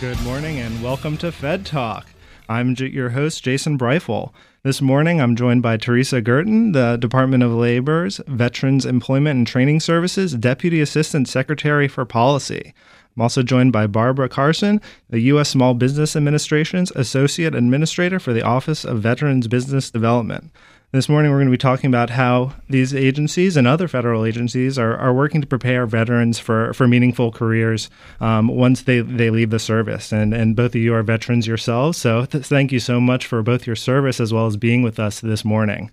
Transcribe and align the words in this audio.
Good 0.00 0.20
morning 0.22 0.58
and 0.60 0.82
welcome 0.82 1.18
to 1.18 1.30
Fed 1.30 1.66
Talk. 1.66 2.06
I'm 2.48 2.74
J- 2.74 2.88
your 2.88 3.10
host, 3.10 3.44
Jason 3.44 3.76
Briefel. 3.76 4.32
This 4.62 4.80
morning, 4.80 5.20
I'm 5.20 5.36
joined 5.36 5.62
by 5.62 5.76
Teresa 5.76 6.22
Gerton, 6.22 6.72
the 6.72 6.96
Department 6.96 7.42
of 7.42 7.50
Labor's 7.52 8.18
Veterans 8.26 8.86
Employment 8.86 9.36
and 9.36 9.46
Training 9.46 9.78
Services 9.80 10.34
Deputy 10.34 10.80
Assistant 10.80 11.28
Secretary 11.28 11.86
for 11.86 12.06
Policy. 12.06 12.72
I'm 13.14 13.22
also 13.22 13.42
joined 13.42 13.72
by 13.72 13.86
Barbara 13.86 14.30
Carson, 14.30 14.80
the 15.10 15.20
U.S. 15.20 15.50
Small 15.50 15.74
Business 15.74 16.16
Administration's 16.16 16.90
Associate 16.92 17.54
Administrator 17.54 18.18
for 18.18 18.32
the 18.32 18.42
Office 18.42 18.84
of 18.86 19.02
Veterans 19.02 19.48
Business 19.48 19.90
Development. 19.90 20.50
This 20.92 21.08
morning, 21.08 21.30
we're 21.30 21.36
going 21.36 21.46
to 21.46 21.52
be 21.52 21.56
talking 21.56 21.86
about 21.86 22.10
how 22.10 22.54
these 22.68 22.92
agencies 22.92 23.56
and 23.56 23.64
other 23.64 23.86
federal 23.86 24.24
agencies 24.24 24.76
are, 24.76 24.96
are 24.96 25.14
working 25.14 25.40
to 25.40 25.46
prepare 25.46 25.86
veterans 25.86 26.40
for, 26.40 26.74
for 26.74 26.88
meaningful 26.88 27.30
careers 27.30 27.88
um, 28.20 28.48
once 28.48 28.82
they, 28.82 28.98
they 28.98 29.30
leave 29.30 29.50
the 29.50 29.60
service. 29.60 30.10
And, 30.10 30.34
and 30.34 30.56
both 30.56 30.74
of 30.74 30.80
you 30.80 30.92
are 30.94 31.04
veterans 31.04 31.46
yourselves. 31.46 31.96
So 31.96 32.24
th- 32.24 32.44
thank 32.44 32.72
you 32.72 32.80
so 32.80 33.00
much 33.00 33.24
for 33.24 33.40
both 33.40 33.68
your 33.68 33.76
service 33.76 34.18
as 34.18 34.32
well 34.32 34.46
as 34.46 34.56
being 34.56 34.82
with 34.82 34.98
us 34.98 35.20
this 35.20 35.44
morning. 35.44 35.92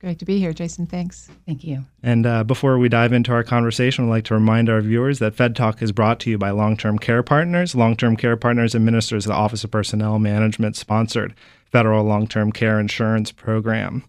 Great 0.00 0.20
to 0.20 0.24
be 0.24 0.38
here, 0.38 0.52
Jason. 0.52 0.86
Thanks. 0.86 1.28
Thank 1.44 1.64
you. 1.64 1.84
And 2.04 2.24
uh, 2.24 2.44
before 2.44 2.78
we 2.78 2.88
dive 2.88 3.12
into 3.12 3.32
our 3.32 3.42
conversation, 3.42 4.04
I'd 4.04 4.10
like 4.10 4.24
to 4.24 4.34
remind 4.34 4.70
our 4.70 4.80
viewers 4.80 5.18
that 5.18 5.34
Fed 5.34 5.56
Talk 5.56 5.82
is 5.82 5.90
brought 5.90 6.20
to 6.20 6.30
you 6.30 6.38
by 6.38 6.50
Long 6.50 6.76
Term 6.76 7.00
Care 7.00 7.24
Partners. 7.24 7.74
Long 7.74 7.96
Term 7.96 8.16
Care 8.16 8.36
Partners 8.36 8.76
administers 8.76 9.26
of 9.26 9.30
the 9.30 9.36
Office 9.36 9.64
of 9.64 9.72
Personnel 9.72 10.20
Management 10.20 10.76
sponsored 10.76 11.34
federal 11.72 12.04
long 12.04 12.28
term 12.28 12.52
care 12.52 12.78
insurance 12.78 13.32
program. 13.32 14.04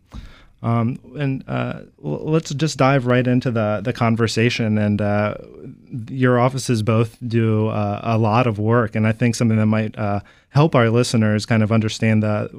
Um, 0.62 1.00
and 1.18 1.44
uh, 1.48 1.82
let's 1.98 2.54
just 2.54 2.78
dive 2.78 3.06
right 3.06 3.26
into 3.26 3.50
the, 3.50 3.82
the 3.84 3.94
conversation. 3.94 4.78
And 4.78 5.02
uh, 5.02 5.36
your 6.10 6.40
offices 6.40 6.84
both 6.84 7.18
do 7.26 7.70
uh, 7.70 8.02
a 8.04 8.18
lot 8.18 8.46
of 8.46 8.60
work, 8.60 8.96
and 8.96 9.08
I 9.08 9.14
think 9.14 9.36
something 9.36 9.58
that 9.58 9.66
might 9.66 9.98
uh, 9.98 10.20
help 10.50 10.74
our 10.74 10.90
listeners 10.90 11.46
kind 11.46 11.62
of 11.62 11.72
understand 11.72 12.24
the 12.24 12.50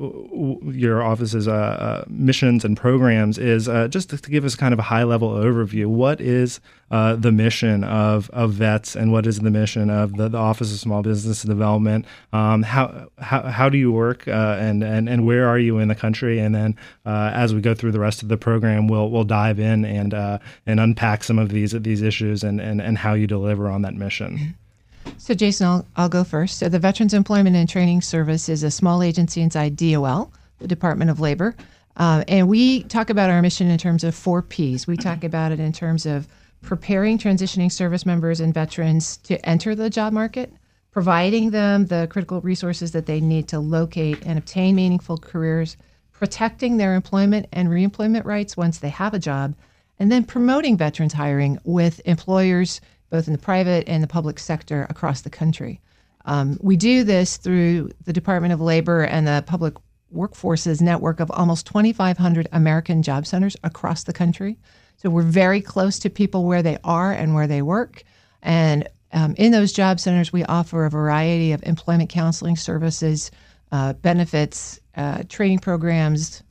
your 0.64 1.02
office's 1.02 1.48
uh, 1.48 1.52
uh, 1.52 2.04
missions 2.08 2.64
and 2.64 2.76
programs 2.76 3.36
is 3.36 3.68
uh, 3.68 3.88
just 3.88 4.10
to 4.10 4.16
give 4.30 4.44
us 4.44 4.54
kind 4.54 4.72
of 4.72 4.78
a 4.78 4.82
high 4.82 5.02
level 5.02 5.30
overview. 5.30 5.86
What 5.86 6.20
is 6.20 6.60
uh, 6.90 7.16
the 7.16 7.32
mission 7.32 7.84
of, 7.84 8.30
of 8.30 8.52
vets, 8.52 8.96
and 8.96 9.12
what 9.12 9.26
is 9.26 9.40
the 9.40 9.50
mission 9.50 9.90
of 9.90 10.16
the, 10.16 10.28
the 10.28 10.38
Office 10.38 10.72
of 10.72 10.78
Small 10.78 11.02
Business 11.02 11.42
Development? 11.42 12.04
Um, 12.32 12.62
how, 12.62 13.08
how 13.18 13.42
how 13.42 13.68
do 13.68 13.78
you 13.78 13.90
work, 13.90 14.26
uh, 14.28 14.56
and 14.60 14.84
and 14.84 15.08
and 15.08 15.26
where 15.26 15.48
are 15.48 15.58
you 15.58 15.78
in 15.78 15.88
the 15.88 15.94
country? 15.94 16.38
And 16.38 16.54
then 16.54 16.76
uh, 17.04 17.32
as 17.34 17.54
we 17.54 17.60
go 17.60 17.74
through 17.74 17.92
the 17.92 18.00
rest 18.00 18.22
of 18.22 18.28
the 18.28 18.36
program, 18.36 18.86
we'll 18.86 19.10
we'll 19.10 19.24
dive 19.24 19.58
in 19.58 19.84
and 19.84 20.14
and 20.14 20.80
unpack 20.80 21.24
some 21.24 21.38
of 21.38 21.48
these 21.48 21.72
these 21.72 22.02
issues 22.02 22.44
and, 22.44 22.60
and 22.60 22.80
and 22.80 22.98
how 22.98 23.14
you 23.14 23.26
deliver 23.26 23.68
on 23.68 23.82
that 23.82 23.94
mission. 23.94 24.56
So, 25.18 25.34
Jason, 25.34 25.66
I'll, 25.66 25.86
I'll 25.96 26.08
go 26.08 26.24
first. 26.24 26.58
So, 26.58 26.68
the 26.68 26.78
Veterans 26.78 27.14
Employment 27.14 27.56
and 27.56 27.68
Training 27.68 28.00
Service 28.00 28.48
is 28.48 28.62
a 28.62 28.70
small 28.70 29.02
agency 29.02 29.40
inside 29.42 29.76
DOL, 29.76 30.32
the 30.58 30.68
Department 30.68 31.10
of 31.10 31.20
Labor. 31.20 31.54
Uh, 31.96 32.24
and 32.28 32.48
we 32.48 32.84
talk 32.84 33.10
about 33.10 33.30
our 33.30 33.42
mission 33.42 33.68
in 33.68 33.78
terms 33.78 34.04
of 34.04 34.14
four 34.14 34.42
P's. 34.42 34.86
We 34.86 34.96
talk 34.96 35.24
about 35.24 35.52
it 35.52 35.60
in 35.60 35.72
terms 35.72 36.06
of 36.06 36.28
preparing 36.62 37.18
transitioning 37.18 37.70
service 37.70 38.06
members 38.06 38.40
and 38.40 38.54
veterans 38.54 39.16
to 39.18 39.44
enter 39.46 39.74
the 39.74 39.90
job 39.90 40.12
market, 40.12 40.52
providing 40.90 41.50
them 41.50 41.86
the 41.86 42.06
critical 42.10 42.40
resources 42.40 42.92
that 42.92 43.06
they 43.06 43.20
need 43.20 43.48
to 43.48 43.60
locate 43.60 44.24
and 44.24 44.38
obtain 44.38 44.74
meaningful 44.74 45.18
careers, 45.18 45.76
protecting 46.12 46.76
their 46.76 46.94
employment 46.94 47.46
and 47.52 47.68
reemployment 47.68 48.24
rights 48.24 48.56
once 48.56 48.78
they 48.78 48.90
have 48.90 49.14
a 49.14 49.18
job, 49.18 49.54
and 49.98 50.10
then 50.10 50.24
promoting 50.24 50.76
veterans 50.76 51.12
hiring 51.12 51.58
with 51.64 52.00
employers 52.04 52.80
both 53.10 53.26
in 53.26 53.32
the 53.32 53.38
private 53.38 53.88
and 53.88 54.02
the 54.02 54.08
public 54.08 54.38
sector 54.38 54.86
across 54.88 55.20
the 55.20 55.30
country. 55.30 55.80
Um, 56.24 56.58
we 56.60 56.76
do 56.76 57.04
this 57.04 57.36
through 57.36 57.90
the 58.04 58.12
Department 58.12 58.52
of 58.52 58.60
Labor 58.60 59.02
and 59.02 59.26
the 59.26 59.44
Public 59.46 59.74
Workforces 60.14 60.80
network 60.80 61.20
of 61.20 61.30
almost 61.30 61.66
2,500 61.66 62.48
American 62.52 63.02
job 63.02 63.26
centers 63.26 63.56
across 63.62 64.04
the 64.04 64.12
country. 64.12 64.58
So 64.96 65.08
we're 65.08 65.22
very 65.22 65.60
close 65.60 65.98
to 66.00 66.10
people 66.10 66.44
where 66.44 66.62
they 66.62 66.78
are 66.84 67.12
and 67.12 67.34
where 67.34 67.46
they 67.46 67.62
work. 67.62 68.02
And 68.42 68.88
um, 69.12 69.34
in 69.38 69.52
those 69.52 69.72
job 69.72 69.98
centers, 69.98 70.32
we 70.32 70.44
offer 70.44 70.84
a 70.84 70.90
variety 70.90 71.52
of 71.52 71.62
employment 71.64 72.10
counseling 72.10 72.56
services, 72.56 73.30
uh, 73.72 73.94
benefits, 73.94 74.78
uh, 74.96 75.22
training 75.28 75.60
programs, 75.60 76.42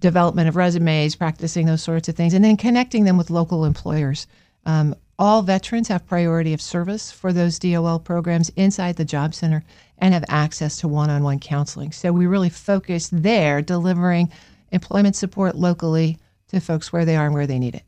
development 0.00 0.48
of 0.48 0.56
resumes, 0.56 1.16
practicing 1.16 1.66
those 1.66 1.82
sorts 1.82 2.08
of 2.08 2.14
things, 2.14 2.34
and 2.34 2.44
then 2.44 2.56
connecting 2.56 3.04
them 3.04 3.16
with 3.16 3.30
local 3.30 3.64
employers. 3.64 4.26
Um, 4.64 4.94
all 5.18 5.42
veterans 5.42 5.88
have 5.88 6.06
priority 6.06 6.52
of 6.52 6.60
service 6.60 7.10
for 7.10 7.32
those 7.32 7.58
DOL 7.58 7.98
programs 7.98 8.50
inside 8.50 8.96
the 8.96 9.04
Job 9.04 9.34
Center 9.34 9.64
and 9.98 10.14
have 10.14 10.24
access 10.28 10.78
to 10.78 10.88
one 10.88 11.10
on 11.10 11.24
one 11.24 11.40
counseling. 11.40 11.90
So 11.90 12.12
we 12.12 12.26
really 12.26 12.50
focus 12.50 13.10
there, 13.12 13.60
delivering 13.60 14.30
employment 14.70 15.16
support 15.16 15.56
locally 15.56 16.18
to 16.48 16.60
folks 16.60 16.92
where 16.92 17.04
they 17.04 17.16
are 17.16 17.26
and 17.26 17.34
where 17.34 17.46
they 17.46 17.58
need 17.58 17.74
it. 17.74 17.82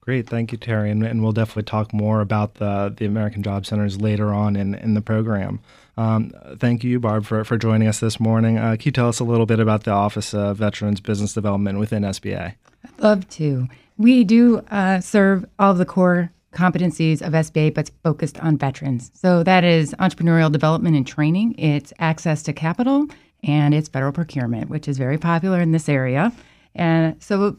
Great, 0.00 0.28
thank 0.28 0.52
you, 0.52 0.58
Terry, 0.58 0.92
and, 0.92 1.02
and 1.02 1.20
we'll 1.20 1.32
definitely 1.32 1.64
talk 1.64 1.92
more 1.92 2.20
about 2.20 2.54
the 2.54 2.94
the 2.96 3.04
American 3.04 3.42
Job 3.42 3.66
Centers 3.66 4.00
later 4.00 4.32
on 4.32 4.54
in, 4.54 4.76
in 4.76 4.94
the 4.94 5.00
program. 5.00 5.58
Um, 5.96 6.32
thank 6.58 6.84
you, 6.84 7.00
Barb, 7.00 7.24
for, 7.24 7.42
for 7.42 7.56
joining 7.56 7.88
us 7.88 7.98
this 7.98 8.20
morning. 8.20 8.56
Uh, 8.56 8.76
can 8.76 8.82
you 8.84 8.92
tell 8.92 9.08
us 9.08 9.18
a 9.18 9.24
little 9.24 9.46
bit 9.46 9.58
about 9.58 9.82
the 9.82 9.90
Office 9.90 10.32
of 10.32 10.58
Veterans 10.58 11.00
Business 11.00 11.32
Development 11.32 11.80
within 11.80 12.04
SBA? 12.04 12.54
I'd 12.84 13.02
love 13.02 13.28
to. 13.30 13.68
We 13.96 14.22
do 14.22 14.58
uh, 14.70 15.00
serve 15.00 15.44
all 15.58 15.72
of 15.72 15.78
the 15.78 15.86
core 15.86 16.30
competencies 16.56 17.20
of 17.20 17.32
SBA, 17.34 17.74
but 17.74 17.90
focused 18.02 18.38
on 18.40 18.56
veterans. 18.56 19.10
So 19.14 19.42
that 19.42 19.62
is 19.62 19.94
entrepreneurial 20.00 20.50
development 20.50 20.96
and 20.96 21.06
training, 21.06 21.54
it's 21.58 21.92
access 21.98 22.42
to 22.44 22.52
capital, 22.52 23.06
and 23.44 23.74
it's 23.74 23.88
federal 23.88 24.12
procurement, 24.12 24.70
which 24.70 24.88
is 24.88 24.98
very 24.98 25.18
popular 25.18 25.60
in 25.60 25.72
this 25.72 25.88
area. 25.88 26.32
And 26.74 27.22
so, 27.22 27.56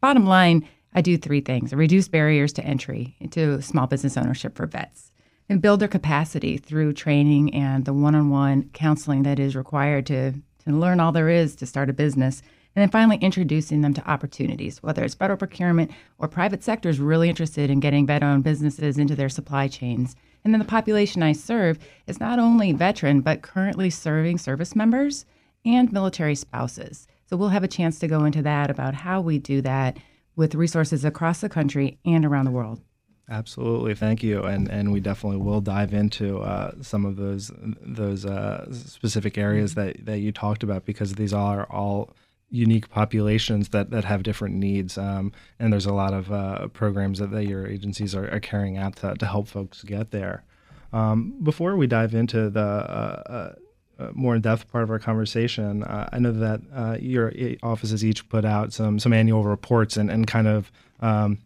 bottom 0.00 0.26
line, 0.26 0.68
I 0.94 1.00
do 1.00 1.16
three 1.16 1.40
things 1.40 1.72
reduce 1.72 2.08
barriers 2.08 2.52
to 2.54 2.64
entry 2.64 3.16
into 3.20 3.62
small 3.62 3.86
business 3.86 4.16
ownership 4.16 4.56
for 4.56 4.66
vets 4.66 5.12
and 5.48 5.62
build 5.62 5.80
their 5.80 5.88
capacity 5.88 6.56
through 6.56 6.92
training 6.92 7.54
and 7.54 7.84
the 7.84 7.92
one 7.92 8.14
on 8.14 8.30
one 8.30 8.70
counseling 8.72 9.22
that 9.22 9.38
is 9.38 9.54
required 9.54 10.06
to, 10.06 10.32
to 10.64 10.70
learn 10.72 11.00
all 11.00 11.12
there 11.12 11.28
is 11.28 11.54
to 11.56 11.66
start 11.66 11.90
a 11.90 11.92
business 11.92 12.42
and 12.76 12.82
then 12.82 12.90
finally, 12.90 13.16
introducing 13.16 13.80
them 13.80 13.94
to 13.94 14.10
opportunities, 14.10 14.80
whether 14.82 15.02
it's 15.02 15.14
federal 15.14 15.36
procurement 15.36 15.90
or 16.18 16.28
private 16.28 16.62
sectors 16.62 17.00
really 17.00 17.28
interested 17.28 17.68
in 17.68 17.80
getting 17.80 18.06
vet 18.06 18.22
owned 18.22 18.44
businesses 18.44 18.96
into 18.96 19.16
their 19.16 19.28
supply 19.28 19.66
chains. 19.66 20.14
And 20.44 20.54
then 20.54 20.60
the 20.60 20.64
population 20.64 21.22
I 21.22 21.32
serve 21.32 21.78
is 22.06 22.20
not 22.20 22.38
only 22.38 22.72
veteran, 22.72 23.22
but 23.22 23.42
currently 23.42 23.90
serving 23.90 24.38
service 24.38 24.76
members 24.76 25.26
and 25.64 25.92
military 25.92 26.36
spouses. 26.36 27.08
So 27.26 27.36
we'll 27.36 27.48
have 27.48 27.64
a 27.64 27.68
chance 27.68 27.98
to 27.98 28.08
go 28.08 28.24
into 28.24 28.42
that 28.42 28.70
about 28.70 28.94
how 28.94 29.20
we 29.20 29.38
do 29.38 29.60
that 29.62 29.98
with 30.36 30.54
resources 30.54 31.04
across 31.04 31.40
the 31.40 31.48
country 31.48 31.98
and 32.04 32.24
around 32.24 32.44
the 32.44 32.50
world. 32.50 32.80
Absolutely, 33.28 33.94
thank 33.94 34.24
you, 34.24 34.42
and 34.42 34.68
and 34.68 34.92
we 34.92 34.98
definitely 34.98 35.38
will 35.38 35.60
dive 35.60 35.94
into 35.94 36.38
uh, 36.40 36.72
some 36.82 37.04
of 37.04 37.14
those 37.14 37.52
those 37.56 38.26
uh, 38.26 38.66
specific 38.72 39.38
areas 39.38 39.74
that 39.74 40.04
that 40.04 40.18
you 40.18 40.32
talked 40.32 40.64
about 40.64 40.84
because 40.84 41.14
these 41.14 41.32
are 41.32 41.64
all 41.70 42.10
unique 42.50 42.88
populations 42.90 43.68
that, 43.70 43.90
that 43.90 44.04
have 44.04 44.22
different 44.22 44.56
needs. 44.56 44.98
Um, 44.98 45.32
and 45.58 45.72
there's 45.72 45.86
a 45.86 45.94
lot 45.94 46.12
of 46.12 46.32
uh, 46.32 46.68
programs 46.68 47.20
that, 47.20 47.30
that 47.30 47.46
your 47.46 47.66
agencies 47.66 48.14
are, 48.14 48.30
are 48.30 48.40
carrying 48.40 48.76
out 48.76 48.96
to, 48.96 49.14
to 49.14 49.26
help 49.26 49.48
folks 49.48 49.82
get 49.84 50.10
there. 50.10 50.44
Um, 50.92 51.34
before 51.42 51.76
we 51.76 51.86
dive 51.86 52.14
into 52.14 52.50
the 52.50 52.60
uh, 52.60 52.62
uh, 52.62 53.54
uh 54.02 54.10
more 54.12 54.34
in-depth 54.34 54.70
part 54.72 54.82
of 54.82 54.90
our 54.90 54.98
conversation, 54.98 55.84
uh, 55.84 56.08
I 56.12 56.18
know 56.18 56.32
that 56.32 56.60
uh, 56.74 56.96
your 57.00 57.32
offices 57.62 58.04
each 58.04 58.28
put 58.28 58.44
out 58.44 58.72
some 58.72 58.98
some 58.98 59.12
annual 59.12 59.44
reports 59.44 59.96
and, 59.96 60.10
and 60.10 60.26
kind 60.26 60.48
of 60.48 60.72
um, 60.98 61.38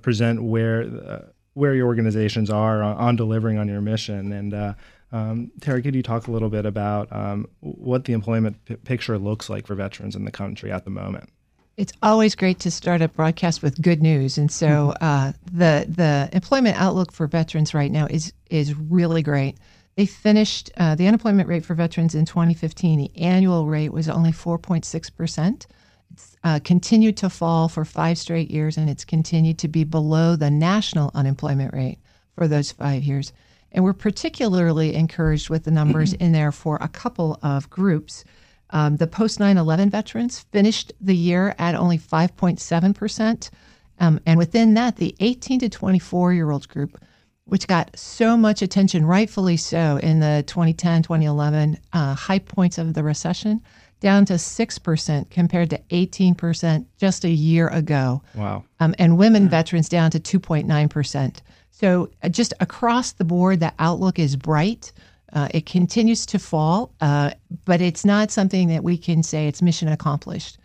present 0.00 0.42
where 0.42 1.28
where 1.52 1.74
your 1.74 1.86
organizations 1.86 2.48
are 2.48 2.82
on, 2.82 2.96
on, 2.96 3.16
delivering 3.16 3.58
on 3.58 3.68
your 3.68 3.82
mission. 3.82 4.32
And 4.32 4.74
Um, 5.12 5.52
Terry, 5.60 5.82
could 5.82 5.94
you 5.94 6.02
talk 6.02 6.26
a 6.26 6.30
little 6.30 6.48
bit 6.48 6.64
about 6.64 7.12
um, 7.12 7.46
what 7.60 8.06
the 8.06 8.14
employment 8.14 8.64
p- 8.64 8.76
picture 8.76 9.18
looks 9.18 9.50
like 9.50 9.66
for 9.66 9.74
veterans 9.74 10.16
in 10.16 10.24
the 10.24 10.30
country 10.30 10.72
at 10.72 10.84
the 10.84 10.90
moment? 10.90 11.28
It's 11.76 11.92
always 12.02 12.34
great 12.34 12.58
to 12.60 12.70
start 12.70 13.02
a 13.02 13.08
broadcast 13.08 13.62
with 13.62 13.80
good 13.80 14.02
news, 14.02 14.36
and 14.36 14.50
so 14.50 14.94
uh, 15.00 15.32
the 15.50 15.86
the 15.88 16.28
employment 16.32 16.78
outlook 16.78 17.12
for 17.12 17.26
veterans 17.26 17.72
right 17.72 17.90
now 17.90 18.06
is 18.06 18.32
is 18.50 18.74
really 18.74 19.22
great. 19.22 19.56
They 19.96 20.06
finished 20.06 20.70
uh, 20.76 20.94
the 20.94 21.06
unemployment 21.06 21.48
rate 21.48 21.64
for 21.64 21.74
veterans 21.74 22.14
in 22.14 22.24
2015. 22.24 22.98
The 22.98 23.18
annual 23.18 23.66
rate 23.66 23.92
was 23.92 24.08
only 24.08 24.32
4.6 24.32 25.16
percent. 25.16 25.66
It's 26.12 26.36
uh, 26.44 26.60
continued 26.62 27.16
to 27.18 27.30
fall 27.30 27.68
for 27.68 27.86
five 27.86 28.18
straight 28.18 28.50
years, 28.50 28.76
and 28.76 28.90
it's 28.90 29.04
continued 29.04 29.58
to 29.60 29.68
be 29.68 29.84
below 29.84 30.36
the 30.36 30.50
national 30.50 31.10
unemployment 31.14 31.72
rate 31.72 31.98
for 32.34 32.48
those 32.48 32.70
five 32.70 33.02
years. 33.02 33.32
And 33.72 33.82
we're 33.84 33.94
particularly 33.94 34.94
encouraged 34.94 35.50
with 35.50 35.64
the 35.64 35.70
numbers 35.70 36.12
in 36.12 36.32
there 36.32 36.52
for 36.52 36.78
a 36.80 36.88
couple 36.88 37.38
of 37.42 37.68
groups. 37.70 38.24
Um, 38.70 38.96
the 38.96 39.06
post 39.06 39.40
9 39.40 39.56
11 39.56 39.90
veterans 39.90 40.40
finished 40.52 40.92
the 41.00 41.16
year 41.16 41.54
at 41.58 41.74
only 41.74 41.98
5.7%. 41.98 43.50
Um, 43.98 44.20
and 44.26 44.38
within 44.38 44.74
that, 44.74 44.96
the 44.96 45.14
18 45.20 45.60
to 45.60 45.68
24 45.68 46.32
year 46.32 46.50
old 46.50 46.68
group, 46.68 47.02
which 47.44 47.66
got 47.66 47.96
so 47.96 48.36
much 48.36 48.62
attention, 48.62 49.06
rightfully 49.06 49.56
so, 49.56 49.98
in 50.02 50.20
the 50.20 50.44
2010 50.46 51.02
2011 51.02 51.78
uh, 51.92 52.14
high 52.14 52.38
points 52.38 52.78
of 52.78 52.94
the 52.94 53.02
recession, 53.02 53.60
down 54.00 54.24
to 54.24 54.34
6% 54.34 55.30
compared 55.30 55.70
to 55.70 55.78
18% 55.90 56.86
just 56.98 57.24
a 57.24 57.30
year 57.30 57.68
ago. 57.68 58.22
Wow. 58.34 58.64
Um, 58.80 58.94
and 58.98 59.16
women 59.16 59.48
veterans 59.48 59.88
down 59.88 60.10
to 60.10 60.20
2.9%. 60.20 61.40
So 61.82 62.10
uh, 62.22 62.28
just 62.28 62.54
across 62.60 63.12
the 63.12 63.24
board, 63.24 63.58
the 63.58 63.72
outlook 63.80 64.20
is 64.20 64.36
bright. 64.36 64.92
Uh, 65.32 65.48
it 65.52 65.66
continues 65.66 66.24
to 66.26 66.38
fall, 66.38 66.94
uh, 67.00 67.32
but 67.64 67.80
it's 67.80 68.04
not 68.04 68.30
something 68.30 68.68
that 68.68 68.84
we 68.84 68.96
can 68.96 69.24
say 69.24 69.48
it's 69.48 69.60
mission 69.60 69.88
accomplished. 69.88 70.58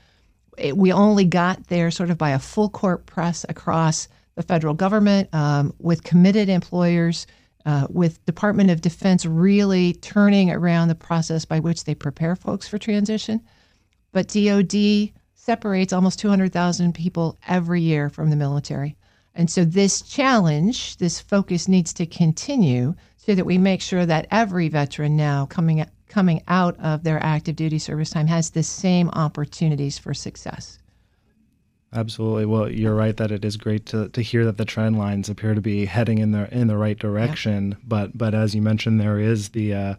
It, 0.59 0.77
we 0.77 0.91
only 0.91 1.25
got 1.25 1.67
there 1.69 1.89
sort 1.89 2.11
of 2.11 2.19
by 2.19 2.31
a 2.31 2.39
full 2.39 2.69
court 2.69 3.07
press 3.07 3.47
across 3.49 4.07
the 4.35 4.43
federal 4.43 4.75
government 4.75 5.33
um, 5.33 5.73
with 5.79 6.03
committed 6.03 6.49
employers, 6.49 7.25
uh, 7.65 7.87
with 7.89 8.23
Department 8.25 8.69
of 8.69 8.81
Defense 8.81 9.25
really 9.25 9.93
turning 9.93 10.51
around 10.51 10.89
the 10.89 10.95
process 10.95 11.45
by 11.45 11.59
which 11.59 11.85
they 11.85 11.95
prepare 11.95 12.35
folks 12.35 12.67
for 12.67 12.77
transition. 12.77 13.41
But 14.11 14.27
DoD 14.27 15.09
separates 15.33 15.93
almost 15.93 16.19
200,000 16.19 16.93
people 16.93 17.37
every 17.47 17.81
year 17.81 18.09
from 18.09 18.29
the 18.29 18.35
military. 18.35 18.95
And 19.37 19.51
so 19.51 19.63
this 19.63 20.01
challenge, 20.01 20.97
this 20.97 21.21
focus 21.21 21.67
needs 21.67 21.93
to 21.93 22.07
continue 22.07 22.95
so 23.17 23.35
that 23.35 23.45
we 23.45 23.59
make 23.59 23.81
sure 23.81 24.05
that 24.05 24.25
every 24.31 24.67
veteran 24.67 25.15
now 25.15 25.45
coming 25.45 25.85
coming 26.09 26.41
out 26.47 26.79
of 26.79 27.03
their 27.03 27.21
active 27.21 27.55
duty 27.55 27.77
service 27.77 28.09
time 28.09 28.27
has 28.27 28.49
the 28.49 28.63
same 28.63 29.09
opportunities 29.09 29.99
for 29.99 30.13
success. 30.13 30.79
Absolutely. 31.93 32.45
Well, 32.45 32.71
you're 32.71 32.95
right 32.95 33.15
that 33.17 33.31
it 33.31 33.45
is 33.45 33.57
great 33.57 33.85
to, 33.87 34.09
to 34.09 34.21
hear 34.21 34.43
that 34.45 34.57
the 34.57 34.65
trend 34.65 34.97
lines 34.97 35.29
appear 35.29 35.53
to 35.53 35.61
be 35.61 35.85
heading 35.85 36.17
in 36.17 36.31
the 36.31 36.51
in 36.53 36.67
the 36.67 36.77
right 36.77 36.97
direction. 36.97 37.71
Yeah. 37.71 37.77
But 37.85 38.17
but 38.17 38.33
as 38.33 38.55
you 38.55 38.61
mentioned, 38.61 38.99
there 38.99 39.19
is 39.19 39.49
the 39.49 39.73
uh, 39.73 39.95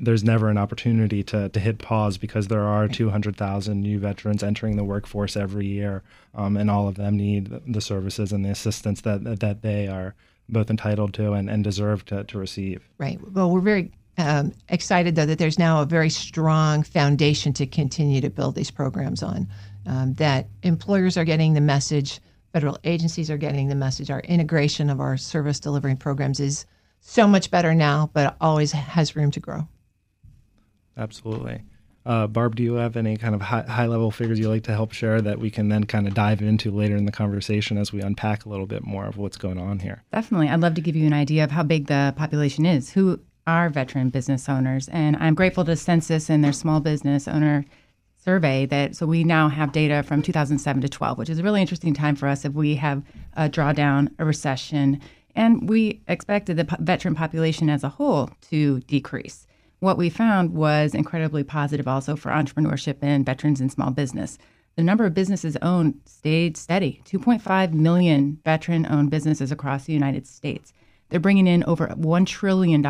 there's 0.00 0.24
never 0.24 0.48
an 0.48 0.58
opportunity 0.58 1.22
to, 1.24 1.48
to 1.48 1.60
hit 1.60 1.78
pause 1.78 2.18
because 2.18 2.48
there 2.48 2.64
are 2.64 2.88
200,000 2.88 3.80
new 3.80 3.98
veterans 3.98 4.42
entering 4.42 4.76
the 4.76 4.84
workforce 4.84 5.36
every 5.36 5.66
year, 5.66 6.02
um, 6.34 6.56
and 6.56 6.70
all 6.70 6.88
of 6.88 6.96
them 6.96 7.16
need 7.16 7.52
the 7.66 7.80
services 7.80 8.32
and 8.32 8.44
the 8.44 8.50
assistance 8.50 9.00
that 9.02 9.40
that 9.40 9.62
they 9.62 9.88
are 9.88 10.14
both 10.48 10.70
entitled 10.70 11.12
to 11.14 11.32
and, 11.32 11.50
and 11.50 11.62
deserve 11.62 12.04
to, 12.06 12.24
to 12.24 12.38
receive. 12.38 12.88
Right. 12.98 13.18
Well, 13.32 13.50
we're 13.50 13.60
very 13.60 13.92
um, 14.16 14.52
excited, 14.68 15.14
though, 15.14 15.26
that 15.26 15.38
there's 15.38 15.58
now 15.58 15.82
a 15.82 15.86
very 15.86 16.10
strong 16.10 16.82
foundation 16.82 17.52
to 17.54 17.66
continue 17.66 18.20
to 18.20 18.30
build 18.30 18.54
these 18.54 18.70
programs 18.70 19.22
on. 19.22 19.48
Um, 19.86 20.14
that 20.14 20.48
employers 20.62 21.16
are 21.16 21.24
getting 21.24 21.54
the 21.54 21.60
message, 21.60 22.20
federal 22.52 22.78
agencies 22.84 23.30
are 23.30 23.36
getting 23.36 23.68
the 23.68 23.74
message, 23.74 24.10
our 24.10 24.20
integration 24.20 24.90
of 24.90 25.00
our 25.00 25.16
service 25.16 25.60
delivery 25.60 25.94
programs 25.94 26.40
is 26.40 26.66
so 27.00 27.26
much 27.26 27.50
better 27.50 27.74
now, 27.74 28.10
but 28.12 28.36
always 28.40 28.72
has 28.72 29.14
room 29.14 29.30
to 29.30 29.40
grow. 29.40 29.66
Absolutely. 30.98 31.62
Uh, 32.04 32.26
Barb, 32.26 32.56
do 32.56 32.62
you 32.62 32.74
have 32.74 32.96
any 32.96 33.16
kind 33.16 33.34
of 33.34 33.42
high, 33.42 33.62
high 33.62 33.86
level 33.86 34.10
figures 34.10 34.38
you 34.38 34.48
like 34.48 34.62
to 34.64 34.72
help 34.72 34.92
share 34.92 35.20
that 35.20 35.38
we 35.38 35.50
can 35.50 35.68
then 35.68 35.84
kind 35.84 36.08
of 36.08 36.14
dive 36.14 36.40
into 36.40 36.70
later 36.70 36.96
in 36.96 37.04
the 37.04 37.12
conversation 37.12 37.76
as 37.76 37.92
we 37.92 38.00
unpack 38.00 38.46
a 38.46 38.48
little 38.48 38.66
bit 38.66 38.82
more 38.82 39.06
of 39.06 39.18
what's 39.18 39.36
going 39.36 39.58
on 39.58 39.80
here? 39.80 40.02
Definitely. 40.12 40.48
I'd 40.48 40.60
love 40.60 40.74
to 40.74 40.80
give 40.80 40.96
you 40.96 41.06
an 41.06 41.12
idea 41.12 41.44
of 41.44 41.50
how 41.50 41.62
big 41.62 41.86
the 41.86 42.14
population 42.16 42.64
is, 42.64 42.90
who 42.90 43.20
are 43.46 43.68
veteran 43.68 44.08
business 44.08 44.48
owners. 44.48 44.88
And 44.88 45.16
I'm 45.16 45.34
grateful 45.34 45.64
to 45.66 45.76
Census 45.76 46.30
and 46.30 46.42
their 46.42 46.52
small 46.52 46.80
business 46.80 47.28
owner 47.28 47.66
survey 48.24 48.66
that 48.66 48.96
so 48.96 49.06
we 49.06 49.22
now 49.22 49.48
have 49.48 49.72
data 49.72 50.02
from 50.02 50.22
2007 50.22 50.82
to 50.82 50.88
12, 50.88 51.18
which 51.18 51.30
is 51.30 51.38
a 51.38 51.42
really 51.42 51.60
interesting 51.60 51.94
time 51.94 52.16
for 52.16 52.26
us 52.26 52.44
if 52.44 52.52
we 52.54 52.74
have 52.76 53.02
a 53.36 53.50
drawdown, 53.50 54.10
a 54.18 54.24
recession, 54.24 55.00
and 55.34 55.68
we 55.68 56.00
expected 56.08 56.56
the 56.56 56.76
veteran 56.80 57.14
population 57.14 57.68
as 57.68 57.84
a 57.84 57.88
whole 57.90 58.30
to 58.50 58.80
decrease 58.80 59.46
what 59.80 59.96
we 59.96 60.10
found 60.10 60.54
was 60.54 60.94
incredibly 60.94 61.44
positive 61.44 61.86
also 61.86 62.16
for 62.16 62.30
entrepreneurship 62.30 62.96
and 63.02 63.24
veterans 63.24 63.60
and 63.60 63.70
small 63.70 63.90
business. 63.90 64.38
The 64.76 64.82
number 64.82 65.04
of 65.04 65.14
businesses 65.14 65.56
owned 65.62 66.00
stayed 66.04 66.56
steady 66.56 67.02
2.5 67.04 67.72
million 67.72 68.38
veteran 68.44 68.86
owned 68.86 69.10
businesses 69.10 69.50
across 69.50 69.84
the 69.84 69.92
United 69.92 70.26
States. 70.26 70.72
They're 71.08 71.20
bringing 71.20 71.46
in 71.46 71.64
over 71.64 71.88
$1 71.88 72.26
trillion 72.26 72.84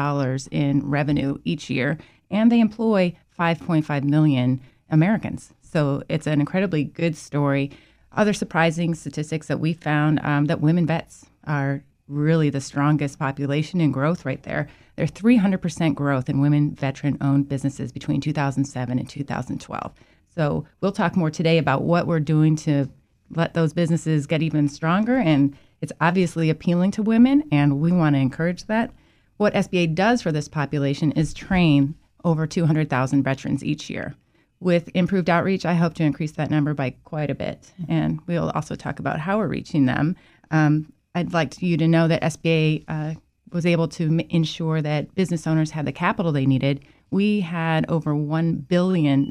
in 0.50 0.90
revenue 0.90 1.38
each 1.44 1.70
year, 1.70 1.98
and 2.30 2.50
they 2.50 2.60
employ 2.60 3.16
5.5 3.38 4.04
million 4.04 4.60
Americans. 4.90 5.54
So 5.62 6.02
it's 6.08 6.26
an 6.26 6.40
incredibly 6.40 6.84
good 6.84 7.16
story. 7.16 7.70
Other 8.12 8.32
surprising 8.32 8.94
statistics 8.94 9.46
that 9.46 9.60
we 9.60 9.72
found 9.72 10.20
um, 10.24 10.46
that 10.46 10.60
women 10.60 10.86
vets 10.86 11.26
are 11.44 11.84
really 12.08 12.50
the 12.50 12.60
strongest 12.60 13.18
population 13.18 13.80
in 13.80 13.92
growth 13.92 14.24
right 14.24 14.42
there. 14.42 14.68
There 14.96 15.04
are 15.04 15.08
300% 15.08 15.94
growth 15.94 16.28
in 16.28 16.40
women 16.40 16.74
veteran 16.74 17.18
owned 17.20 17.48
businesses 17.48 17.92
between 17.92 18.20
2007 18.20 18.98
and 18.98 19.08
2012. 19.08 19.94
So 20.34 20.64
we'll 20.80 20.92
talk 20.92 21.16
more 21.16 21.30
today 21.30 21.58
about 21.58 21.82
what 21.82 22.06
we're 22.06 22.20
doing 22.20 22.56
to 22.56 22.88
let 23.30 23.54
those 23.54 23.72
businesses 23.72 24.26
get 24.26 24.42
even 24.42 24.68
stronger. 24.68 25.16
And 25.16 25.56
it's 25.80 25.92
obviously 26.00 26.50
appealing 26.50 26.90
to 26.92 27.02
women, 27.02 27.44
and 27.52 27.80
we 27.80 27.92
want 27.92 28.16
to 28.16 28.20
encourage 28.20 28.64
that. 28.66 28.92
What 29.36 29.54
SBA 29.54 29.94
does 29.94 30.22
for 30.22 30.32
this 30.32 30.48
population 30.48 31.12
is 31.12 31.32
train 31.32 31.94
over 32.24 32.46
200,000 32.46 33.22
veterans 33.22 33.62
each 33.62 33.88
year. 33.88 34.14
With 34.60 34.90
improved 34.94 35.30
outreach, 35.30 35.64
I 35.64 35.74
hope 35.74 35.94
to 35.94 36.02
increase 36.02 36.32
that 36.32 36.50
number 36.50 36.74
by 36.74 36.90
quite 37.04 37.30
a 37.30 37.34
bit. 37.34 37.72
And 37.88 38.20
we'll 38.26 38.50
also 38.50 38.74
talk 38.74 38.98
about 38.98 39.20
how 39.20 39.38
we're 39.38 39.46
reaching 39.46 39.86
them. 39.86 40.16
Um, 40.50 40.92
I'd 41.14 41.32
like 41.32 41.60
you 41.62 41.76
to 41.76 41.88
know 41.88 42.08
that 42.08 42.22
SBA 42.22 42.84
uh, 42.88 43.14
was 43.52 43.66
able 43.66 43.88
to 43.88 44.04
m- 44.04 44.20
ensure 44.20 44.82
that 44.82 45.14
business 45.14 45.46
owners 45.46 45.70
had 45.70 45.86
the 45.86 45.92
capital 45.92 46.32
they 46.32 46.46
needed. 46.46 46.84
We 47.10 47.40
had 47.40 47.88
over 47.88 48.14
$1 48.14 48.68
billion 48.68 49.30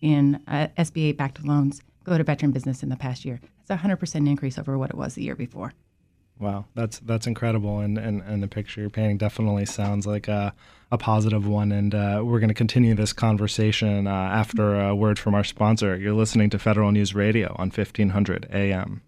in 0.00 0.42
uh, 0.46 0.68
SBA 0.78 1.16
backed 1.16 1.44
loans 1.44 1.82
go 2.04 2.18
to 2.18 2.24
veteran 2.24 2.52
business 2.52 2.82
in 2.82 2.88
the 2.88 2.96
past 2.96 3.24
year. 3.24 3.40
It's 3.60 3.70
a 3.70 3.76
100% 3.76 4.28
increase 4.28 4.58
over 4.58 4.78
what 4.78 4.90
it 4.90 4.96
was 4.96 5.14
the 5.14 5.22
year 5.22 5.36
before. 5.36 5.72
Wow, 6.38 6.66
that's 6.76 7.00
that's 7.00 7.26
incredible, 7.26 7.80
and, 7.80 7.98
and, 7.98 8.22
and 8.22 8.40
the 8.40 8.46
picture 8.46 8.80
you're 8.80 8.90
painting 8.90 9.18
definitely 9.18 9.66
sounds 9.66 10.06
like 10.06 10.28
a, 10.28 10.54
a 10.92 10.96
positive 10.96 11.48
one. 11.48 11.72
And 11.72 11.92
uh, 11.92 12.22
we're 12.24 12.38
going 12.38 12.48
to 12.48 12.54
continue 12.54 12.94
this 12.94 13.12
conversation 13.12 14.06
uh, 14.06 14.10
after 14.12 14.78
a 14.78 14.94
word 14.94 15.18
from 15.18 15.34
our 15.34 15.42
sponsor. 15.42 15.96
You're 15.96 16.14
listening 16.14 16.48
to 16.50 16.58
Federal 16.60 16.92
News 16.92 17.12
Radio 17.12 17.56
on 17.58 17.70
1500 17.70 18.46
AM. 18.52 19.02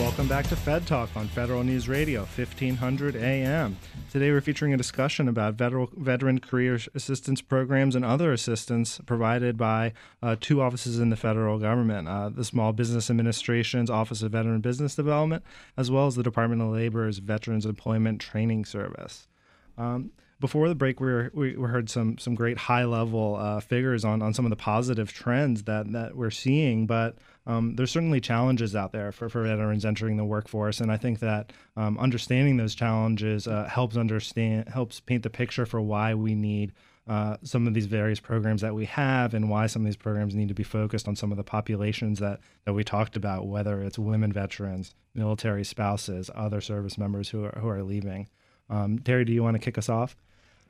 Welcome 0.00 0.28
back 0.28 0.48
to 0.48 0.56
Fed 0.56 0.86
Talk 0.86 1.10
on 1.14 1.28
Federal 1.28 1.62
News 1.62 1.86
Radio, 1.86 2.20
1500 2.22 3.16
AM. 3.16 3.76
Today 4.10 4.30
we're 4.30 4.40
featuring 4.40 4.72
a 4.72 4.78
discussion 4.78 5.28
about 5.28 5.56
veteran 5.56 6.40
career 6.40 6.78
assistance 6.94 7.42
programs 7.42 7.94
and 7.94 8.02
other 8.02 8.32
assistance 8.32 8.98
provided 9.04 9.58
by 9.58 9.92
uh, 10.22 10.36
two 10.40 10.62
offices 10.62 10.98
in 10.98 11.10
the 11.10 11.16
federal 11.16 11.58
government 11.58 12.08
uh, 12.08 12.30
the 12.30 12.46
Small 12.46 12.72
Business 12.72 13.10
Administration's 13.10 13.90
Office 13.90 14.22
of 14.22 14.32
Veteran 14.32 14.62
Business 14.62 14.94
Development, 14.94 15.44
as 15.76 15.90
well 15.90 16.06
as 16.06 16.16
the 16.16 16.22
Department 16.22 16.62
of 16.62 16.68
Labor's 16.68 17.18
Veterans 17.18 17.66
Employment 17.66 18.22
Training 18.22 18.64
Service. 18.64 19.28
Um, 19.76 20.12
before 20.40 20.68
the 20.68 20.74
break, 20.74 21.00
we, 21.00 21.12
were, 21.12 21.30
we 21.34 21.52
heard 21.52 21.90
some 21.90 22.18
some 22.18 22.34
great 22.34 22.56
high 22.56 22.84
level 22.84 23.36
uh, 23.36 23.60
figures 23.60 24.04
on, 24.04 24.22
on 24.22 24.34
some 24.34 24.46
of 24.46 24.50
the 24.50 24.56
positive 24.56 25.12
trends 25.12 25.64
that, 25.64 25.92
that 25.92 26.16
we're 26.16 26.30
seeing, 26.30 26.86
but 26.86 27.18
um, 27.46 27.76
there's 27.76 27.90
certainly 27.90 28.20
challenges 28.20 28.74
out 28.74 28.92
there 28.92 29.12
for, 29.12 29.28
for 29.28 29.42
veterans 29.42 29.84
entering 29.84 30.16
the 30.16 30.24
workforce, 30.24 30.80
and 30.80 30.90
I 30.90 30.96
think 30.96 31.20
that 31.20 31.52
um, 31.76 31.98
understanding 31.98 32.56
those 32.56 32.74
challenges 32.74 33.46
uh, 33.46 33.68
helps 33.70 33.96
understand 33.96 34.68
helps 34.68 34.98
paint 35.00 35.22
the 35.22 35.30
picture 35.30 35.66
for 35.66 35.80
why 35.80 36.14
we 36.14 36.34
need 36.34 36.72
uh, 37.10 37.36
some 37.42 37.66
of 37.66 37.74
these 37.74 37.86
various 37.86 38.20
programs 38.20 38.60
that 38.60 38.74
we 38.74 38.84
have 38.84 39.34
and 39.34 39.50
why 39.50 39.66
some 39.66 39.82
of 39.82 39.86
these 39.86 39.96
programs 39.96 40.34
need 40.34 40.48
to 40.48 40.54
be 40.54 40.62
focused 40.62 41.08
on 41.08 41.16
some 41.16 41.32
of 41.32 41.36
the 41.36 41.42
populations 41.42 42.20
that, 42.20 42.40
that 42.64 42.72
we 42.72 42.84
talked 42.84 43.16
about, 43.16 43.46
whether 43.46 43.82
it's 43.82 43.98
women 43.98 44.32
veterans, 44.32 44.94
military 45.14 45.64
spouses, 45.64 46.30
other 46.34 46.60
service 46.60 46.96
members 46.96 47.30
who 47.30 47.44
are, 47.44 47.58
who 47.60 47.68
are 47.68 47.82
leaving. 47.82 48.28
Um, 48.68 49.00
Terry, 49.00 49.24
do 49.24 49.32
you 49.32 49.42
want 49.42 49.56
to 49.56 49.58
kick 49.58 49.76
us 49.76 49.88
off? 49.88 50.14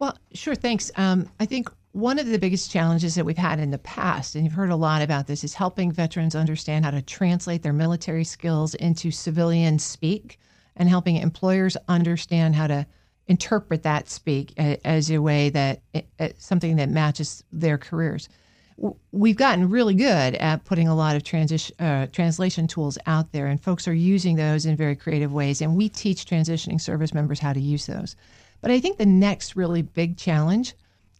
Well, 0.00 0.16
sure. 0.32 0.54
Thanks. 0.54 0.90
Um, 0.96 1.28
I 1.38 1.44
think 1.44 1.70
one 1.92 2.18
of 2.18 2.26
the 2.26 2.38
biggest 2.38 2.70
challenges 2.70 3.14
that 3.14 3.24
we've 3.24 3.36
had 3.36 3.60
in 3.60 3.70
the 3.70 3.78
past, 3.78 4.34
and 4.34 4.44
you've 4.44 4.54
heard 4.54 4.70
a 4.70 4.76
lot 4.76 5.02
about 5.02 5.26
this, 5.26 5.44
is 5.44 5.52
helping 5.52 5.92
veterans 5.92 6.34
understand 6.34 6.86
how 6.86 6.90
to 6.90 7.02
translate 7.02 7.62
their 7.62 7.74
military 7.74 8.24
skills 8.24 8.74
into 8.74 9.10
civilian 9.10 9.78
speak 9.78 10.38
and 10.76 10.88
helping 10.88 11.16
employers 11.16 11.76
understand 11.86 12.54
how 12.54 12.66
to 12.66 12.86
interpret 13.28 13.82
that 13.82 14.08
speak 14.08 14.54
as 14.58 15.10
a 15.10 15.18
way 15.18 15.50
that 15.50 15.82
something 16.38 16.76
that 16.76 16.88
matches 16.88 17.44
their 17.52 17.76
careers. 17.76 18.28
We've 19.12 19.36
gotten 19.36 19.68
really 19.68 19.92
good 19.92 20.34
at 20.36 20.64
putting 20.64 20.88
a 20.88 20.94
lot 20.94 21.14
of 21.14 21.22
transition, 21.22 21.76
uh, 21.78 22.06
translation 22.06 22.66
tools 22.66 22.96
out 23.06 23.32
there, 23.32 23.46
and 23.46 23.62
folks 23.62 23.86
are 23.86 23.92
using 23.92 24.36
those 24.36 24.64
in 24.64 24.76
very 24.76 24.96
creative 24.96 25.34
ways. 25.34 25.60
And 25.60 25.76
we 25.76 25.90
teach 25.90 26.24
transitioning 26.24 26.80
service 26.80 27.12
members 27.12 27.40
how 27.40 27.52
to 27.52 27.60
use 27.60 27.84
those. 27.84 28.16
But 28.60 28.70
I 28.70 28.80
think 28.80 28.98
the 28.98 29.06
next 29.06 29.56
really 29.56 29.82
big 29.82 30.16
challenge 30.16 30.74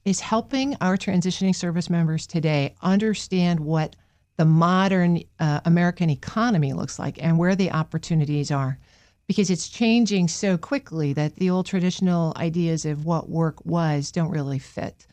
is 0.04 0.20
helping 0.20 0.76
our 0.80 0.96
transitioning 0.96 1.54
service 1.54 1.90
members 1.90 2.26
today 2.26 2.74
understand 2.82 3.60
what 3.60 3.96
the 4.36 4.44
modern 4.44 5.22
uh, 5.38 5.60
American 5.64 6.08
economy 6.08 6.72
looks 6.72 6.98
like 6.98 7.22
and 7.22 7.38
where 7.38 7.54
the 7.54 7.70
opportunities 7.70 8.50
are. 8.50 8.78
Because 9.26 9.50
it's 9.50 9.68
changing 9.68 10.28
so 10.28 10.58
quickly 10.58 11.12
that 11.12 11.36
the 11.36 11.50
old 11.50 11.66
traditional 11.66 12.32
ideas 12.36 12.84
of 12.84 13.04
what 13.04 13.28
work 13.28 13.64
was 13.64 14.10
don't 14.10 14.30
really 14.30 14.58
fit. 14.58 15.06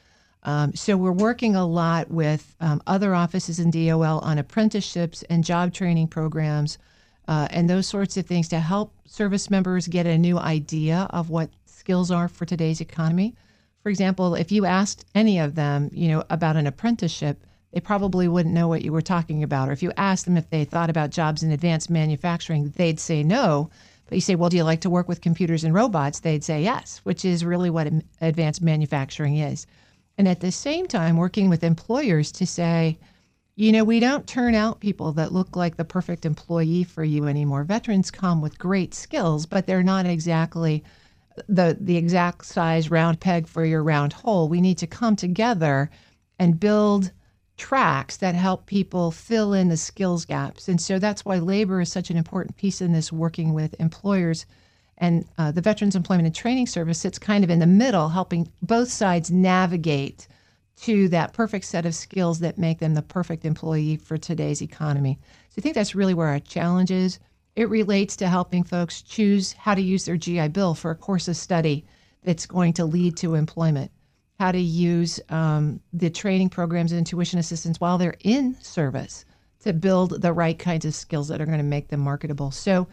Um, 0.44 0.74
so 0.74 0.96
we're 0.96 1.12
working 1.12 1.56
a 1.56 1.68
lot 1.68 2.10
with 2.10 2.56
um, 2.62 2.82
other 2.88 3.14
offices 3.14 3.60
in 3.60 3.70
DOL 3.70 4.20
on 4.20 4.38
apprenticeships 4.38 5.24
and 5.24 5.44
job 5.44 5.74
training 5.74 6.08
programs 6.08 6.78
uh, 7.28 7.48
and 7.52 7.70
those 7.70 7.88
sorts 7.88 8.16
of 8.18 8.26
things 8.26 8.48
to 8.50 8.60
help 8.60 8.94
service 9.06 9.50
members 9.50 9.88
get 9.88 10.06
a 10.06 10.18
new 10.18 10.40
idea 10.40 11.08
of 11.10 11.30
what 11.30 11.50
skills 11.88 12.12
are 12.12 12.28
for 12.28 12.44
today's 12.44 12.82
economy. 12.82 13.34
For 13.82 13.90
example, 13.90 14.36
if 14.36 14.52
you 14.52 14.66
asked 14.66 15.06
any 15.16 15.40
of 15.40 15.56
them, 15.56 15.90
you 15.94 16.10
know, 16.10 16.22
about 16.30 16.58
an 16.58 16.68
apprenticeship, 16.68 17.46
they 17.72 17.80
probably 17.80 18.28
wouldn't 18.28 18.54
know 18.54 18.68
what 18.68 18.82
you 18.82 18.92
were 18.92 19.02
talking 19.02 19.42
about. 19.42 19.70
Or 19.70 19.72
if 19.72 19.82
you 19.82 19.94
asked 19.96 20.26
them 20.26 20.36
if 20.36 20.50
they 20.50 20.66
thought 20.66 20.90
about 20.90 21.12
jobs 21.12 21.44
in 21.44 21.52
advanced 21.54 21.90
manufacturing, 21.90 22.74
they'd 22.76 23.00
say 23.00 23.24
no. 23.24 23.70
But 24.06 24.16
you 24.16 24.22
say, 24.22 24.36
well, 24.36 24.50
do 24.50 24.58
you 24.58 24.66
like 24.66 24.82
to 24.82 24.90
work 24.90 25.08
with 25.08 25.22
computers 25.22 25.64
and 25.64 25.74
robots? 25.74 26.20
They'd 26.20 26.44
say 26.44 26.62
yes, 26.62 27.00
which 27.06 27.24
is 27.24 27.46
really 27.46 27.70
what 27.70 27.90
advanced 28.20 28.62
manufacturing 28.62 29.38
is. 29.38 29.66
And 30.18 30.28
at 30.28 30.42
the 30.42 30.52
same 30.52 30.88
time, 30.88 31.16
working 31.16 31.48
with 31.48 31.64
employers 31.64 32.34
to 32.34 32.46
say, 32.46 33.00
you 33.56 33.72
know, 33.72 33.86
we 33.86 34.02
don't 34.02 34.28
turn 34.28 34.56
out 34.56 34.82
people 34.82 35.14
that 35.14 35.32
look 35.32 35.56
like 35.56 35.78
the 35.78 35.86
perfect 35.86 36.26
employee 36.26 36.84
for 36.84 37.06
you 37.06 37.28
anymore. 37.28 37.64
Veterans 37.64 38.12
come 38.12 38.42
with 38.42 38.60
great 38.60 38.94
skills, 38.94 39.46
but 39.46 39.68
they're 39.68 39.84
not 39.84 40.06
exactly 40.06 40.84
the 41.48 41.78
the 41.80 41.98
exact 41.98 42.46
size 42.46 42.92
round 42.92 43.20
peg 43.20 43.48
for 43.48 43.66
your 43.66 43.84
round 43.84 44.14
hole. 44.14 44.48
We 44.48 44.62
need 44.62 44.78
to 44.80 44.88
come 44.88 45.16
together 45.16 45.90
and 46.40 46.60
build 46.60 47.12
tracks 47.58 48.18
that 48.18 48.36
help 48.36 48.68
people 48.68 49.12
fill 49.12 49.54
in 49.54 49.70
the 49.70 49.78
skills 49.78 50.26
gaps. 50.26 50.68
And 50.68 50.80
so 50.80 51.00
that's 51.00 51.26
why 51.26 51.40
labor 51.40 51.82
is 51.82 51.92
such 51.92 52.10
an 52.10 52.18
important 52.18 52.56
piece 52.58 52.82
in 52.82 52.94
this 52.94 53.12
working 53.12 53.54
with 53.54 53.80
employers. 53.80 54.46
And 55.00 55.26
uh, 55.38 55.52
the 55.52 55.62
Veterans 55.62 55.96
Employment 55.96 56.28
and 56.28 56.36
Training 56.36 56.68
Service 56.68 57.00
sits 57.00 57.20
kind 57.20 57.44
of 57.44 57.50
in 57.50 57.60
the 57.60 57.68
middle, 57.68 58.10
helping 58.10 58.52
both 58.62 58.90
sides 58.90 59.32
navigate 59.32 60.28
to 60.82 61.08
that 61.10 61.34
perfect 61.34 61.66
set 61.66 61.86
of 61.86 61.96
skills 61.96 62.40
that 62.40 62.58
make 62.58 62.80
them 62.80 62.94
the 62.94 63.02
perfect 63.02 63.46
employee 63.46 63.98
for 63.98 64.18
today's 64.18 64.62
economy. 64.62 65.20
So 65.50 65.56
I 65.58 65.62
think 65.62 65.76
that's 65.76 65.96
really 65.96 66.14
where 66.14 66.28
our 66.28 66.40
challenge 66.40 66.92
is. 66.92 67.20
It 67.58 67.70
relates 67.70 68.16
to 68.18 68.28
helping 68.28 68.64
folks 68.64 69.02
choose 69.02 69.54
how 69.54 69.74
to 69.74 69.82
use 69.82 70.06
their 70.06 70.16
GI 70.16 70.50
Bill 70.50 70.76
for 70.76 70.92
a 70.92 70.96
course 70.96 71.28
of 71.28 71.36
study 71.36 71.86
that's 72.24 72.46
going 72.46 72.74
to 72.74 72.86
lead 72.86 73.18
to 73.18 73.34
employment, 73.34 73.90
how 74.40 74.52
to 74.52 74.60
use 74.60 75.20
um, 75.30 75.80
the 75.92 76.12
training 76.12 76.50
programs 76.50 76.92
and 76.92 77.04
tuition 77.04 77.40
assistance 77.40 77.82
while 77.82 77.98
they're 77.98 78.16
in 78.20 78.56
service 78.62 79.26
to 79.62 79.74
build 79.74 80.22
the 80.22 80.34
right 80.34 80.60
kinds 80.60 80.86
of 80.86 80.94
skills 80.94 81.30
that 81.30 81.42
are 81.42 81.48
going 81.48 81.58
to 81.58 81.64
make 81.64 81.88
them 81.88 82.02
marketable. 82.02 82.52
So 82.52 82.88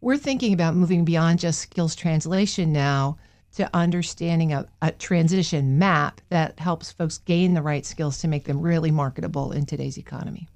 we're 0.00 0.16
thinking 0.16 0.52
about 0.52 0.76
moving 0.76 1.04
beyond 1.04 1.40
just 1.40 1.60
skills 1.60 1.96
translation 1.96 2.72
now 2.72 3.18
to 3.56 3.68
understanding 3.74 4.52
a, 4.52 4.68
a, 4.80 4.92
transition 4.92 5.76
map 5.76 6.20
that 6.28 6.60
helps 6.60 6.92
folks 6.92 7.18
gain 7.18 7.54
the 7.54 7.62
right 7.62 7.84
skills 7.84 8.18
to 8.18 8.28
make 8.28 8.44
them 8.44 8.60
really 8.60 8.92
marketable 8.92 9.50
in 9.50 9.66
today's 9.66 9.98
economy. 9.98 10.46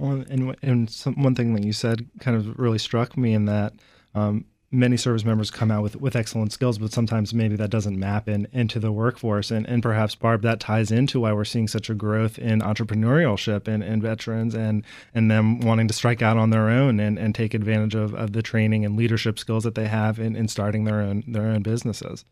Well, 0.00 0.24
and 0.30 0.56
and 0.62 0.88
some, 0.88 1.22
one 1.22 1.34
thing 1.34 1.52
that 1.54 1.62
you 1.62 1.74
said 1.74 2.08
kind 2.20 2.34
of 2.34 2.58
really 2.58 2.78
struck 2.78 3.18
me 3.18 3.34
in 3.34 3.44
that 3.44 3.74
um, 4.14 4.46
many 4.70 4.96
service 4.96 5.26
members 5.26 5.50
come 5.50 5.70
out 5.70 5.82
with, 5.82 5.96
with 5.96 6.16
excellent 6.16 6.52
skills, 6.52 6.78
but 6.78 6.90
sometimes 6.90 7.34
maybe 7.34 7.54
that 7.56 7.68
doesn't 7.68 7.98
map 7.98 8.26
in 8.26 8.48
into 8.50 8.78
the 8.78 8.90
workforce. 8.90 9.50
And, 9.50 9.68
and 9.68 9.82
perhaps, 9.82 10.14
Barb, 10.14 10.40
that 10.40 10.58
ties 10.58 10.90
into 10.90 11.20
why 11.20 11.34
we're 11.34 11.44
seeing 11.44 11.68
such 11.68 11.90
a 11.90 11.94
growth 11.94 12.38
in 12.38 12.60
entrepreneurship 12.60 13.68
and, 13.68 13.82
and 13.82 14.00
veterans 14.00 14.54
and, 14.54 14.84
and 15.14 15.30
them 15.30 15.60
wanting 15.60 15.86
to 15.88 15.94
strike 15.94 16.22
out 16.22 16.38
on 16.38 16.48
their 16.48 16.70
own 16.70 16.98
and, 16.98 17.18
and 17.18 17.34
take 17.34 17.52
advantage 17.52 17.94
of, 17.94 18.14
of 18.14 18.32
the 18.32 18.40
training 18.40 18.86
and 18.86 18.96
leadership 18.96 19.38
skills 19.38 19.64
that 19.64 19.74
they 19.74 19.86
have 19.86 20.18
in, 20.18 20.34
in 20.34 20.48
starting 20.48 20.84
their 20.84 21.02
own 21.02 21.24
their 21.26 21.46
own 21.46 21.60
businesses. 21.60 22.24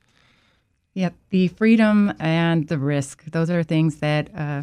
Yep. 0.94 1.14
The 1.28 1.48
freedom 1.48 2.14
and 2.18 2.66
the 2.66 2.78
risk, 2.78 3.24
those 3.26 3.50
are 3.50 3.62
things 3.62 3.96
that 3.96 4.34
uh, 4.34 4.62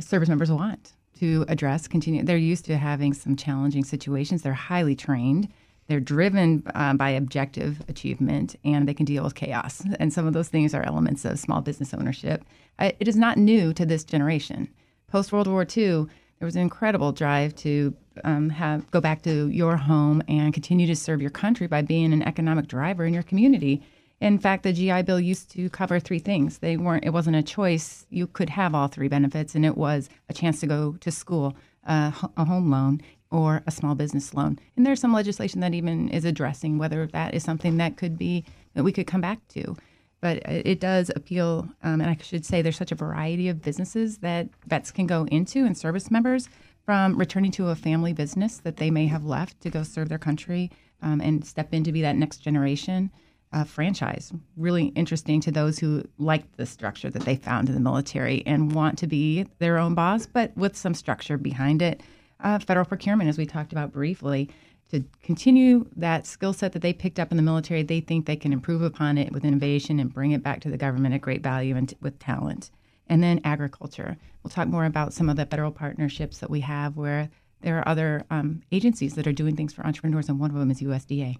service 0.00 0.28
members 0.28 0.50
want 0.50 0.94
to 1.20 1.44
address. 1.48 1.88
Continue. 1.88 2.22
They're 2.22 2.36
used 2.36 2.64
to 2.66 2.76
having 2.76 3.14
some 3.14 3.36
challenging 3.36 3.84
situations. 3.84 4.42
They're 4.42 4.52
highly 4.52 4.94
trained. 4.94 5.48
They're 5.86 6.00
driven 6.00 6.62
uh, 6.74 6.94
by 6.94 7.10
objective 7.10 7.82
achievement, 7.88 8.56
and 8.64 8.88
they 8.88 8.94
can 8.94 9.04
deal 9.04 9.22
with 9.22 9.34
chaos. 9.34 9.82
And 9.98 10.12
some 10.12 10.26
of 10.26 10.32
those 10.32 10.48
things 10.48 10.74
are 10.74 10.82
elements 10.82 11.24
of 11.24 11.38
small 11.38 11.60
business 11.60 11.92
ownership. 11.92 12.44
it 12.78 13.06
is 13.06 13.16
not 13.16 13.36
new 13.36 13.72
to 13.74 13.84
this 13.84 14.04
generation. 14.04 14.68
Post 15.08 15.32
World 15.32 15.46
War 15.46 15.62
II, 15.62 16.06
there 16.38 16.46
was 16.46 16.56
an 16.56 16.62
incredible 16.62 17.12
drive 17.12 17.54
to 17.56 17.94
um, 18.24 18.50
have 18.50 18.90
go 18.90 19.00
back 19.00 19.22
to 19.22 19.48
your 19.48 19.76
home 19.76 20.22
and 20.28 20.52
continue 20.54 20.86
to 20.86 20.96
serve 20.96 21.20
your 21.20 21.30
country 21.30 21.66
by 21.66 21.82
being 21.82 22.12
an 22.12 22.22
economic 22.22 22.66
driver 22.66 23.04
in 23.04 23.14
your 23.14 23.22
community. 23.22 23.82
In 24.24 24.38
fact, 24.38 24.62
the 24.62 24.72
GI 24.72 25.02
Bill 25.02 25.20
used 25.20 25.50
to 25.50 25.68
cover 25.68 26.00
three 26.00 26.18
things. 26.18 26.56
They 26.58 26.78
weren't. 26.78 27.04
It 27.04 27.10
wasn't 27.10 27.36
a 27.36 27.42
choice. 27.42 28.06
You 28.08 28.26
could 28.26 28.48
have 28.48 28.74
all 28.74 28.88
three 28.88 29.06
benefits, 29.06 29.54
and 29.54 29.66
it 29.66 29.76
was 29.76 30.08
a 30.30 30.32
chance 30.32 30.60
to 30.60 30.66
go 30.66 30.96
to 31.00 31.10
school, 31.10 31.54
uh, 31.86 32.10
a 32.38 32.44
home 32.46 32.70
loan, 32.70 33.02
or 33.30 33.62
a 33.66 33.70
small 33.70 33.94
business 33.94 34.32
loan. 34.32 34.58
And 34.78 34.86
there's 34.86 34.98
some 34.98 35.12
legislation 35.12 35.60
that 35.60 35.74
even 35.74 36.08
is 36.08 36.24
addressing 36.24 36.78
whether 36.78 37.06
that 37.08 37.34
is 37.34 37.44
something 37.44 37.76
that 37.76 37.98
could 37.98 38.16
be 38.16 38.46
that 38.72 38.82
we 38.82 38.92
could 38.92 39.06
come 39.06 39.20
back 39.20 39.46
to. 39.48 39.76
But 40.22 40.38
it 40.48 40.80
does 40.80 41.10
appeal, 41.14 41.68
um, 41.82 42.00
and 42.00 42.08
I 42.08 42.16
should 42.22 42.46
say 42.46 42.62
there's 42.62 42.78
such 42.78 42.92
a 42.92 42.94
variety 42.94 43.50
of 43.50 43.60
businesses 43.60 44.18
that 44.18 44.48
vets 44.66 44.90
can 44.90 45.06
go 45.06 45.26
into 45.26 45.66
and 45.66 45.76
service 45.76 46.10
members 46.10 46.48
from 46.86 47.18
returning 47.18 47.50
to 47.52 47.68
a 47.68 47.74
family 47.74 48.14
business 48.14 48.56
that 48.56 48.78
they 48.78 48.90
may 48.90 49.06
have 49.06 49.26
left 49.26 49.60
to 49.60 49.68
go 49.68 49.82
serve 49.82 50.08
their 50.08 50.16
country 50.16 50.70
um, 51.02 51.20
and 51.20 51.46
step 51.46 51.74
in 51.74 51.84
to 51.84 51.92
be 51.92 52.00
that 52.00 52.16
next 52.16 52.38
generation 52.38 53.10
uh, 53.54 53.64
franchise. 53.64 54.32
Really 54.56 54.86
interesting 54.88 55.40
to 55.40 55.52
those 55.52 55.78
who 55.78 56.04
like 56.18 56.56
the 56.56 56.66
structure 56.66 57.08
that 57.08 57.22
they 57.22 57.36
found 57.36 57.68
in 57.68 57.74
the 57.74 57.80
military 57.80 58.42
and 58.46 58.72
want 58.72 58.98
to 58.98 59.06
be 59.06 59.46
their 59.60 59.78
own 59.78 59.94
boss, 59.94 60.26
but 60.26 60.54
with 60.56 60.76
some 60.76 60.92
structure 60.92 61.38
behind 61.38 61.80
it. 61.80 62.02
Uh, 62.40 62.58
federal 62.58 62.84
procurement, 62.84 63.30
as 63.30 63.38
we 63.38 63.46
talked 63.46 63.72
about 63.72 63.92
briefly, 63.92 64.50
to 64.90 65.04
continue 65.22 65.86
that 65.96 66.26
skill 66.26 66.52
set 66.52 66.72
that 66.72 66.82
they 66.82 66.92
picked 66.92 67.18
up 67.18 67.30
in 67.30 67.36
the 67.36 67.42
military, 67.42 67.82
they 67.82 68.00
think 68.00 68.26
they 68.26 68.36
can 68.36 68.52
improve 68.52 68.82
upon 68.82 69.16
it 69.16 69.32
with 69.32 69.44
innovation 69.44 69.98
and 69.98 70.12
bring 70.12 70.32
it 70.32 70.42
back 70.42 70.60
to 70.60 70.68
the 70.68 70.76
government 70.76 71.14
at 71.14 71.20
great 71.20 71.42
value 71.42 71.76
and 71.76 71.90
t- 71.90 71.96
with 72.02 72.18
talent. 72.18 72.70
And 73.06 73.22
then 73.22 73.40
agriculture. 73.44 74.16
We'll 74.42 74.50
talk 74.50 74.68
more 74.68 74.84
about 74.84 75.12
some 75.12 75.28
of 75.28 75.36
the 75.36 75.46
federal 75.46 75.70
partnerships 75.70 76.38
that 76.38 76.50
we 76.50 76.60
have 76.60 76.96
where 76.96 77.30
there 77.60 77.78
are 77.78 77.88
other 77.88 78.24
um, 78.30 78.62
agencies 78.72 79.14
that 79.14 79.26
are 79.26 79.32
doing 79.32 79.56
things 79.56 79.72
for 79.72 79.86
entrepreneurs, 79.86 80.28
and 80.28 80.38
one 80.40 80.50
of 80.50 80.56
them 80.56 80.70
is 80.70 80.80
USDA. 80.80 81.38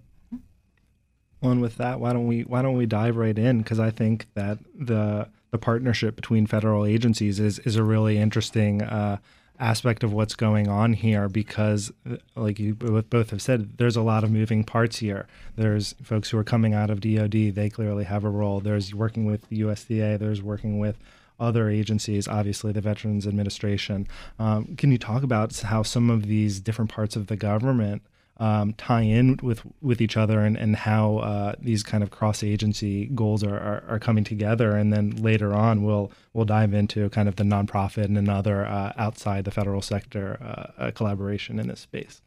And 1.41 1.61
with 1.61 1.77
that, 1.77 1.99
why 1.99 2.13
don't 2.13 2.27
we 2.27 2.41
why 2.41 2.61
don't 2.61 2.77
we 2.77 2.85
dive 2.85 3.17
right 3.17 3.37
in? 3.37 3.59
Because 3.59 3.79
I 3.79 3.91
think 3.91 4.27
that 4.33 4.59
the 4.77 5.27
the 5.51 5.57
partnership 5.57 6.15
between 6.15 6.47
federal 6.47 6.85
agencies 6.85 7.39
is 7.39 7.59
is 7.59 7.75
a 7.75 7.83
really 7.83 8.17
interesting 8.17 8.81
uh, 8.81 9.17
aspect 9.59 10.03
of 10.03 10.11
what's 10.11 10.35
going 10.35 10.67
on 10.67 10.93
here. 10.93 11.29
Because, 11.29 11.91
uh, 12.09 12.17
like 12.35 12.59
you 12.59 12.73
both 12.73 13.29
have 13.29 13.41
said, 13.41 13.77
there's 13.77 13.95
a 13.95 14.01
lot 14.01 14.23
of 14.23 14.31
moving 14.31 14.63
parts 14.63 14.97
here. 14.97 15.27
There's 15.55 15.93
folks 16.01 16.29
who 16.29 16.37
are 16.37 16.43
coming 16.43 16.73
out 16.73 16.89
of 16.89 17.01
DoD; 17.01 17.53
they 17.53 17.69
clearly 17.69 18.05
have 18.05 18.23
a 18.23 18.29
role. 18.29 18.59
There's 18.59 18.93
working 18.93 19.25
with 19.25 19.47
the 19.49 19.61
USDA. 19.61 20.19
There's 20.19 20.41
working 20.41 20.79
with 20.79 20.97
other 21.39 21.69
agencies, 21.69 22.27
obviously 22.27 22.71
the 22.71 22.81
Veterans 22.81 23.27
Administration. 23.27 24.07
Um, 24.39 24.75
can 24.77 24.91
you 24.91 24.97
talk 24.97 25.23
about 25.23 25.55
how 25.57 25.83
some 25.83 26.09
of 26.09 26.27
these 26.27 26.59
different 26.59 26.91
parts 26.91 27.15
of 27.15 27.27
the 27.27 27.35
government 27.35 28.01
um, 28.37 28.73
tie 28.73 29.01
in 29.01 29.39
with 29.41 29.61
with 29.81 30.01
each 30.01 30.17
other 30.17 30.41
and, 30.41 30.57
and 30.57 30.75
how 30.75 31.17
uh, 31.17 31.55
these 31.59 31.83
kind 31.83 32.03
of 32.03 32.11
cross 32.11 32.43
agency 32.43 33.05
goals 33.07 33.43
are, 33.43 33.55
are, 33.55 33.83
are, 33.87 33.99
coming 33.99 34.25
together. 34.25 34.75
And 34.75 34.91
then 34.91 35.11
later 35.11 35.53
on, 35.53 35.83
we'll 35.83 36.11
we'll 36.33 36.45
dive 36.45 36.73
into 36.73 37.09
kind 37.09 37.29
of 37.29 37.37
the 37.37 37.43
nonprofit 37.43 38.05
and 38.05 38.17
another 38.17 38.65
uh, 38.65 38.91
outside 38.97 39.45
the 39.45 39.51
federal 39.51 39.81
sector 39.81 40.71
uh, 40.77 40.91
collaboration 40.91 41.59
in 41.59 41.67
this 41.67 41.79
space. 41.79 42.21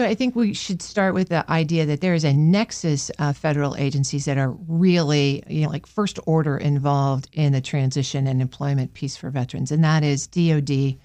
So 0.00 0.04
I 0.04 0.14
think 0.14 0.36
we 0.36 0.54
should 0.54 0.82
start 0.82 1.14
with 1.14 1.30
the 1.30 1.50
idea 1.50 1.84
that 1.86 2.00
there 2.00 2.14
is 2.14 2.22
a 2.22 2.32
nexus 2.32 3.10
of 3.18 3.36
federal 3.36 3.74
agencies 3.74 4.24
that 4.26 4.38
are 4.38 4.52
really, 4.68 5.42
you 5.48 5.62
know, 5.62 5.68
like 5.68 5.84
first 5.84 6.20
order 6.26 6.56
involved 6.56 7.28
in 7.32 7.52
the 7.52 7.60
transition 7.60 8.28
and 8.28 8.40
employment 8.40 8.94
piece 8.94 9.16
for 9.16 9.30
veterans, 9.30 9.72
and 9.72 9.82
that 9.82 10.04
is 10.04 10.28
DoD, 10.28 10.96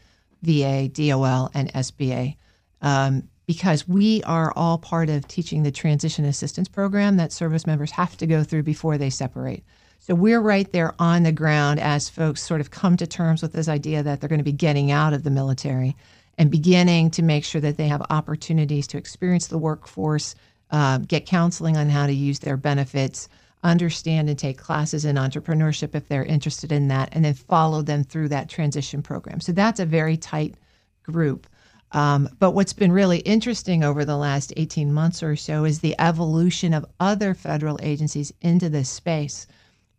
VA, 0.43 0.87
DOL, 0.87 1.49
and 1.55 1.73
SBA. 1.73 2.37
Um, 2.83 3.27
because 3.45 3.87
we 3.87 4.23
are 4.23 4.51
all 4.55 4.77
part 4.77 5.09
of 5.09 5.27
teaching 5.27 5.63
the 5.63 5.71
transition 5.71 6.25
assistance 6.25 6.67
program 6.67 7.17
that 7.17 7.31
service 7.31 7.67
members 7.67 7.91
have 7.91 8.17
to 8.17 8.27
go 8.27 8.43
through 8.43 8.63
before 8.63 8.97
they 8.97 9.09
separate. 9.09 9.63
So 9.99 10.13
we're 10.13 10.41
right 10.41 10.71
there 10.71 10.93
on 10.99 11.23
the 11.23 11.31
ground 11.31 11.79
as 11.79 12.09
folks 12.09 12.43
sort 12.43 12.61
of 12.61 12.71
come 12.71 12.95
to 12.97 13.07
terms 13.07 13.41
with 13.41 13.53
this 13.53 13.67
idea 13.67 14.03
that 14.03 14.19
they're 14.19 14.29
going 14.29 14.39
to 14.39 14.43
be 14.43 14.51
getting 14.51 14.91
out 14.91 15.13
of 15.13 15.23
the 15.23 15.31
military 15.31 15.95
and 16.37 16.51
beginning 16.51 17.09
to 17.11 17.23
make 17.23 17.43
sure 17.43 17.61
that 17.61 17.77
they 17.77 17.87
have 17.87 18.05
opportunities 18.09 18.87
to 18.87 18.97
experience 18.97 19.47
the 19.47 19.57
workforce, 19.57 20.35
uh, 20.71 20.99
get 20.99 21.25
counseling 21.25 21.77
on 21.77 21.89
how 21.89 22.05
to 22.05 22.13
use 22.13 22.39
their 22.39 22.57
benefits, 22.57 23.29
understand 23.63 24.29
and 24.29 24.37
take 24.37 24.57
classes 24.57 25.05
in 25.05 25.15
entrepreneurship 25.15 25.95
if 25.95 26.07
they're 26.07 26.25
interested 26.25 26.71
in 26.71 26.87
that, 26.89 27.09
and 27.13 27.25
then 27.25 27.33
follow 27.33 27.81
them 27.81 28.03
through 28.03 28.29
that 28.29 28.49
transition 28.49 29.01
program. 29.01 29.39
So 29.39 29.53
that's 29.53 29.79
a 29.79 29.85
very 29.85 30.17
tight 30.17 30.55
group. 31.03 31.47
Um, 31.95 32.27
but 32.39 32.51
what's 32.51 32.73
been 32.73 32.91
really 32.91 33.19
interesting 33.19 33.81
over 33.81 34.03
the 34.03 34.17
last 34.17 34.51
18 34.57 34.91
months 34.91 35.23
or 35.23 35.37
so 35.37 35.63
is 35.63 35.79
the 35.79 35.95
evolution 35.97 36.73
of 36.73 36.85
other 36.99 37.33
federal 37.33 37.79
agencies 37.81 38.33
into 38.41 38.67
this 38.67 38.89
space. 38.89 39.47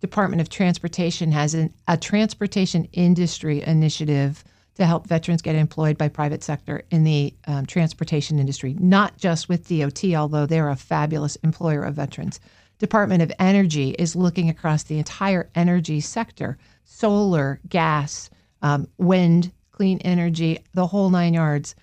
Department 0.03 0.43
of 0.43 0.50
Transportation 0.50 1.33
has 1.33 1.55
an, 1.55 1.73
a 1.88 1.97
transportation 1.97 2.85
industry 2.93 3.62
initiative 3.62 4.45
to 4.75 4.85
help 4.85 5.07
veterans 5.07 5.41
get 5.41 5.55
employed 5.55 5.97
by 5.97 6.07
private 6.07 6.45
sector 6.45 6.83
in 6.91 7.05
the 7.05 7.33
um, 7.47 7.65
transportation 7.65 8.38
industry, 8.38 8.76
not 8.79 9.17
just 9.17 9.49
with 9.49 9.67
DOT, 9.67 10.05
although 10.15 10.45
they're 10.45 10.69
a 10.69 10.76
fabulous 10.76 11.37
employer 11.37 11.83
of 11.83 11.95
veterans. 11.95 12.41
Department 12.79 13.23
of 13.23 13.33
Energy 13.38 13.93
is 13.99 14.15
looking 14.15 14.50
across 14.50 14.83
the 14.83 14.99
entire 14.99 15.49
energy 15.55 16.00
sector, 16.00 16.59
solar, 16.85 17.59
gas, 17.71 18.29
um, 18.61 18.87
wind, 18.99 19.50
clean 19.73 19.99
energy, 20.00 20.59
the 20.75 20.87
whole 20.87 21.09
nine 21.09 21.33
yards 21.33 21.75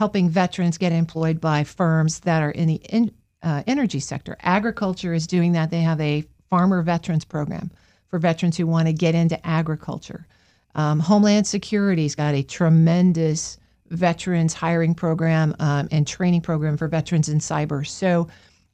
helping 0.00 0.30
veterans 0.30 0.78
get 0.78 0.92
employed 0.92 1.38
by 1.42 1.62
firms 1.62 2.20
that 2.20 2.42
are 2.42 2.52
in 2.52 2.66
the 2.66 2.80
in, 2.88 3.12
uh, 3.42 3.62
energy 3.66 4.00
sector. 4.00 4.34
Agriculture 4.40 5.12
is 5.12 5.26
doing 5.26 5.52
that. 5.52 5.70
They 5.70 5.82
have 5.82 6.00
a 6.00 6.24
farmer 6.48 6.80
veterans 6.80 7.26
program 7.26 7.70
for 8.08 8.18
veterans 8.18 8.56
who 8.56 8.66
want 8.66 8.88
to 8.88 8.94
get 8.94 9.14
into 9.14 9.46
agriculture. 9.46 10.26
Um, 10.74 11.00
Homeland 11.00 11.46
Security's 11.46 12.14
got 12.14 12.34
a 12.34 12.42
tremendous 12.42 13.58
veterans 13.90 14.54
hiring 14.54 14.94
program 14.94 15.54
um, 15.58 15.86
and 15.90 16.06
training 16.06 16.40
program 16.40 16.78
for 16.78 16.88
veterans 16.88 17.28
in 17.28 17.38
cyber. 17.38 17.86
So 17.86 18.26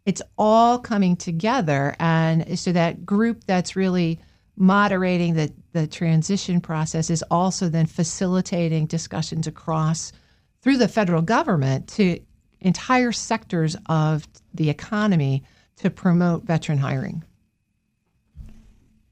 it's 0.05 0.23
all 0.39 0.79
coming 0.79 1.17
together, 1.17 1.97
and 1.99 2.57
so 2.57 2.71
that 2.71 3.05
group 3.05 3.43
that's 3.47 3.75
really 3.75 4.21
moderating 4.57 5.35
the 5.35 5.53
the 5.73 5.89
transition 5.89 6.61
process 6.61 7.11
is 7.11 7.25
also 7.33 7.69
then 7.69 7.87
facilitating 7.87 8.87
discussions 8.87 9.49
across 9.49 10.13
through 10.63 10.79
the 10.79 10.89
federal 10.89 11.23
government 11.23 11.89
to 11.89 12.19
entire 12.61 13.13
sectors 13.13 13.77
of 13.87 14.27
the 14.55 14.71
economy 14.71 15.43
to 15.77 15.91
promote 15.91 16.45
veteran 16.45 16.79
hiring. 16.79 17.23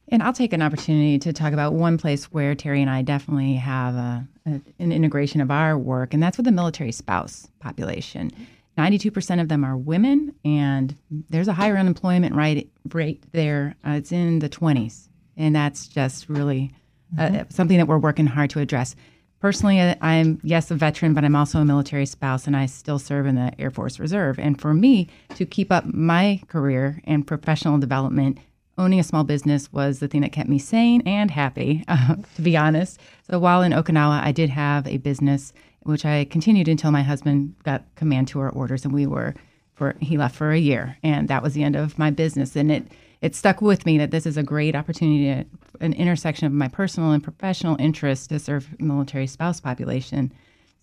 And 0.08 0.22
I'll 0.22 0.32
take 0.32 0.52
an 0.52 0.62
opportunity 0.62 1.18
to 1.20 1.32
talk 1.32 1.52
about 1.52 1.72
one 1.72 1.98
place 1.98 2.26
where 2.26 2.54
Terry 2.54 2.80
and 2.80 2.90
I 2.90 3.02
definitely 3.02 3.54
have 3.54 3.94
a, 3.94 4.28
a, 4.46 4.60
an 4.78 4.92
integration 4.92 5.40
of 5.40 5.50
our 5.50 5.78
work, 5.78 6.14
and 6.14 6.22
that's 6.22 6.36
with 6.36 6.46
the 6.46 6.52
military 6.52 6.92
spouse 6.92 7.48
population. 7.60 8.30
92% 8.76 9.40
of 9.40 9.48
them 9.48 9.64
are 9.64 9.76
women, 9.76 10.34
and 10.44 10.96
there's 11.30 11.48
a 11.48 11.52
higher 11.52 11.76
unemployment 11.76 12.34
rate, 12.34 12.70
rate 12.92 13.24
there. 13.32 13.76
Uh, 13.86 13.92
it's 13.92 14.12
in 14.12 14.40
the 14.40 14.48
20s, 14.48 15.08
and 15.36 15.54
that's 15.54 15.86
just 15.86 16.28
really 16.28 16.72
uh, 17.18 17.22
mm-hmm. 17.22 17.42
something 17.50 17.78
that 17.78 17.86
we're 17.86 17.98
working 17.98 18.26
hard 18.26 18.50
to 18.50 18.60
address. 18.60 18.94
Personally, 19.44 19.78
I'm, 20.00 20.40
yes, 20.42 20.70
a 20.70 20.74
veteran, 20.74 21.12
but 21.12 21.22
I'm 21.22 21.36
also 21.36 21.58
a 21.58 21.66
military 21.66 22.06
spouse 22.06 22.46
and 22.46 22.56
I 22.56 22.64
still 22.64 22.98
serve 22.98 23.26
in 23.26 23.34
the 23.34 23.52
Air 23.60 23.70
Force 23.70 24.00
Reserve. 24.00 24.38
And 24.38 24.58
for 24.58 24.72
me 24.72 25.06
to 25.34 25.44
keep 25.44 25.70
up 25.70 25.84
my 25.84 26.40
career 26.48 27.02
and 27.04 27.26
professional 27.26 27.76
development, 27.76 28.38
owning 28.78 29.00
a 29.00 29.04
small 29.04 29.22
business 29.22 29.70
was 29.70 29.98
the 29.98 30.08
thing 30.08 30.22
that 30.22 30.32
kept 30.32 30.48
me 30.48 30.58
sane 30.58 31.02
and 31.04 31.30
happy, 31.30 31.84
uh, 31.88 32.14
to 32.36 32.40
be 32.40 32.56
honest. 32.56 32.98
So 33.30 33.38
while 33.38 33.60
in 33.60 33.72
Okinawa, 33.72 34.22
I 34.22 34.32
did 34.32 34.48
have 34.48 34.86
a 34.86 34.96
business 34.96 35.52
which 35.82 36.06
I 36.06 36.24
continued 36.24 36.66
until 36.66 36.90
my 36.90 37.02
husband 37.02 37.54
got 37.64 37.84
command 37.96 38.28
to 38.28 38.40
our 38.40 38.48
orders 38.48 38.86
and 38.86 38.94
we 38.94 39.04
were 39.04 39.34
for 39.74 39.94
he 40.00 40.16
left 40.16 40.36
for 40.36 40.52
a 40.52 40.58
year 40.58 40.96
and 41.02 41.28
that 41.28 41.42
was 41.42 41.52
the 41.52 41.64
end 41.64 41.76
of 41.76 41.98
my 41.98 42.08
business 42.08 42.56
and 42.56 42.72
it 42.72 42.86
it 43.24 43.34
stuck 43.34 43.62
with 43.62 43.86
me 43.86 43.96
that 43.96 44.10
this 44.10 44.26
is 44.26 44.36
a 44.36 44.42
great 44.42 44.76
opportunity, 44.76 45.24
to, 45.24 45.46
an 45.80 45.94
intersection 45.94 46.46
of 46.46 46.52
my 46.52 46.68
personal 46.68 47.12
and 47.12 47.24
professional 47.24 47.74
interests 47.80 48.26
to 48.26 48.38
serve 48.38 48.78
military 48.78 49.26
spouse 49.26 49.60
population. 49.60 50.30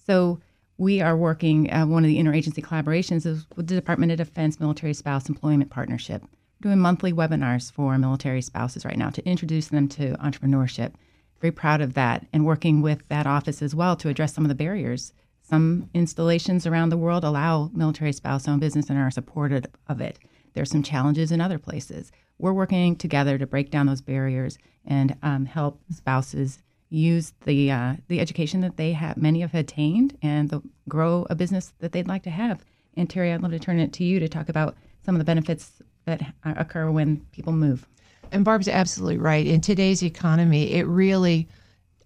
So 0.07 0.39
we 0.79 1.01
are 1.01 1.15
working. 1.15 1.71
Uh, 1.71 1.85
one 1.85 2.03
of 2.03 2.07
the 2.07 2.17
interagency 2.17 2.65
collaborations 2.65 3.27
is 3.27 3.45
with 3.55 3.67
the 3.67 3.75
Department 3.75 4.11
of 4.11 4.17
Defense 4.17 4.59
Military 4.59 4.95
Spouse 4.95 5.29
Employment 5.29 5.69
Partnership. 5.69 6.23
We're 6.23 6.71
doing 6.71 6.79
monthly 6.79 7.13
webinars 7.13 7.71
for 7.71 7.95
military 7.99 8.41
spouses 8.41 8.85
right 8.85 8.97
now 8.97 9.11
to 9.11 9.23
introduce 9.23 9.67
them 9.67 9.87
to 9.89 10.13
entrepreneurship. 10.13 10.93
Very 11.41 11.51
proud 11.51 11.79
of 11.79 11.93
that, 11.93 12.25
and 12.33 12.43
working 12.43 12.81
with 12.81 13.07
that 13.09 13.27
office 13.27 13.61
as 13.61 13.75
well 13.75 13.95
to 13.97 14.09
address 14.09 14.33
some 14.33 14.45
of 14.45 14.49
the 14.49 14.55
barriers. 14.55 15.13
Some 15.43 15.91
installations 15.93 16.65
around 16.65 16.89
the 16.89 16.97
world 16.97 17.23
allow 17.23 17.69
military 17.71 18.13
spouse-owned 18.13 18.61
business 18.61 18.89
and 18.89 18.97
are 18.97 19.11
supportive 19.11 19.65
of 19.87 20.01
it. 20.01 20.17
There's 20.53 20.71
some 20.71 20.83
challenges 20.83 21.31
in 21.31 21.41
other 21.41 21.59
places 21.59 22.11
we're 22.41 22.53
working 22.53 22.95
together 22.95 23.37
to 23.37 23.45
break 23.45 23.69
down 23.69 23.85
those 23.85 24.01
barriers 24.01 24.57
and 24.85 25.15
um, 25.21 25.45
help 25.45 25.79
spouses 25.91 26.59
use 26.89 27.33
the 27.45 27.71
uh, 27.71 27.95
the 28.09 28.19
education 28.19 28.59
that 28.61 28.75
they 28.75 28.91
have 28.91 29.15
many 29.15 29.41
have 29.41 29.53
attained 29.53 30.17
and 30.21 30.49
the, 30.49 30.61
grow 30.89 31.25
a 31.29 31.35
business 31.35 31.71
that 31.79 31.93
they'd 31.93 32.07
like 32.07 32.23
to 32.23 32.29
have. 32.29 32.65
And 32.97 33.09
Terry, 33.09 33.31
I'd 33.31 33.41
love 33.41 33.51
to 33.51 33.59
turn 33.59 33.79
it 33.79 33.93
to 33.93 34.03
you 34.03 34.19
to 34.19 34.27
talk 34.27 34.49
about 34.49 34.75
some 35.05 35.15
of 35.15 35.19
the 35.19 35.25
benefits 35.25 35.81
that 36.05 36.33
occur 36.43 36.91
when 36.91 37.17
people 37.31 37.53
move. 37.53 37.87
And 38.31 38.43
Barb's 38.43 38.67
absolutely 38.67 39.17
right. 39.19 39.45
In 39.45 39.61
today's 39.61 40.03
economy, 40.03 40.73
it 40.73 40.87
really 40.87 41.47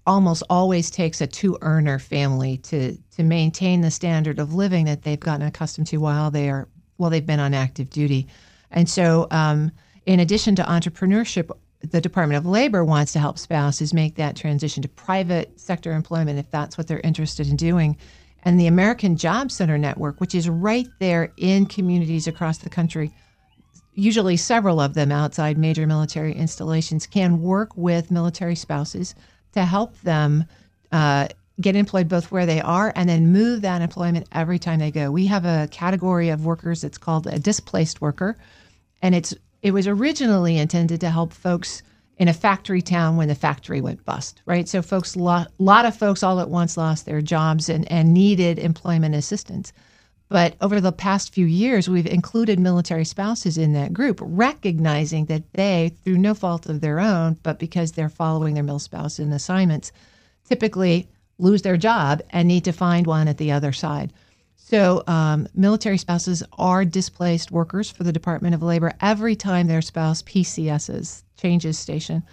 almost 0.06 0.44
always 0.50 0.92
takes 0.92 1.22
a 1.22 1.28
two 1.28 1.58
earner 1.62 1.98
family 1.98 2.58
to 2.58 2.96
to 3.16 3.24
maintain 3.24 3.82
the 3.82 3.90
standard 3.90 4.38
of 4.38 4.54
living 4.54 4.86
that 4.86 5.04
they've 5.04 5.20
gotten 5.20 5.48
accustomed 5.48 5.88
to 5.88 5.98
while 5.98 6.30
they 6.30 6.50
are 6.50 6.68
while 6.98 7.10
they've 7.10 7.26
been 7.26 7.40
on 7.40 7.54
active 7.54 7.90
duty. 7.90 8.28
And 8.72 8.90
so 8.90 9.28
um, 9.32 9.72
in 10.06 10.20
addition 10.20 10.56
to 10.56 10.64
entrepreneurship, 10.64 11.50
the 11.82 12.02
Department 12.02 12.38
of 12.38 12.46
Labor 12.46 12.84
wants 12.84 13.14
to 13.14 13.20
help 13.20 13.38
spouses 13.38 13.94
make 13.94 14.16
that 14.16 14.36
transition 14.36 14.82
to 14.82 14.90
private 14.90 15.60
sector 15.60 15.94
employment 15.94 16.40
if 16.40 16.50
that's 16.50 16.78
what 16.78 16.88
they're 16.88 17.00
interested 17.02 17.48
in 17.48 17.56
doing. 17.56 17.98
And 18.44 18.60
the 18.60 18.68
American 18.68 19.18
Job 19.18 19.52
Center 19.52 19.78
Network, 19.78 20.20
which 20.20 20.36
is 20.36 20.50
right 20.50 20.88
there 21.00 21.32
in 21.38 21.66
communities 21.66 22.28
across 22.28 22.60
the 22.60 22.70
country, 22.70 23.12
usually 23.94 24.38
several 24.38 24.80
of 24.80 24.94
them 24.94 25.12
outside 25.12 25.58
major 25.58 25.88
military 25.88 26.34
installations, 26.34 27.08
can 27.08 27.42
work 27.42 27.76
with 27.76 28.12
military 28.12 28.56
spouses 28.56 29.16
to 29.54 29.66
help 29.66 30.00
them 30.02 30.46
uh, 30.92 31.28
get 31.62 31.76
employed 31.76 32.10
both 32.10 32.32
where 32.32 32.46
they 32.46 32.62
are 32.62 32.92
and 32.96 33.08
then 33.08 33.32
move 33.32 33.62
that 33.62 33.82
employment 33.82 34.28
every 34.32 34.60
time 34.60 34.80
they 34.80 34.92
go. 34.92 35.12
We 35.12 35.28
have 35.28 35.46
a 35.46 35.68
category 35.72 36.30
of 36.30 36.46
workers 36.46 36.82
that's 36.82 36.98
called 36.98 37.28
a 37.28 37.40
displaced 37.40 38.02
worker, 38.02 38.38
and 39.02 39.16
it's 39.16 39.34
it 39.62 39.72
was 39.72 39.88
originally 39.88 40.58
intended 40.58 41.02
to 41.02 41.10
help 41.10 41.34
folks 41.34 41.82
in 42.18 42.28
a 42.28 42.34
factory 42.34 42.82
town 42.82 43.18
when 43.18 43.28
the 43.28 43.36
factory 43.36 43.82
went 43.82 44.06
bust, 44.06 44.42
right? 44.46 44.70
So 44.70 44.82
folks, 44.82 45.16
a 45.16 45.20
lo- 45.20 45.46
lot 45.58 45.86
of 45.86 45.98
folks 45.98 46.24
all 46.24 46.40
at 46.40 46.50
once 46.50 46.78
lost 46.78 47.06
their 47.06 47.22
jobs 47.22 47.68
and, 47.68 47.90
and 47.92 48.14
needed 48.14 48.60
employment 48.60 49.16
assistance. 49.16 49.74
But 50.30 50.56
over 50.62 50.82
the 50.82 50.92
past 50.92 51.34
few 51.34 51.46
years, 51.46 51.90
we've 51.90 52.08
included 52.08 52.60
military 52.60 53.06
spouses 53.06 53.58
in 53.58 53.74
that 53.74 53.94
group, 53.94 54.20
recognizing 54.22 55.26
that 55.26 55.52
they, 55.54 55.94
through 56.04 56.18
no 56.18 56.34
fault 56.34 56.68
of 56.68 56.82
their 56.82 57.00
own, 57.00 57.38
but 57.44 57.60
because 57.60 57.92
they're 57.92 58.10
following 58.10 58.56
their 58.56 58.64
mil 58.64 58.80
spouse 58.80 59.20
in 59.20 59.32
assignments, 59.32 59.92
typically 60.48 61.08
lose 61.38 61.62
their 61.62 61.78
job 61.78 62.22
and 62.30 62.48
need 62.48 62.64
to 62.66 62.72
find 62.72 63.08
one 63.08 63.28
at 63.28 63.38
the 63.38 63.52
other 63.52 63.72
side. 63.72 64.14
So, 64.56 65.04
um, 65.06 65.48
military 65.54 65.98
spouses 65.98 66.42
are 66.58 66.86
displaced 66.86 67.52
workers 67.52 67.92
for 67.92 68.04
the 68.04 68.12
Department 68.12 68.56
of 68.56 68.64
Labor 68.64 68.94
every 69.00 69.36
time 69.36 69.68
their 69.68 69.82
spouse 69.82 70.24
PCSs 70.24 71.22
changes 71.38 71.78
station, 71.78 72.24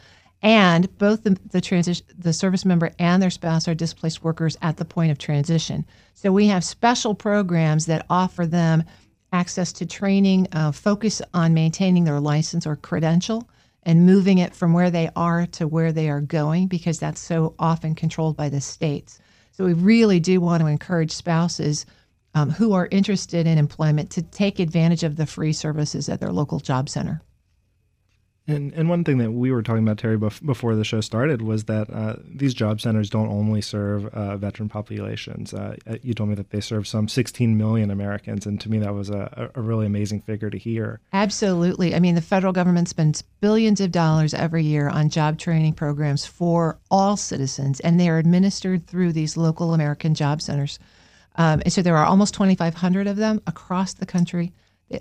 and 0.41 0.97
both 0.97 1.25
the, 1.25 1.38
the 1.51 1.61
transition, 1.61 2.07
the 2.19 2.33
service 2.33 2.65
member 2.65 2.91
and 2.99 3.23
their 3.23 3.29
spouse 3.29 3.69
are 3.69 3.75
displaced 3.75 4.25
workers 4.25 4.57
at 4.62 4.79
the 4.79 4.85
point 4.87 5.11
of 5.11 5.19
transition. 5.19 5.85
So, 6.15 6.33
we 6.33 6.47
have 6.47 6.65
special 6.65 7.15
programs 7.15 7.85
that 7.87 8.07
offer 8.09 8.47
them 8.47 8.85
access 9.33 9.73
to 9.75 9.85
training, 9.87 10.47
uh, 10.53 10.73
focus 10.73 11.21
on 11.35 11.53
maintaining 11.53 12.05
their 12.05 12.21
license 12.21 12.67
or 12.67 12.77
credential, 12.77 13.47
and 13.83 14.07
moving 14.07 14.38
it 14.38 14.55
from 14.55 14.73
where 14.73 14.90
they 14.90 15.11
are 15.16 15.47
to 15.47 15.66
where 15.66 15.92
they 15.92 16.09
are 16.09 16.21
going 16.21 16.68
because 16.68 16.99
that's 16.99 17.21
so 17.21 17.55
often 17.59 17.95
controlled 17.95 18.37
by 18.37 18.49
the 18.49 18.61
states. 18.61 19.21
So, 19.53 19.64
we 19.64 19.73
really 19.73 20.21
do 20.21 20.40
want 20.40 20.62
to 20.62 20.66
encourage 20.66 21.12
spouses 21.12 21.85
um, 22.35 22.51
who 22.51 22.73
are 22.73 22.88
interested 22.90 23.47
in 23.47 23.59
employment 23.59 24.11
to 24.11 24.23
take 24.23 24.59
advantage 24.59 25.03
of 25.03 25.16
the 25.16 25.27
free 25.27 25.53
services 25.53 26.09
at 26.09 26.21
their 26.21 26.33
local 26.33 26.61
job 26.61 26.88
center. 26.88 27.23
And 28.49 28.73
and 28.75 28.89
one 28.89 29.05
thing 29.05 29.19
that 29.19 29.31
we 29.31 29.53
were 29.53 29.63
talking 29.63 29.85
about, 29.85 29.99
Terry, 29.99 30.19
bef- 30.19 30.45
before 30.45 30.75
the 30.75 30.83
show 30.83 31.01
started, 31.01 31.43
was 31.43 31.65
that 31.65 31.89
uh, 31.91 32.17
these 32.25 32.55
job 32.55 32.81
centers 32.81 33.09
don't 33.09 33.29
only 33.29 33.61
serve 33.61 34.07
uh, 34.07 34.37
veteran 34.37 34.69
populations. 34.69 35.55
Uh, 35.55 35.77
uh 35.87 35.97
you 36.03 36.13
told 36.13 36.31
me 36.31 36.35
that 36.35 36.51
they 36.51 36.61
serve 36.61 36.89
some 36.89 37.07
16 37.07 37.57
million 37.57 37.91
Americans, 37.91 38.45
and 38.45 38.61
to 38.61 38.69
me 38.69 38.79
that 38.79 38.95
was 38.95 39.11
a, 39.11 39.51
a 39.55 39.61
really 39.61 39.87
amazing 39.87 40.21
figure 40.23 40.51
to 40.51 40.59
hear. 40.59 41.01
Absolutely. 41.13 41.95
I 41.95 42.01
mean, 42.01 42.17
the 42.17 42.21
federal 42.21 42.53
government 42.53 42.89
spends 42.89 43.23
billions 43.41 43.81
of 43.81 43.93
dollars 43.93 44.35
every 44.35 44.65
year 44.65 44.89
on 44.89 45.09
job 45.09 45.39
training 45.39 45.75
programs 45.75 46.27
for 46.27 46.79
all 46.91 47.17
citizens, 47.17 47.79
and 47.81 48.01
they 48.01 48.09
are 48.09 48.19
administered 48.19 48.89
through 48.89 49.13
these 49.13 49.37
local 49.37 49.73
American 49.73 50.15
job 50.15 50.43
centers. 50.43 50.81
Um, 51.37 51.63
and 51.65 51.73
so 51.73 51.81
there 51.81 51.97
are 51.97 52.07
almost 52.07 52.35
2,500 52.35 53.07
of 53.07 53.17
them 53.17 53.41
across 53.47 53.95
the 53.95 54.07
country. 54.07 54.53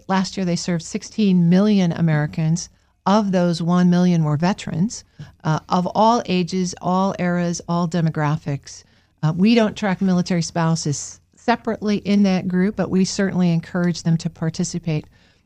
Last 0.07 0.37
year, 0.37 0.45
they 0.45 0.55
served 0.55 0.83
16 0.83 1.49
million 1.49 1.91
Americans. 1.91 2.69
Of 3.05 3.31
those, 3.31 3.61
1 3.61 3.89
million 3.89 4.23
were 4.23 4.37
veterans 4.37 5.03
uh, 5.43 5.59
of 5.69 5.87
all 5.95 6.21
ages, 6.27 6.75
all 6.81 7.15
eras, 7.17 7.61
all 7.67 7.87
demographics. 7.87 8.83
Uh, 9.23 9.33
we 9.35 9.55
don't 9.55 9.75
track 9.75 10.01
military 10.01 10.41
spouses 10.41 11.19
separately 11.35 11.97
in 11.97 12.23
that 12.23 12.47
group, 12.47 12.75
but 12.75 12.91
we 12.91 13.03
certainly 13.05 13.51
encourage 13.51 14.03
them 14.03 14.17
to 14.17 14.29
participate. 14.29 15.05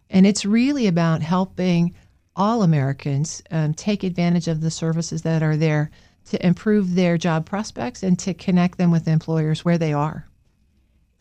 And 0.09 0.27
it's 0.27 0.45
really 0.45 0.87
about 0.87 1.21
helping 1.21 1.95
all 2.35 2.63
Americans 2.63 3.41
um, 3.51 3.73
take 3.73 4.03
advantage 4.03 4.47
of 4.47 4.61
the 4.61 4.71
services 4.71 5.21
that 5.21 5.41
are 5.41 5.55
there 5.55 5.89
to 6.25 6.45
improve 6.45 6.95
their 6.95 7.17
job 7.17 7.45
prospects 7.45 8.03
and 8.03 8.17
to 8.19 8.33
connect 8.33 8.77
them 8.77 8.91
with 8.91 9.07
employers 9.07 9.63
where 9.63 9.77
they 9.77 9.93
are. 9.93 10.27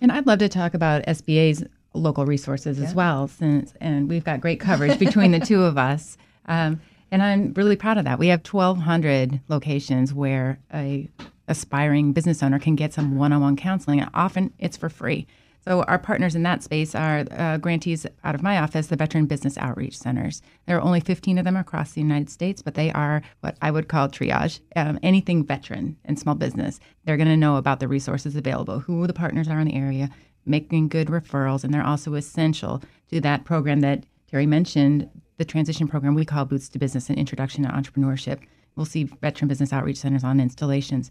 And 0.01 0.11
I'd 0.11 0.27
love 0.27 0.41
to 0.41 0.49
talk 0.49 0.75
about 0.75 1.05
SBA's 1.05 1.65
local 1.93 2.27
resources 2.27 2.79
yeah. 2.79 2.87
as 2.87 2.95
well, 2.95 3.29
since 3.29 3.73
and 3.81 4.09
we've 4.09 4.25
got 4.25 4.41
great 4.41 4.61
coverage 4.61 4.99
between 4.99 5.31
the 5.31 5.41
two 5.41 5.63
of 5.63 5.79
us. 5.79 6.17
Um, 6.47 6.81
and 7.11 7.23
I'm 7.23 7.53
really 7.55 7.77
proud 7.77 7.99
of 7.99 8.05
that. 8.05 8.19
We 8.19 8.29
have 8.29 8.45
1,200 8.45 9.41
locations 9.49 10.13
where 10.13 10.59
a 10.73 11.09
aspiring 11.49 12.13
business 12.13 12.43
owner 12.43 12.59
can 12.59 12.75
get 12.75 12.93
some 12.93 13.17
one-on-one 13.17 13.57
counseling. 13.57 14.01
And 14.01 14.11
often 14.15 14.53
it's 14.59 14.77
for 14.77 14.89
free. 14.89 15.27
So 15.65 15.83
our 15.85 15.99
partners 15.99 16.35
in 16.35 16.43
that 16.43 16.63
space 16.63 16.95
are 16.95 17.25
uh, 17.31 17.57
grantees 17.57 18.07
out 18.23 18.35
of 18.35 18.43
my 18.43 18.59
office, 18.59 18.89
the 18.89 18.97
Veteran 18.97 19.25
Business 19.25 19.57
Outreach 19.57 19.97
Centers. 19.97 20.43
There 20.67 20.77
are 20.77 20.83
only 20.83 21.01
15 21.01 21.39
of 21.39 21.45
them 21.47 21.57
across 21.57 21.93
the 21.93 22.03
United 22.03 22.29
States, 22.29 22.61
but 22.61 22.75
they 22.75 22.93
are 22.93 23.23
what 23.41 23.57
I 23.63 23.71
would 23.71 23.89
call 23.89 24.09
triage. 24.09 24.61
Um, 24.77 24.99
anything 25.03 25.43
veteran 25.43 25.97
and 26.05 26.19
small 26.19 26.35
business, 26.35 26.81
they're 27.05 27.17
going 27.17 27.29
to 27.29 27.37
know 27.37 27.57
about 27.57 27.81
the 27.81 27.89
resources 27.89 28.37
available, 28.37 28.81
who 28.81 29.07
the 29.07 29.15
partners 29.15 29.49
are 29.49 29.59
in 29.59 29.69
the 29.69 29.75
area, 29.75 30.11
making 30.45 30.89
good 30.89 31.09
referrals, 31.09 31.65
and 31.65 31.73
they're 31.73 31.87
also 31.87 32.13
essential 32.13 32.83
to 33.11 33.21
that 33.23 33.45
program 33.45 33.81
that 33.81 34.05
Terry 34.31 34.47
mentioned, 34.47 35.09
the 35.37 35.45
transition 35.45 35.89
program 35.89 36.15
we 36.15 36.25
call 36.25 36.45
Boots 36.45 36.69
to 36.71 36.79
Business 36.79 37.09
and 37.09 37.19
Introduction 37.19 37.65
to 37.65 37.71
Entrepreneurship. 37.71 38.41
We'll 38.77 38.87
see 38.87 39.05
Veteran 39.05 39.49
Business 39.49 39.73
Outreach 39.73 39.99
Centers 39.99 40.25
on 40.25 40.41
installations. 40.41 41.11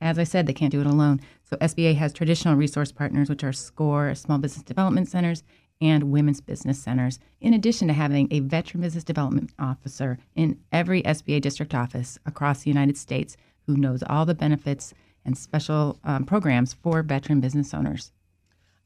As 0.00 0.18
I 0.18 0.24
said, 0.24 0.46
they 0.46 0.52
can't 0.52 0.72
do 0.72 0.80
it 0.80 0.86
alone. 0.86 1.20
So 1.44 1.56
SBA 1.56 1.94
has 1.96 2.12
traditional 2.12 2.56
resource 2.56 2.90
partners, 2.90 3.28
which 3.28 3.44
are 3.44 3.52
SCORE, 3.52 4.14
small 4.14 4.38
business 4.38 4.64
development 4.64 5.08
centers, 5.08 5.42
and 5.80 6.12
women's 6.12 6.40
business 6.40 6.78
centers, 6.78 7.18
in 7.40 7.54
addition 7.54 7.88
to 7.88 7.94
having 7.94 8.28
a 8.30 8.40
veteran 8.40 8.80
business 8.82 9.02
development 9.02 9.50
officer 9.58 10.16
in 10.36 10.58
every 10.70 11.02
SBA 11.02 11.40
district 11.40 11.74
office 11.74 12.18
across 12.24 12.62
the 12.62 12.70
United 12.70 12.96
States 12.96 13.36
who 13.66 13.76
knows 13.76 14.02
all 14.08 14.24
the 14.24 14.34
benefits 14.34 14.94
and 15.24 15.36
special 15.36 15.98
um, 16.04 16.24
programs 16.24 16.72
for 16.72 17.02
veteran 17.02 17.40
business 17.40 17.74
owners. 17.74 18.12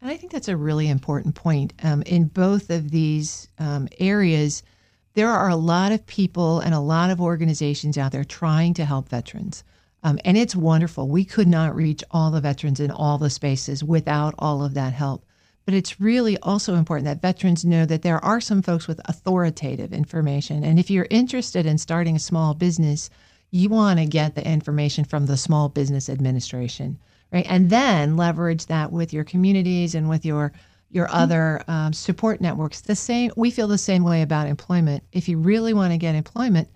And 0.00 0.10
I 0.10 0.16
think 0.16 0.32
that's 0.32 0.48
a 0.48 0.56
really 0.56 0.88
important 0.88 1.34
point. 1.34 1.72
Um, 1.82 2.02
in 2.02 2.26
both 2.26 2.70
of 2.70 2.90
these 2.90 3.48
um, 3.58 3.88
areas, 3.98 4.62
there 5.16 5.30
are 5.30 5.48
a 5.48 5.56
lot 5.56 5.92
of 5.92 6.06
people 6.06 6.60
and 6.60 6.74
a 6.74 6.78
lot 6.78 7.10
of 7.10 7.22
organizations 7.22 7.96
out 7.96 8.12
there 8.12 8.22
trying 8.22 8.74
to 8.74 8.84
help 8.84 9.08
veterans. 9.08 9.64
Um, 10.02 10.18
and 10.26 10.36
it's 10.36 10.54
wonderful. 10.54 11.08
We 11.08 11.24
could 11.24 11.48
not 11.48 11.74
reach 11.74 12.04
all 12.10 12.30
the 12.30 12.42
veterans 12.42 12.80
in 12.80 12.90
all 12.90 13.16
the 13.16 13.30
spaces 13.30 13.82
without 13.82 14.34
all 14.38 14.62
of 14.62 14.74
that 14.74 14.92
help. 14.92 15.24
But 15.64 15.72
it's 15.72 15.98
really 15.98 16.36
also 16.42 16.74
important 16.74 17.06
that 17.06 17.22
veterans 17.22 17.64
know 17.64 17.86
that 17.86 18.02
there 18.02 18.22
are 18.22 18.42
some 18.42 18.60
folks 18.60 18.86
with 18.86 19.00
authoritative 19.06 19.94
information. 19.94 20.62
And 20.62 20.78
if 20.78 20.90
you're 20.90 21.08
interested 21.08 21.64
in 21.64 21.78
starting 21.78 22.16
a 22.16 22.20
small 22.20 22.52
business, 22.52 23.08
you 23.50 23.70
want 23.70 23.98
to 23.98 24.04
get 24.04 24.34
the 24.34 24.46
information 24.46 25.04
from 25.06 25.24
the 25.24 25.38
Small 25.38 25.70
Business 25.70 26.10
Administration, 26.10 26.98
right? 27.32 27.46
And 27.48 27.70
then 27.70 28.18
leverage 28.18 28.66
that 28.66 28.92
with 28.92 29.14
your 29.14 29.24
communities 29.24 29.94
and 29.94 30.10
with 30.10 30.26
your 30.26 30.52
your 30.90 31.10
other 31.10 31.62
um, 31.68 31.92
support 31.92 32.40
networks. 32.40 32.80
The 32.80 32.96
same, 32.96 33.32
we 33.36 33.50
feel 33.50 33.68
the 33.68 33.78
same 33.78 34.04
way 34.04 34.22
about 34.22 34.46
employment. 34.46 35.02
If 35.12 35.28
you 35.28 35.38
really 35.38 35.74
want 35.74 35.92
to 35.92 35.98
get 35.98 36.14
employment, 36.14 36.68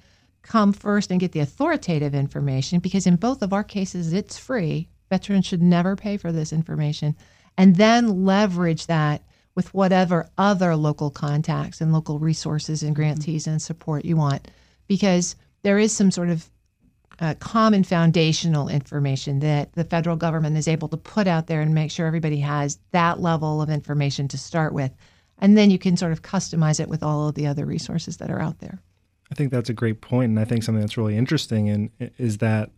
come 0.42 0.73
first 0.73 1.11
and 1.11 1.20
get 1.20 1.33
the 1.33 1.40
authoritative 1.40 2.14
information 2.14 2.81
because 2.81 3.07
in 3.07 3.16
both 3.16 3.42
of 3.42 3.53
our 3.53 3.64
cases 3.64 4.12
it's 4.12 4.38
free. 4.38 4.88
Veterans 5.11 5.46
should 5.46 5.62
never 5.62 5.96
pay 5.96 6.16
for 6.16 6.33
this 6.33 6.53
information 6.53 7.16
and 7.57 7.77
then 7.77 8.25
leverage 8.25 8.87
that 8.87 9.23
with 9.55 9.75
whatever 9.75 10.31
other 10.38 10.77
local 10.77 11.11
contacts 11.11 11.81
and 11.81 11.92
local 11.92 12.18
resources 12.18 12.83
and 12.83 12.96
grantees 12.96 13.46
and 13.46 13.61
support 13.61 14.05
you 14.05 14.16
want 14.16 14.49
because 14.87 15.37
there 15.62 15.79
is 15.79 15.92
some 15.92 16.11
sort 16.11 16.31
of 16.31 16.49
uh, 17.20 17.35
common 17.38 17.85
foundational 17.85 18.68
information 18.68 19.40
that 19.40 19.72
the 19.74 19.85
federal 19.85 20.16
government 20.16 20.56
is 20.56 20.66
able 20.66 20.88
to 20.88 20.96
put 20.96 21.26
out 21.26 21.46
there 21.46 21.61
and 21.61 21.74
make 21.74 21.90
sure 21.90 22.06
everybody 22.06 22.40
has 22.40 22.78
that 22.92 23.20
level 23.20 23.61
of 23.61 23.68
information 23.68 24.26
to 24.28 24.38
start 24.38 24.72
with. 24.72 24.90
And 25.38 25.56
then 25.56 25.70
you 25.70 25.78
can 25.78 25.96
sort 25.96 26.12
of 26.12 26.22
customize 26.22 26.80
it 26.80 26.88
with 26.88 27.02
all 27.02 27.28
of 27.28 27.35
the 27.35 27.46
other 27.46 27.66
resources 27.66 28.16
that 28.18 28.30
are 28.30 28.40
out 28.40 28.59
there. 28.61 28.80
I 29.30 29.35
think 29.35 29.52
that's 29.52 29.70
a 29.70 29.74
great 29.74 30.00
point, 30.00 30.30
and 30.30 30.40
I 30.40 30.44
think 30.44 30.62
something 30.62 30.80
that's 30.80 30.96
really 30.96 31.16
interesting 31.16 31.68
and 31.68 31.90
is 32.18 32.38
that 32.38 32.70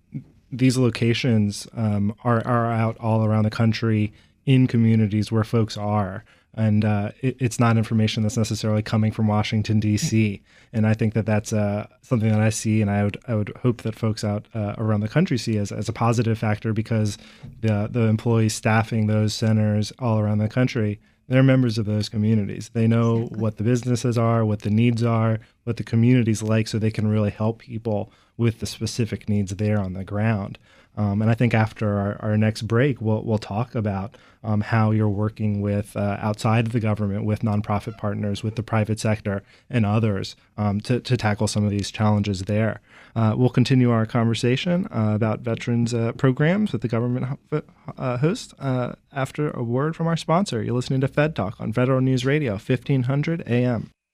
these 0.50 0.76
locations 0.76 1.66
um, 1.72 2.14
are 2.24 2.46
are 2.46 2.70
out 2.70 2.98
all 2.98 3.24
around 3.24 3.44
the 3.44 3.50
country 3.50 4.12
in 4.44 4.66
communities 4.66 5.32
where 5.32 5.44
folks 5.44 5.78
are, 5.78 6.24
and 6.54 6.84
uh, 6.84 7.12
it, 7.20 7.36
it's 7.40 7.58
not 7.58 7.76
information 7.76 8.22
that's 8.22 8.36
necessarily 8.36 8.82
coming 8.82 9.12
from 9.12 9.26
Washington 9.26 9.80
D.C. 9.80 10.42
And 10.72 10.86
I 10.86 10.94
think 10.94 11.14
that 11.14 11.26
that's 11.26 11.52
uh, 11.52 11.86
something 12.02 12.30
that 12.30 12.40
I 12.40 12.50
see, 12.50 12.82
and 12.82 12.90
I 12.90 13.04
would 13.04 13.18
I 13.26 13.34
would 13.34 13.52
hope 13.62 13.82
that 13.82 13.94
folks 13.94 14.24
out 14.24 14.46
uh, 14.54 14.74
around 14.78 15.00
the 15.00 15.08
country 15.08 15.38
see 15.38 15.56
as, 15.58 15.72
as 15.72 15.88
a 15.88 15.92
positive 15.92 16.38
factor 16.38 16.72
because 16.72 17.18
the 17.60 17.88
the 17.90 18.02
employees 18.02 18.54
staffing 18.54 19.06
those 19.06 19.34
centers 19.34 19.92
all 19.98 20.18
around 20.18 20.38
the 20.38 20.48
country 20.48 21.00
they're 21.28 21.42
members 21.42 21.78
of 21.78 21.86
those 21.86 22.08
communities. 22.08 22.70
They 22.72 22.86
know 22.86 23.18
exactly. 23.18 23.40
what 23.40 23.56
the 23.56 23.64
businesses 23.64 24.18
are, 24.18 24.44
what 24.44 24.62
the 24.62 24.70
needs 24.70 25.02
are, 25.02 25.38
what 25.64 25.76
the 25.76 25.84
communities 25.84 26.42
like, 26.42 26.68
so 26.68 26.78
they 26.78 26.90
can 26.90 27.08
really 27.08 27.30
help 27.30 27.60
people 27.60 28.12
with 28.36 28.60
the 28.60 28.66
specific 28.66 29.28
needs 29.28 29.54
there 29.56 29.80
on 29.80 29.92
the 29.92 30.04
ground. 30.04 30.58
Um, 30.96 31.22
and 31.22 31.30
I 31.30 31.34
think 31.34 31.54
after 31.54 31.98
our, 31.98 32.16
our, 32.20 32.36
next 32.36 32.62
break, 32.62 33.00
we'll, 33.00 33.22
we'll 33.22 33.38
talk 33.38 33.74
about 33.74 34.14
um, 34.44 34.60
how 34.60 34.90
you're 34.90 35.08
working 35.08 35.62
with 35.62 35.96
uh, 35.96 36.18
outside 36.20 36.66
of 36.66 36.72
the 36.72 36.80
government, 36.80 37.24
with 37.24 37.40
nonprofit 37.40 37.96
partners, 37.96 38.42
with 38.42 38.56
the 38.56 38.62
private 38.62 39.00
sector, 39.00 39.42
and 39.70 39.86
others 39.86 40.36
um, 40.58 40.80
to, 40.82 41.00
to 41.00 41.16
tackle 41.16 41.46
some 41.46 41.64
of 41.64 41.70
these 41.70 41.90
challenges 41.90 42.42
there. 42.42 42.80
Uh, 43.16 43.34
we'll 43.36 43.48
continue 43.48 43.90
our 43.90 44.04
conversation 44.04 44.86
uh, 44.86 45.12
about 45.14 45.40
veterans 45.40 45.94
uh, 45.94 46.12
programs 46.12 46.72
with 46.72 46.82
the 46.82 46.88
government 46.88 47.38
ho- 47.50 47.62
uh, 47.96 48.16
host 48.18 48.52
uh, 48.58 48.92
after 49.12 49.50
a 49.50 49.62
word 49.62 49.96
from 49.96 50.06
our 50.06 50.16
sponsor. 50.16 50.62
You're 50.62 50.74
listening 50.74 51.00
to 51.02 51.08
Fed 51.08 51.34
Talk 51.34 51.60
on 51.60 51.72
Federal 51.72 52.00
News 52.00 52.26
Radio, 52.26 52.52
1500 52.52 53.44
AM. 53.46 53.90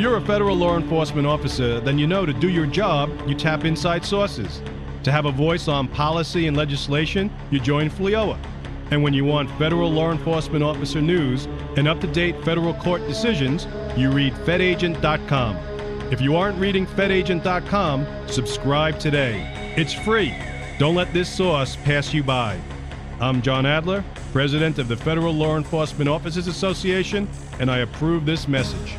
you're 0.00 0.18
a 0.18 0.20
federal 0.20 0.54
law 0.54 0.76
enforcement 0.76 1.26
officer, 1.26 1.80
then 1.80 1.98
you 1.98 2.06
know 2.06 2.26
to 2.26 2.32
do 2.32 2.48
your 2.48 2.66
job, 2.66 3.10
you 3.26 3.34
tap 3.34 3.64
inside 3.64 4.04
sources. 4.04 4.62
To 5.04 5.10
have 5.10 5.24
a 5.24 5.32
voice 5.32 5.66
on 5.66 5.88
policy 5.88 6.46
and 6.46 6.56
legislation, 6.56 7.30
you 7.50 7.58
join 7.58 7.90
FLEOA. 7.90 8.38
And 8.90 9.02
when 9.02 9.12
you 9.12 9.24
want 9.24 9.50
federal 9.58 9.90
law 9.90 10.12
enforcement 10.12 10.62
officer 10.62 11.00
news 11.00 11.46
and 11.76 11.88
up 11.88 12.00
to 12.00 12.06
date 12.06 12.42
federal 12.44 12.74
court 12.74 13.06
decisions, 13.06 13.66
you 13.96 14.10
read 14.10 14.34
FedAgent.com. 14.34 15.56
If 16.12 16.20
you 16.20 16.36
aren't 16.36 16.58
reading 16.58 16.86
FedAgent.com, 16.86 18.06
subscribe 18.28 18.98
today. 18.98 19.74
It's 19.76 19.92
free. 19.92 20.34
Don't 20.78 20.94
let 20.94 21.12
this 21.12 21.28
source 21.28 21.76
pass 21.76 22.14
you 22.14 22.22
by. 22.22 22.60
I'm 23.20 23.42
Jon 23.42 23.66
Adler, 23.66 24.04
President 24.32 24.78
of 24.78 24.88
the 24.88 24.96
Federal 24.96 25.34
Law 25.34 25.56
Enforcement 25.56 26.08
Officers 26.08 26.46
Association, 26.46 27.28
and 27.58 27.70
I 27.70 27.78
approve 27.78 28.24
this 28.24 28.46
message. 28.46 28.94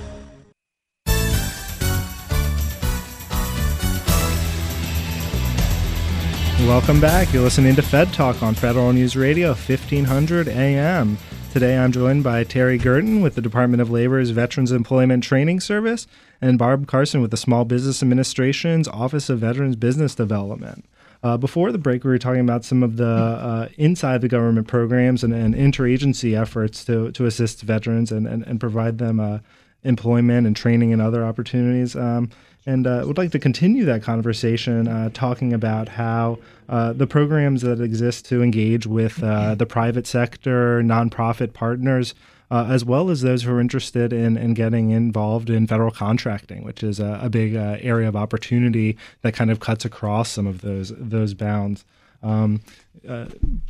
Welcome 6.68 7.00
back. 7.00 7.32
You're 7.34 7.42
listening 7.42 7.76
to 7.78 7.82
Fed 7.82 8.12
Talk 8.14 8.44
on 8.44 8.54
Federal 8.54 8.92
News 8.92 9.16
Radio, 9.16 9.50
1500 9.50 10.50
AM. 10.50 11.18
Today 11.52 11.78
I'm 11.78 11.92
joined 11.92 12.24
by 12.24 12.44
Terry 12.44 12.78
Gerton 12.78 13.24
with 13.24 13.36
the 13.36 13.42
Department 13.42 13.82
of 13.82 13.90
Labor's 13.90 14.32
Veterans 14.32 14.72
Employment 14.72 15.24
Training 15.24 15.62
Service 15.62 16.06
and 16.42 16.60
Barb 16.60 16.86
Carson 16.86 17.22
with 17.22 17.32
the 17.32 17.38
Small 17.38 17.64
Business 17.64 18.04
Administration's 18.04 18.88
Office 18.90 19.30
of 19.30 19.40
Veterans 19.40 19.78
Business 19.78 20.14
Development. 20.14 20.86
Uh, 21.24 21.38
before 21.38 21.72
the 21.72 21.78
break, 21.78 22.04
we 22.04 22.12
were 22.12 22.20
talking 22.20 22.42
about 22.42 22.66
some 22.66 22.84
of 22.84 22.98
the 22.98 23.08
uh, 23.08 23.70
inside 23.78 24.20
the 24.20 24.28
government 24.28 24.68
programs 24.68 25.24
and, 25.24 25.34
and, 25.34 25.56
interagency 25.56 26.40
efforts 26.40 26.84
to, 26.86 27.12
to 27.14 27.26
assist 27.26 27.62
veterans 27.62 28.12
and, 28.12 28.28
and, 28.28 28.46
and 28.46 28.60
provide 28.60 28.98
them 28.98 29.20
uh, 29.20 29.40
employment 29.84 30.46
and 30.46 30.56
training 30.56 30.94
and 30.94 31.02
other 31.02 31.26
opportunities. 31.26 31.96
Um, 31.96 32.30
and 32.66 32.86
uh, 32.86 33.04
would 33.06 33.18
like 33.18 33.32
to 33.32 33.40
continue 33.40 33.86
that 33.86 34.04
conversation 34.04 34.88
uh, 34.88 35.10
talking 35.14 35.54
about 35.54 35.90
how 35.90 36.38
uh, 36.68 36.94
the 36.94 37.08
programs 37.08 37.62
that 37.62 37.82
exist 37.82 38.26
to 38.26 38.44
engage 38.44 38.86
with 38.86 39.24
uh, 39.24 39.56
the 39.56 39.66
private 39.66 40.06
sector, 40.06 40.82
nonprofit 40.84 41.54
partners, 41.54 42.14
uh, 42.52 42.68
as 42.70 42.84
well 42.84 43.10
as 43.10 43.22
those 43.22 43.44
who 43.44 43.52
are 43.52 43.62
interested 43.62 44.12
in, 44.12 44.38
in 44.38 44.54
getting 44.54 44.90
involved 44.92 45.50
in 45.50 45.68
federal 45.68 45.92
contracting, 45.92 46.64
which 46.64 46.84
is 46.84 47.00
a, 47.00 47.20
a 47.24 47.30
big 47.30 47.56
uh, 47.56 47.78
area 47.82 48.08
of 48.08 48.16
opportunity 48.16 48.98
that 49.22 49.34
kind 49.34 49.52
of 49.52 49.60
cuts 49.60 49.86
across 49.86 50.30
some 50.30 50.48
of 50.48 50.62
those 50.62 50.92
those 50.98 51.34
bounds. 51.34 51.86
Um, 52.22 52.62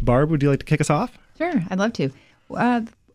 Barb, 0.01 0.31
would 0.31 0.41
you 0.41 0.49
like 0.49 0.59
to 0.59 0.65
kick 0.65 0.81
us 0.81 0.89
off? 0.89 1.17
Sure, 1.37 1.53
I'd 1.69 1.79
love 1.79 1.93
to 1.93 2.11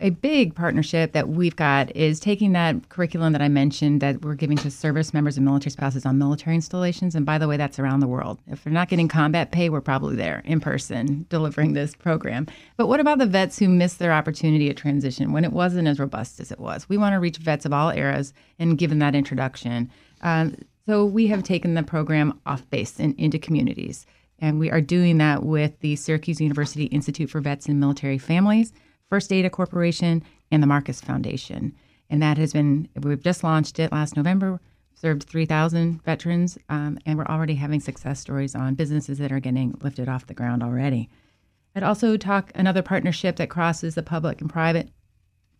a 0.00 0.10
big 0.10 0.54
partnership 0.54 1.12
that 1.12 1.28
we've 1.28 1.56
got 1.56 1.94
is 1.96 2.20
taking 2.20 2.52
that 2.52 2.88
curriculum 2.88 3.32
that 3.32 3.42
I 3.42 3.48
mentioned 3.48 4.00
that 4.00 4.22
we're 4.22 4.34
giving 4.34 4.56
to 4.58 4.70
service 4.70 5.14
members 5.14 5.36
and 5.36 5.44
military 5.44 5.70
spouses 5.70 6.06
on 6.06 6.18
military 6.18 6.54
installations. 6.54 7.14
And 7.14 7.24
by 7.24 7.38
the 7.38 7.48
way, 7.48 7.56
that's 7.56 7.78
around 7.78 8.00
the 8.00 8.06
world. 8.06 8.38
If 8.46 8.64
they're 8.64 8.72
not 8.72 8.88
getting 8.88 9.08
combat 9.08 9.52
pay, 9.52 9.68
we're 9.68 9.80
probably 9.80 10.16
there 10.16 10.42
in 10.44 10.60
person 10.60 11.26
delivering 11.30 11.72
this 11.72 11.94
program. 11.94 12.46
But 12.76 12.88
what 12.88 13.00
about 13.00 13.18
the 13.18 13.26
vets 13.26 13.58
who 13.58 13.68
missed 13.68 13.98
their 13.98 14.12
opportunity 14.12 14.70
at 14.70 14.76
transition 14.76 15.32
when 15.32 15.44
it 15.44 15.52
wasn't 15.52 15.88
as 15.88 15.98
robust 15.98 16.40
as 16.40 16.52
it 16.52 16.60
was? 16.60 16.88
We 16.88 16.98
want 16.98 17.14
to 17.14 17.20
reach 17.20 17.38
vets 17.38 17.64
of 17.64 17.72
all 17.72 17.90
eras 17.90 18.32
and 18.58 18.78
give 18.78 18.90
them 18.90 18.98
that 19.00 19.14
introduction. 19.14 19.90
Um, 20.22 20.56
so 20.86 21.04
we 21.04 21.26
have 21.28 21.42
taken 21.42 21.74
the 21.74 21.82
program 21.82 22.40
off 22.46 22.68
base 22.70 22.98
and 22.98 23.14
into 23.18 23.38
communities. 23.38 24.06
And 24.38 24.58
we 24.58 24.70
are 24.70 24.80
doing 24.80 25.18
that 25.18 25.44
with 25.44 25.78
the 25.80 25.96
Syracuse 25.96 26.40
University 26.40 26.84
Institute 26.84 27.30
for 27.30 27.40
Vets 27.40 27.66
and 27.66 27.80
Military 27.80 28.18
Families 28.18 28.72
First 29.14 29.30
Data 29.30 29.48
Corporation, 29.48 30.24
and 30.50 30.60
the 30.60 30.66
Marcus 30.66 31.00
Foundation. 31.00 31.72
And 32.10 32.20
that 32.20 32.36
has 32.36 32.52
been, 32.52 32.88
we've 33.00 33.22
just 33.22 33.44
launched 33.44 33.78
it 33.78 33.92
last 33.92 34.16
November, 34.16 34.60
served 34.96 35.22
3,000 35.22 36.02
veterans, 36.02 36.58
um, 36.68 36.98
and 37.06 37.16
we're 37.16 37.26
already 37.26 37.54
having 37.54 37.78
success 37.78 38.18
stories 38.18 38.56
on 38.56 38.74
businesses 38.74 39.18
that 39.18 39.30
are 39.30 39.38
getting 39.38 39.78
lifted 39.80 40.08
off 40.08 40.26
the 40.26 40.34
ground 40.34 40.64
already. 40.64 41.08
I'd 41.76 41.84
also 41.84 42.16
talk 42.16 42.50
another 42.56 42.82
partnership 42.82 43.36
that 43.36 43.50
crosses 43.50 43.94
the 43.94 44.02
public 44.02 44.40
and 44.40 44.50
private 44.50 44.88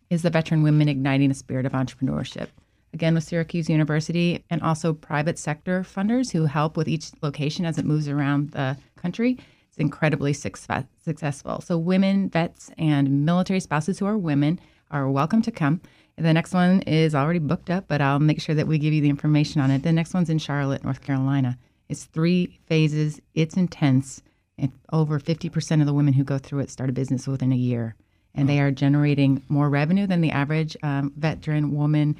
is 0.09 0.21
the 0.21 0.29
Veteran 0.29 0.61
Women 0.61 0.89
Igniting 0.89 1.29
the 1.29 1.33
Spirit 1.33 1.65
of 1.65 1.71
Entrepreneurship. 1.71 2.49
Again, 2.93 3.13
with 3.13 3.23
Syracuse 3.23 3.69
University 3.69 4.43
and 4.49 4.61
also 4.61 4.91
private 4.91 5.39
sector 5.39 5.81
funders 5.83 6.33
who 6.33 6.43
help 6.43 6.75
with 6.75 6.89
each 6.89 7.11
location 7.21 7.63
as 7.63 7.77
it 7.77 7.85
moves 7.85 8.09
around 8.09 8.51
the 8.51 8.75
country 8.97 9.37
it's 9.75 9.81
incredibly 9.81 10.31
success- 10.31 10.85
successful. 11.03 11.59
So, 11.59 11.77
women, 11.77 12.29
vets, 12.29 12.71
and 12.77 13.25
military 13.25 13.59
spouses 13.59 13.99
who 13.99 14.05
are 14.05 14.17
women 14.17 14.57
are 14.89 15.11
welcome 15.11 15.41
to 15.41 15.51
come. 15.51 15.81
The 16.15 16.31
next 16.31 16.53
one 16.53 16.79
is 16.83 17.13
already 17.13 17.39
booked 17.39 17.69
up, 17.69 17.89
but 17.89 17.99
I'll 17.99 18.19
make 18.19 18.39
sure 18.39 18.55
that 18.55 18.67
we 18.67 18.77
give 18.77 18.93
you 18.93 19.01
the 19.01 19.09
information 19.09 19.59
on 19.59 19.71
it. 19.71 19.83
The 19.83 19.91
next 19.91 20.13
one's 20.13 20.29
in 20.29 20.37
Charlotte, 20.37 20.85
North 20.85 21.01
Carolina. 21.01 21.57
It's 21.89 22.05
three 22.05 22.57
phases, 22.67 23.19
it's 23.33 23.57
intense, 23.57 24.23
and 24.57 24.71
over 24.93 25.19
50% 25.19 25.81
of 25.81 25.87
the 25.87 25.93
women 25.93 26.13
who 26.13 26.23
go 26.23 26.37
through 26.37 26.59
it 26.59 26.69
start 26.69 26.89
a 26.89 26.93
business 26.93 27.27
within 27.27 27.51
a 27.51 27.57
year. 27.57 27.95
And 28.33 28.47
they 28.47 28.61
are 28.61 28.71
generating 28.71 29.43
more 29.49 29.69
revenue 29.69 30.07
than 30.07 30.21
the 30.21 30.31
average 30.31 30.77
um, 30.83 31.11
veteran 31.17 31.75
woman 31.75 32.15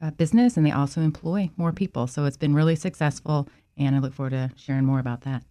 uh, 0.00 0.10
business, 0.12 0.56
and 0.56 0.64
they 0.64 0.72
also 0.72 1.02
employ 1.02 1.50
more 1.58 1.72
people. 1.72 2.06
So 2.06 2.24
it's 2.24 2.38
been 2.38 2.54
really 2.54 2.76
successful, 2.76 3.46
and 3.76 3.94
I 3.94 3.98
look 3.98 4.14
forward 4.14 4.30
to 4.30 4.52
sharing 4.56 4.86
more 4.86 5.00
about 5.00 5.20
that. 5.22 5.42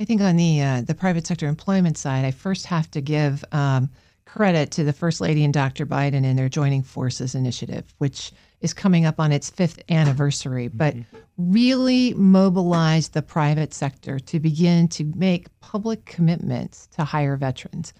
I 0.00 0.06
think 0.06 0.22
on 0.22 0.36
the 0.36 0.62
uh, 0.62 0.80
the 0.80 0.94
private 0.94 1.26
sector 1.26 1.46
employment 1.46 1.98
side, 1.98 2.24
I 2.24 2.30
first 2.30 2.64
have 2.66 2.90
to 2.92 3.02
give 3.02 3.44
um, 3.52 3.90
credit 4.24 4.70
to 4.72 4.84
the 4.84 4.94
First 4.94 5.20
Lady 5.20 5.44
and 5.44 5.52
Dr. 5.52 5.84
Biden 5.84 6.24
and 6.24 6.38
their 6.38 6.48
Joining 6.48 6.82
Forces 6.82 7.34
initiative, 7.34 7.84
which 7.98 8.32
is 8.62 8.72
coming 8.72 9.04
up 9.04 9.20
on 9.20 9.30
its 9.30 9.50
fifth 9.50 9.82
anniversary, 9.90 10.68
but 10.68 10.94
really 11.36 12.14
mobilized 12.14 13.12
the 13.12 13.20
private 13.20 13.74
sector 13.74 14.18
to 14.18 14.40
begin 14.40 14.88
to 14.88 15.04
make 15.16 15.48
public 15.60 16.06
commitments 16.06 16.86
to 16.96 17.04
hire 17.04 17.36
veterans. 17.36 17.92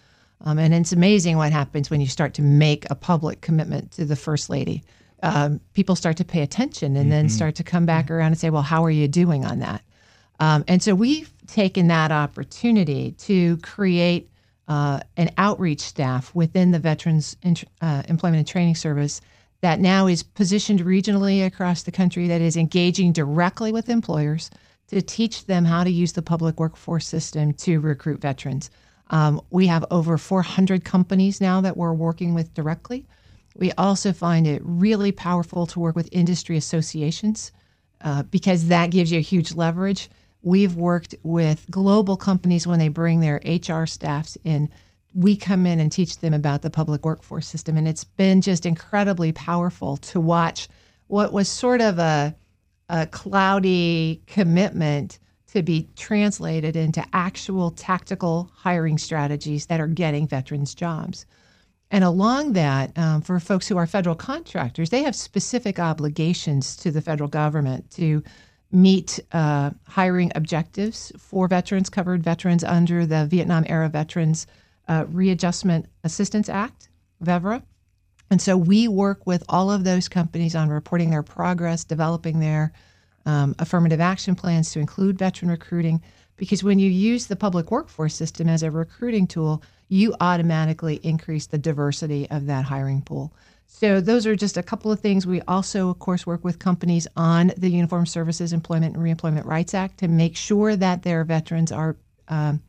Um, 0.42 0.58
and 0.58 0.72
it's 0.72 0.92
amazing 0.92 1.36
what 1.36 1.52
happens 1.52 1.90
when 1.90 2.00
you 2.00 2.06
start 2.06 2.32
to 2.34 2.42
make 2.42 2.86
a 2.88 2.94
public 2.94 3.42
commitment 3.42 3.90
to 3.92 4.06
the 4.06 4.16
First 4.16 4.48
Lady. 4.48 4.82
Um, 5.22 5.60
people 5.74 5.96
start 5.96 6.16
to 6.16 6.24
pay 6.24 6.40
attention 6.40 6.96
and 6.96 7.04
mm-hmm. 7.04 7.10
then 7.10 7.28
start 7.28 7.56
to 7.56 7.62
come 7.62 7.84
back 7.84 8.10
around 8.10 8.28
and 8.28 8.38
say, 8.38 8.48
well, 8.48 8.62
how 8.62 8.82
are 8.86 8.90
you 8.90 9.06
doing 9.06 9.44
on 9.44 9.58
that? 9.58 9.82
Um, 10.40 10.64
and 10.66 10.82
so 10.82 10.94
we've 10.94 11.30
taken 11.50 11.88
that 11.88 12.12
opportunity 12.12 13.12
to 13.12 13.56
create 13.58 14.30
uh, 14.68 15.00
an 15.16 15.30
outreach 15.36 15.80
staff 15.80 16.34
within 16.34 16.70
the 16.70 16.78
Veterans 16.78 17.36
uh, 17.80 18.02
Employment 18.08 18.38
and 18.38 18.46
Training 18.48 18.76
Service 18.76 19.20
that 19.60 19.80
now 19.80 20.06
is 20.06 20.22
positioned 20.22 20.80
regionally 20.80 21.44
across 21.44 21.82
the 21.82 21.92
country 21.92 22.28
that 22.28 22.40
is 22.40 22.56
engaging 22.56 23.12
directly 23.12 23.72
with 23.72 23.88
employers 23.88 24.50
to 24.88 25.02
teach 25.02 25.46
them 25.46 25.64
how 25.64 25.84
to 25.84 25.90
use 25.90 26.12
the 26.12 26.22
public 26.22 26.58
workforce 26.58 27.06
system 27.06 27.52
to 27.54 27.78
recruit 27.78 28.20
veterans. 28.20 28.70
Um, 29.10 29.40
we 29.50 29.66
have 29.66 29.84
over 29.90 30.16
400 30.16 30.84
companies 30.84 31.40
now 31.40 31.60
that 31.60 31.76
we're 31.76 31.92
working 31.92 32.34
with 32.34 32.54
directly. 32.54 33.06
We 33.56 33.72
also 33.72 34.12
find 34.12 34.46
it 34.46 34.62
really 34.64 35.12
powerful 35.12 35.66
to 35.66 35.80
work 35.80 35.96
with 35.96 36.08
industry 36.12 36.56
associations 36.56 37.52
uh, 38.02 38.22
because 38.24 38.68
that 38.68 38.90
gives 38.90 39.12
you 39.12 39.18
a 39.18 39.22
huge 39.22 39.54
leverage. 39.54 40.08
We've 40.42 40.74
worked 40.74 41.14
with 41.22 41.66
global 41.70 42.16
companies 42.16 42.66
when 42.66 42.78
they 42.78 42.88
bring 42.88 43.20
their 43.20 43.40
HR 43.44 43.86
staffs 43.86 44.38
in. 44.44 44.70
We 45.14 45.36
come 45.36 45.66
in 45.66 45.80
and 45.80 45.90
teach 45.90 46.18
them 46.18 46.32
about 46.32 46.62
the 46.62 46.70
public 46.70 47.04
workforce 47.04 47.46
system. 47.46 47.76
And 47.76 47.88
it's 47.88 48.04
been 48.04 48.40
just 48.40 48.64
incredibly 48.64 49.32
powerful 49.32 49.96
to 49.98 50.20
watch 50.20 50.68
what 51.08 51.32
was 51.32 51.48
sort 51.48 51.80
of 51.80 51.98
a, 51.98 52.34
a 52.88 53.06
cloudy 53.06 54.22
commitment 54.26 55.18
to 55.52 55.62
be 55.62 55.88
translated 55.96 56.76
into 56.76 57.04
actual 57.12 57.72
tactical 57.72 58.50
hiring 58.54 58.98
strategies 58.98 59.66
that 59.66 59.80
are 59.80 59.88
getting 59.88 60.28
veterans 60.28 60.74
jobs. 60.74 61.26
And 61.90 62.04
along 62.04 62.52
that, 62.52 62.96
um, 62.96 63.20
for 63.20 63.40
folks 63.40 63.66
who 63.66 63.76
are 63.76 63.86
federal 63.86 64.14
contractors, 64.14 64.90
they 64.90 65.02
have 65.02 65.16
specific 65.16 65.80
obligations 65.80 66.76
to 66.76 66.92
the 66.92 67.02
federal 67.02 67.28
government 67.28 67.90
to 67.92 68.22
meet 68.72 69.18
uh, 69.32 69.70
hiring 69.86 70.30
objectives 70.34 71.12
for 71.18 71.48
veterans, 71.48 71.90
covered 71.90 72.22
veterans 72.22 72.62
under 72.62 73.06
the 73.06 73.26
Vietnam 73.26 73.64
era 73.68 73.88
Veterans 73.88 74.46
uh, 74.88 75.04
Readjustment 75.08 75.86
Assistance 76.04 76.48
Act, 76.48 76.88
VEVRAA. 77.22 77.62
And 78.30 78.40
so 78.40 78.56
we 78.56 78.86
work 78.86 79.26
with 79.26 79.42
all 79.48 79.70
of 79.70 79.84
those 79.84 80.08
companies 80.08 80.54
on 80.54 80.68
reporting 80.68 81.10
their 81.10 81.22
progress, 81.22 81.84
developing 81.84 82.38
their 82.38 82.72
um, 83.26 83.54
affirmative 83.58 84.00
action 84.00 84.34
plans 84.34 84.70
to 84.72 84.78
include 84.78 85.18
veteran 85.18 85.50
recruiting. 85.50 86.00
Because 86.36 86.64
when 86.64 86.78
you 86.78 86.88
use 86.88 87.26
the 87.26 87.36
public 87.36 87.70
workforce 87.70 88.14
system 88.14 88.48
as 88.48 88.62
a 88.62 88.70
recruiting 88.70 89.26
tool, 89.26 89.62
you 89.88 90.14
automatically 90.20 91.00
increase 91.02 91.46
the 91.46 91.58
diversity 91.58 92.30
of 92.30 92.46
that 92.46 92.64
hiring 92.64 93.02
pool. 93.02 93.34
So 93.72 94.00
those 94.00 94.26
are 94.26 94.36
just 94.36 94.56
a 94.58 94.62
couple 94.62 94.90
of 94.90 95.00
things. 95.00 95.26
We 95.26 95.40
also, 95.42 95.88
of 95.88 96.00
course, 96.00 96.26
work 96.26 96.44
with 96.44 96.58
companies 96.58 97.06
on 97.16 97.52
the 97.56 97.70
Uniform 97.70 98.04
Services 98.04 98.52
Employment 98.52 98.96
and 98.96 99.02
Reemployment 99.02 99.46
Rights 99.46 99.74
Act 99.74 99.98
to 99.98 100.08
make 100.08 100.36
sure 100.36 100.76
that 100.76 101.02
their 101.02 101.24
veterans 101.24 101.72
are 101.72 101.96
um, 102.28 102.60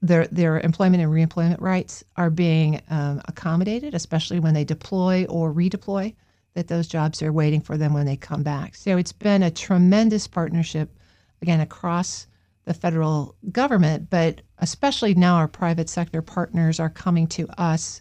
their 0.00 0.28
their 0.28 0.60
employment 0.60 1.02
and 1.02 1.12
reemployment 1.12 1.60
rights 1.60 2.04
are 2.16 2.30
being 2.30 2.80
um, 2.88 3.20
accommodated, 3.26 3.92
especially 3.92 4.38
when 4.38 4.54
they 4.54 4.64
deploy 4.64 5.26
or 5.28 5.52
redeploy. 5.52 6.14
That 6.54 6.68
those 6.68 6.88
jobs 6.88 7.22
are 7.22 7.32
waiting 7.32 7.60
for 7.60 7.76
them 7.76 7.92
when 7.92 8.06
they 8.06 8.16
come 8.16 8.42
back. 8.42 8.76
So 8.76 8.96
it's 8.96 9.12
been 9.12 9.42
a 9.42 9.50
tremendous 9.50 10.26
partnership, 10.26 10.96
again 11.42 11.60
across 11.60 12.28
the 12.64 12.72
federal 12.72 13.34
government, 13.50 14.08
but 14.10 14.40
especially 14.58 15.14
now 15.14 15.34
our 15.36 15.48
private 15.48 15.90
sector 15.90 16.22
partners 16.22 16.80
are 16.80 16.88
coming 16.88 17.26
to 17.26 17.48
us 17.60 18.00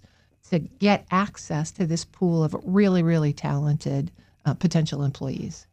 to 0.50 0.60
get 0.60 1.06
access 1.12 1.72
to 1.72 1.86
this 1.86 2.06
pool 2.06 2.44
of 2.44 2.56
really, 2.64 3.04
really 3.04 3.34
talented 3.34 4.12
uh, 4.46 4.54
potential 4.54 5.04
employees. 5.04 5.68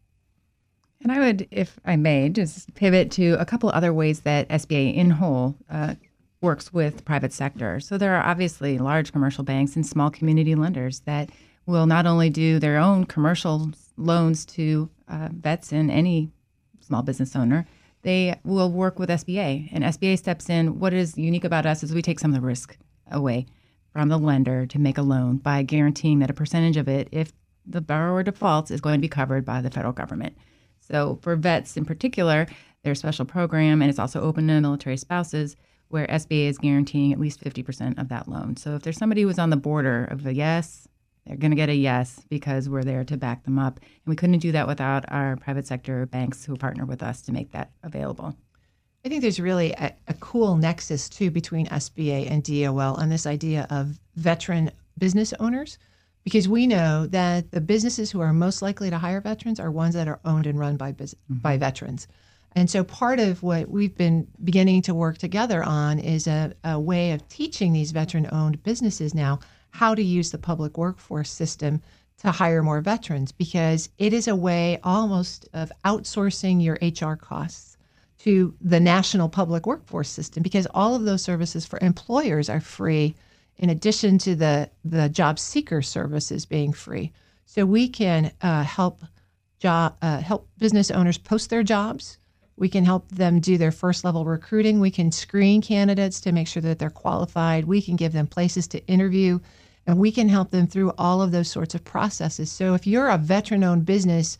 And 1.03 1.13
I 1.13 1.19
would, 1.19 1.47
if 1.51 1.79
I 1.85 1.97
may, 1.97 2.29
just 2.29 2.75
pivot 2.75 3.11
to 3.13 3.33
a 3.39 3.45
couple 3.45 3.69
other 3.71 3.93
ways 3.93 4.21
that 4.21 4.49
SBA 4.49 4.95
in 4.95 5.11
whole 5.11 5.57
uh, 5.71 5.95
works 6.41 6.73
with 6.73 7.05
private 7.05 7.33
sector. 7.33 7.81
So 7.81 7.99
there 7.99 8.15
are 8.15 8.25
obviously 8.25 8.79
large 8.79 9.13
commercial 9.13 9.45
banks 9.45 9.77
and 9.77 9.87
small 9.87 10.11
community 10.11 10.55
lenders 10.55 11.01
that 11.01 11.31
will 11.67 11.87
not 11.87 12.07
only 12.07 12.31
do 12.31 12.59
their 12.59 12.79
own 12.79 13.05
commercial 13.05 13.71
loans 13.97 14.45
to 14.47 14.89
uh, 15.09 15.29
vets 15.33 15.73
and 15.73 15.91
any 15.91 16.31
small 16.81 17.03
business 17.03 17.35
owner, 17.35 17.67
they 18.03 18.39
will 18.45 18.71
work 18.71 18.99
with 18.99 19.11
SBA. 19.11 19.69
And 19.73 19.85
SBA 19.85 20.19
steps 20.19 20.49
in. 20.49 20.79
What 20.79 20.93
is 20.93 21.19
unique 21.19 21.45
about 21.45 21.67
us 21.67 21.83
is 21.83 21.95
we 21.95 22.03
take 22.03 22.21
some 22.21 22.31
of 22.31 22.41
the 22.41 22.47
risk 22.47 22.77
away 23.11 23.47
from 23.97 24.11
the 24.11 24.19
lender 24.19 24.67
to 24.67 24.79
make 24.79 24.99
a 24.99 25.03
loan 25.03 25.39
by 25.39 25.63
guaranteeing 25.63 26.19
that 26.19 26.29
a 26.29 26.35
percentage 26.35 26.77
of 26.77 26.87
it, 26.87 27.09
if 27.13 27.33
the 27.65 27.81
borrower 27.81 28.23
defaults, 28.23 28.71
is 28.71 28.79
going 28.79 28.99
to 28.99 29.01
be 29.01 29.09
covered 29.09 29.43
by 29.43 29.63
the 29.63 29.71
federal 29.71 29.95
government. 29.95 30.37
So 30.81 31.19
for 31.23 31.35
vets 31.35 31.79
in 31.79 31.87
particular, 31.87 32.47
there's 32.83 32.99
a 32.99 33.01
special 33.01 33.25
program, 33.25 33.81
and 33.81 33.89
it's 33.89 33.99
also 33.99 34.21
open 34.21 34.49
to 34.49 34.61
military 34.61 34.99
spouses 34.99 35.57
where 35.89 36.07
SBA 36.09 36.47
is 36.49 36.59
guaranteeing 36.59 37.11
at 37.15 37.19
least 37.19 37.43
50% 37.43 37.99
of 37.99 38.11
that 38.11 38.29
loan. 38.29 38.59
So 38.59 38.75
if 38.75 38.83
there's 38.83 38.99
somebody 38.99 39.23
who's 39.23 39.39
on 39.39 39.49
the 39.49 39.57
border 39.57 40.05
of 40.05 40.27
a 40.27 40.35
yes, 40.35 40.87
they're 41.25 41.39
going 41.39 41.53
to 41.53 41.57
get 41.57 41.71
a 41.71 41.75
yes 41.75 42.21
because 42.29 42.69
we're 42.69 42.85
there 42.85 43.03
to 43.03 43.17
back 43.17 43.45
them 43.45 43.59
up. 43.59 43.79
And 43.79 44.11
we 44.11 44.17
couldn't 44.17 44.41
do 44.41 44.53
that 44.53 44.69
without 44.69 45.11
our 45.11 45.37
private 45.37 45.67
sector 45.67 46.05
banks 46.05 46.45
who 46.45 46.55
partner 46.57 46.85
with 46.85 47.03
us 47.03 47.23
to 47.23 47.33
make 47.33 47.53
that 47.53 47.71
available. 47.83 48.37
I 49.07 49.09
think 49.09 49.23
there's 49.23 49.39
really 49.39 49.71
a, 49.71 49.95
a 50.09 50.15
cool 50.15 50.57
nexus 50.57 51.09
too 51.09 51.31
between 51.31 51.69
SBA 51.69 52.29
and 52.29 52.43
DOL 52.43 52.97
and 52.97 53.13
this 53.13 53.25
idea 53.25 53.69
of 53.71 54.01
veteran 54.17 54.73
business 54.99 55.33
owners 55.39 55.79
because 56.25 56.49
we 56.49 56.67
know 56.67 57.07
that 57.07 57.53
the 57.53 57.61
businesses 57.61 58.11
who 58.11 58.21
are 58.21 58.33
most 58.33 58.63
likely 58.63 58.91
to 58.91 58.99
hire 58.99 59.21
veterans 59.21 59.61
are 59.61 59.71
ones 59.71 59.95
that 59.95 60.09
are 60.09 60.19
owned 60.25 60.49
and 60.49 60.59
run 60.59 60.77
by 60.77 60.91
mm-hmm. 60.91 61.35
by 61.37 61.57
veterans. 61.57 62.09
And 62.57 62.69
so 62.69 62.83
part 62.83 63.21
of 63.21 63.45
what 63.45 63.71
we've 63.71 63.97
been 63.97 64.27
beginning 64.43 64.83
to 64.83 64.95
work 64.95 65.19
together 65.19 65.63
on 65.63 66.01
is 66.01 66.27
a, 66.27 66.53
a 66.65 66.81
way 66.81 67.13
of 67.13 67.29
teaching 67.29 67.73
these 67.73 67.93
veteran 67.93 68.29
owned 68.33 68.65
businesses 68.65 69.15
now 69.15 69.39
how 69.71 69.95
to 69.95 70.03
use 70.03 70.33
the 70.33 70.39
public 70.39 70.77
workforce 70.77 71.31
system 71.31 71.81
to 72.23 72.33
hire 72.33 72.61
more 72.61 72.81
veterans 72.81 73.31
because 73.31 73.89
it 73.99 74.13
is 74.13 74.27
a 74.27 74.35
way 74.35 74.81
almost 74.83 75.49
of 75.53 75.71
outsourcing 75.85 76.61
your 76.61 76.77
HR 76.83 77.15
costs 77.15 77.66
to 78.27 78.55
the 78.61 78.81
national 78.81 79.29
public 79.29 79.67
workforce 79.67 80.09
system 80.09 80.43
because 80.43 80.67
all 80.75 80.95
of 80.95 81.05
those 81.05 81.23
services 81.23 81.65
for 81.65 81.79
employers 81.81 82.51
are 82.51 82.61
free 82.61 83.15
in 83.57 83.71
addition 83.71 84.19
to 84.19 84.35
the, 84.35 84.69
the 84.85 85.09
job 85.09 85.39
seeker 85.39 85.81
services 85.81 86.45
being 86.45 86.73
free. 86.73 87.13
So 87.47 87.65
we 87.65 87.89
can 87.89 88.33
uh, 88.43 88.65
help 88.65 89.01
job 89.59 89.97
uh, 90.03 90.19
help 90.19 90.49
business 90.59 90.91
owners 90.91 91.17
post 91.17 91.49
their 91.49 91.63
jobs 91.63 92.19
we 92.57 92.69
can 92.71 92.85
help 92.85 93.09
them 93.11 93.41
do 93.41 93.59
their 93.59 93.73
first 93.73 94.03
level 94.05 94.25
recruiting. 94.25 94.81
We 94.81 94.91
can 94.91 95.13
screen 95.13 95.61
candidates 95.61 96.21
to 96.23 96.33
make 96.33 96.49
sure 96.49 96.63
that 96.63 96.79
they're 96.79 96.91
qualified. 96.91 97.67
We 97.67 97.83
can 97.83 97.97
give 97.97 98.13
them 98.13 98.27
places 98.27 98.67
to 98.69 98.87
interview, 98.87 99.41
and 99.87 99.99
we 99.99 100.11
can 100.11 100.29
help 100.29 100.51
them 100.51 100.67
through 100.67 100.93
all 100.97 101.21
of 101.21 101.33
those 101.33 101.51
sorts 101.51 101.75
of 101.75 101.85
processes. 101.85 102.51
So 102.51 102.75
if 102.75 102.87
you're 102.87 103.11
a 103.11 103.19
veteran 103.19 103.63
owned 103.63 103.85
business, 103.85 104.39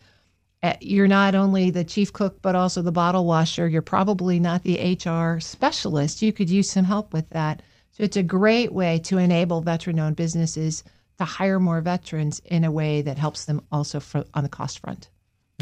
you're 0.81 1.07
not 1.07 1.35
only 1.35 1.69
the 1.69 1.83
chief 1.83 2.11
cook, 2.13 2.41
but 2.41 2.55
also 2.55 2.81
the 2.81 2.91
bottle 2.91 3.25
washer. 3.25 3.67
You're 3.67 3.81
probably 3.81 4.39
not 4.39 4.63
the 4.63 4.97
HR 5.03 5.39
specialist. 5.39 6.21
You 6.21 6.33
could 6.33 6.49
use 6.49 6.69
some 6.69 6.85
help 6.85 7.13
with 7.13 7.29
that. 7.29 7.61
So 7.91 8.03
it's 8.03 8.17
a 8.17 8.23
great 8.23 8.73
way 8.73 8.99
to 9.05 9.17
enable 9.17 9.61
veteran 9.61 9.99
owned 9.99 10.15
businesses 10.15 10.83
to 11.17 11.25
hire 11.25 11.59
more 11.59 11.81
veterans 11.81 12.41
in 12.45 12.63
a 12.63 12.71
way 12.71 13.01
that 13.01 13.17
helps 13.17 13.45
them 13.45 13.61
also 13.71 13.99
for, 13.99 14.23
on 14.33 14.43
the 14.43 14.49
cost 14.49 14.79
front. 14.79 15.09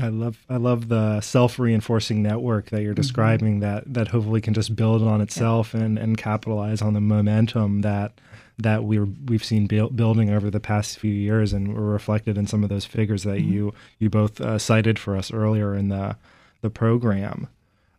I 0.02 0.10
love 0.10 0.46
I 0.50 0.58
love 0.58 0.90
the 0.90 1.22
self 1.22 1.58
reinforcing 1.58 2.22
network 2.22 2.70
that 2.72 2.82
you're 2.82 2.92
mm-hmm. 2.92 3.02
describing 3.02 3.60
that 3.62 3.94
that 3.94 4.10
hopefully 4.10 4.42
can 4.42 4.54
just 4.54 4.76
build 4.76 5.02
on 5.02 5.22
itself 5.22 5.74
yeah. 5.74 5.82
and, 5.82 5.98
and 5.98 6.18
capitalize 6.18 6.82
on 6.82 6.94
the 6.94 7.00
momentum 7.00 7.82
that 7.82 8.20
that 8.58 8.84
we're 8.84 9.08
we've 9.26 9.44
seen 9.44 9.68
building 9.68 10.30
over 10.30 10.50
the 10.50 10.60
past 10.60 11.00
few 11.00 11.14
years 11.14 11.54
and 11.54 11.74
were 11.74 11.82
reflected 11.82 12.38
in 12.38 12.48
some 12.48 12.64
of 12.64 12.70
those 12.70 12.86
figures 12.86 13.24
that 13.24 13.40
mm-hmm. 13.40 13.54
you 13.54 13.74
you 14.00 14.10
both 14.10 14.40
uh, 14.40 14.58
cited 14.58 14.98
for 14.98 15.16
us 15.16 15.32
earlier 15.32 15.76
in 15.76 15.90
the 15.90 16.16
the 16.62 16.70
program. 16.70 17.48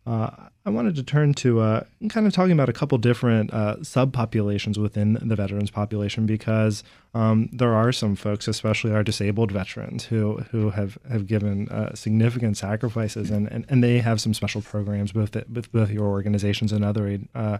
Uh, 0.05 0.29
I 0.65 0.69
wanted 0.69 0.95
to 0.95 1.03
turn 1.03 1.33
to 1.35 1.61
uh, 1.61 1.83
kind 2.09 2.27
of 2.27 2.33
talking 2.33 2.51
about 2.51 2.67
a 2.67 2.73
couple 2.73 2.97
different 2.97 3.53
uh, 3.53 3.77
subpopulations 3.77 4.77
within 4.77 5.17
the 5.21 5.35
veterans 5.35 5.71
population 5.71 6.25
because 6.25 6.83
um, 7.13 7.49
there 7.53 7.73
are 7.73 7.93
some 7.93 8.17
folks, 8.17 8.49
especially 8.49 8.91
our 8.91 9.01
disabled 9.01 9.51
veterans, 9.51 10.05
who 10.05 10.39
who 10.51 10.71
have 10.71 10.97
have 11.09 11.25
given 11.25 11.69
uh, 11.69 11.95
significant 11.95 12.57
sacrifices, 12.57 13.31
and, 13.31 13.47
and, 13.49 13.65
and 13.69 13.81
they 13.81 13.99
have 13.99 14.19
some 14.19 14.33
special 14.33 14.61
programs 14.61 15.13
both 15.13 15.35
with 15.49 15.71
both 15.71 15.89
your 15.89 16.05
organizations 16.05 16.73
and 16.73 16.83
other 16.83 17.17
uh, 17.33 17.59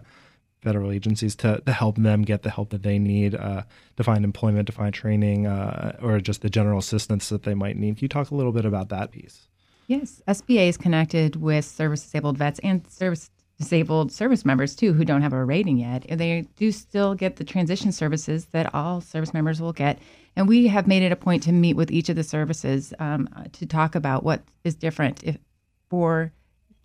federal 0.60 0.90
agencies 0.90 1.36
to, 1.36 1.60
to 1.64 1.72
help 1.72 1.96
them 1.96 2.22
get 2.22 2.42
the 2.42 2.50
help 2.50 2.70
that 2.70 2.82
they 2.82 2.98
need 2.98 3.34
uh, 3.34 3.62
to 3.96 4.04
find 4.04 4.24
employment, 4.24 4.66
to 4.66 4.72
find 4.72 4.92
training, 4.92 5.46
uh, 5.46 5.96
or 6.02 6.20
just 6.20 6.42
the 6.42 6.50
general 6.50 6.78
assistance 6.78 7.28
that 7.28 7.44
they 7.44 7.54
might 7.54 7.76
need. 7.76 7.96
Can 7.96 8.04
you 8.04 8.08
talk 8.08 8.30
a 8.30 8.34
little 8.34 8.52
bit 8.52 8.64
about 8.64 8.88
that 8.88 9.10
piece? 9.10 9.48
Yes, 9.86 10.20
SBA 10.28 10.68
is 10.68 10.76
connected 10.76 11.36
with 11.36 11.64
service 11.64 12.02
disabled 12.02 12.36
vets 12.36 12.60
and 12.60 12.86
service 12.90 13.30
disabled 13.58 14.12
service 14.12 14.44
members 14.44 14.76
too 14.76 14.92
who 14.92 15.04
don't 15.04 15.22
have 15.22 15.32
a 15.32 15.44
rating 15.44 15.78
yet. 15.78 16.06
They 16.08 16.46
do 16.56 16.70
still 16.70 17.14
get 17.14 17.36
the 17.36 17.44
transition 17.44 17.90
services 17.90 18.46
that 18.52 18.72
all 18.72 19.00
service 19.00 19.34
members 19.34 19.60
will 19.60 19.72
get. 19.72 19.98
And 20.36 20.48
we 20.48 20.68
have 20.68 20.86
made 20.86 21.02
it 21.02 21.10
a 21.10 21.16
point 21.16 21.42
to 21.44 21.52
meet 21.52 21.74
with 21.74 21.90
each 21.90 22.08
of 22.08 22.16
the 22.16 22.22
services 22.22 22.94
um, 23.00 23.28
to 23.52 23.66
talk 23.66 23.96
about 23.96 24.22
what 24.22 24.42
is 24.62 24.76
different 24.76 25.24
if, 25.24 25.38
for 25.88 26.32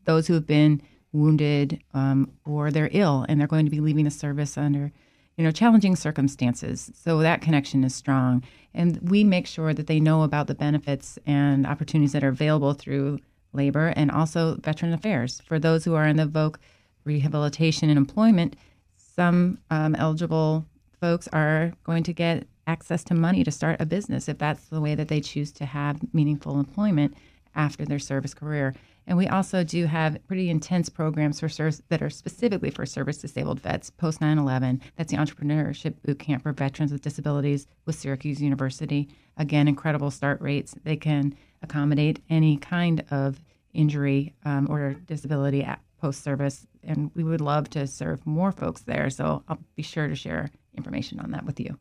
those 0.05 0.25
who 0.25 0.33
have 0.33 0.47
been 0.47 0.81
wounded 1.13 1.81
um, 1.93 2.31
or 2.45 2.71
they're 2.71 2.89
ill 2.91 3.25
and 3.29 3.39
they're 3.39 3.47
going 3.47 3.65
to 3.65 3.71
be 3.71 3.79
leaving 3.79 4.05
the 4.05 4.11
service 4.11 4.57
under 4.57 4.91
you 5.37 5.43
know, 5.43 5.51
challenging 5.51 5.95
circumstances. 5.95 6.91
So 6.95 7.19
that 7.19 7.41
connection 7.41 7.83
is 7.83 7.95
strong. 7.95 8.43
And 8.73 8.99
we 9.09 9.23
make 9.23 9.47
sure 9.47 9.73
that 9.73 9.87
they 9.87 9.99
know 9.99 10.23
about 10.23 10.47
the 10.47 10.55
benefits 10.55 11.17
and 11.25 11.65
opportunities 11.65 12.11
that 12.13 12.23
are 12.23 12.29
available 12.29 12.73
through 12.73 13.19
labor 13.51 13.93
and 13.95 14.11
also 14.11 14.55
veteran 14.55 14.93
affairs. 14.93 15.41
For 15.41 15.59
those 15.59 15.85
who 15.85 15.95
are 15.95 16.05
in 16.05 16.17
the 16.17 16.25
VOC 16.25 16.55
rehabilitation 17.03 17.89
and 17.89 17.97
employment, 17.97 18.55
some 18.95 19.59
um, 19.69 19.95
eligible 19.95 20.65
folks 20.99 21.27
are 21.33 21.73
going 21.83 22.03
to 22.03 22.13
get 22.13 22.47
access 22.65 23.03
to 23.03 23.13
money 23.13 23.43
to 23.43 23.51
start 23.51 23.81
a 23.81 23.85
business 23.85 24.29
if 24.29 24.37
that's 24.37 24.65
the 24.69 24.79
way 24.79 24.95
that 24.95 25.09
they 25.09 25.19
choose 25.19 25.51
to 25.51 25.65
have 25.65 25.99
meaningful 26.13 26.59
employment 26.59 27.13
after 27.55 27.85
their 27.85 27.99
service 27.99 28.33
career. 28.33 28.73
And 29.07 29.17
we 29.17 29.27
also 29.27 29.63
do 29.63 29.85
have 29.85 30.17
pretty 30.27 30.49
intense 30.49 30.89
programs 30.89 31.39
for 31.39 31.49
service 31.49 31.81
that 31.89 32.01
are 32.01 32.09
specifically 32.09 32.69
for 32.69 32.85
service 32.85 33.17
disabled 33.17 33.59
vets 33.59 33.89
post 33.89 34.21
9 34.21 34.37
11. 34.37 34.81
That's 34.97 35.11
the 35.11 35.17
Entrepreneurship 35.17 35.95
Boot 36.03 36.19
Camp 36.19 36.43
for 36.43 36.53
Veterans 36.53 36.91
with 36.91 37.01
Disabilities 37.01 37.67
with 37.85 37.95
Syracuse 37.95 38.41
University. 38.41 39.09
Again, 39.37 39.67
incredible 39.67 40.11
start 40.11 40.39
rates. 40.41 40.75
They 40.83 40.95
can 40.95 41.35
accommodate 41.61 42.21
any 42.29 42.57
kind 42.57 43.03
of 43.11 43.41
injury 43.73 44.33
um, 44.45 44.67
or 44.69 44.93
disability 45.05 45.67
post 45.99 46.23
service. 46.23 46.67
And 46.83 47.11
we 47.15 47.23
would 47.23 47.41
love 47.41 47.69
to 47.71 47.87
serve 47.87 48.25
more 48.25 48.51
folks 48.51 48.81
there. 48.81 49.09
So 49.09 49.43
I'll 49.47 49.59
be 49.75 49.83
sure 49.83 50.07
to 50.07 50.15
share 50.15 50.49
information 50.77 51.19
on 51.19 51.31
that 51.31 51.45
with 51.45 51.59
you. 51.59 51.77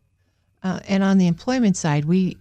Uh, 0.62 0.80
and 0.86 1.02
on 1.02 1.18
the 1.18 1.26
employment 1.26 1.76
side, 1.76 2.04
we 2.04 2.36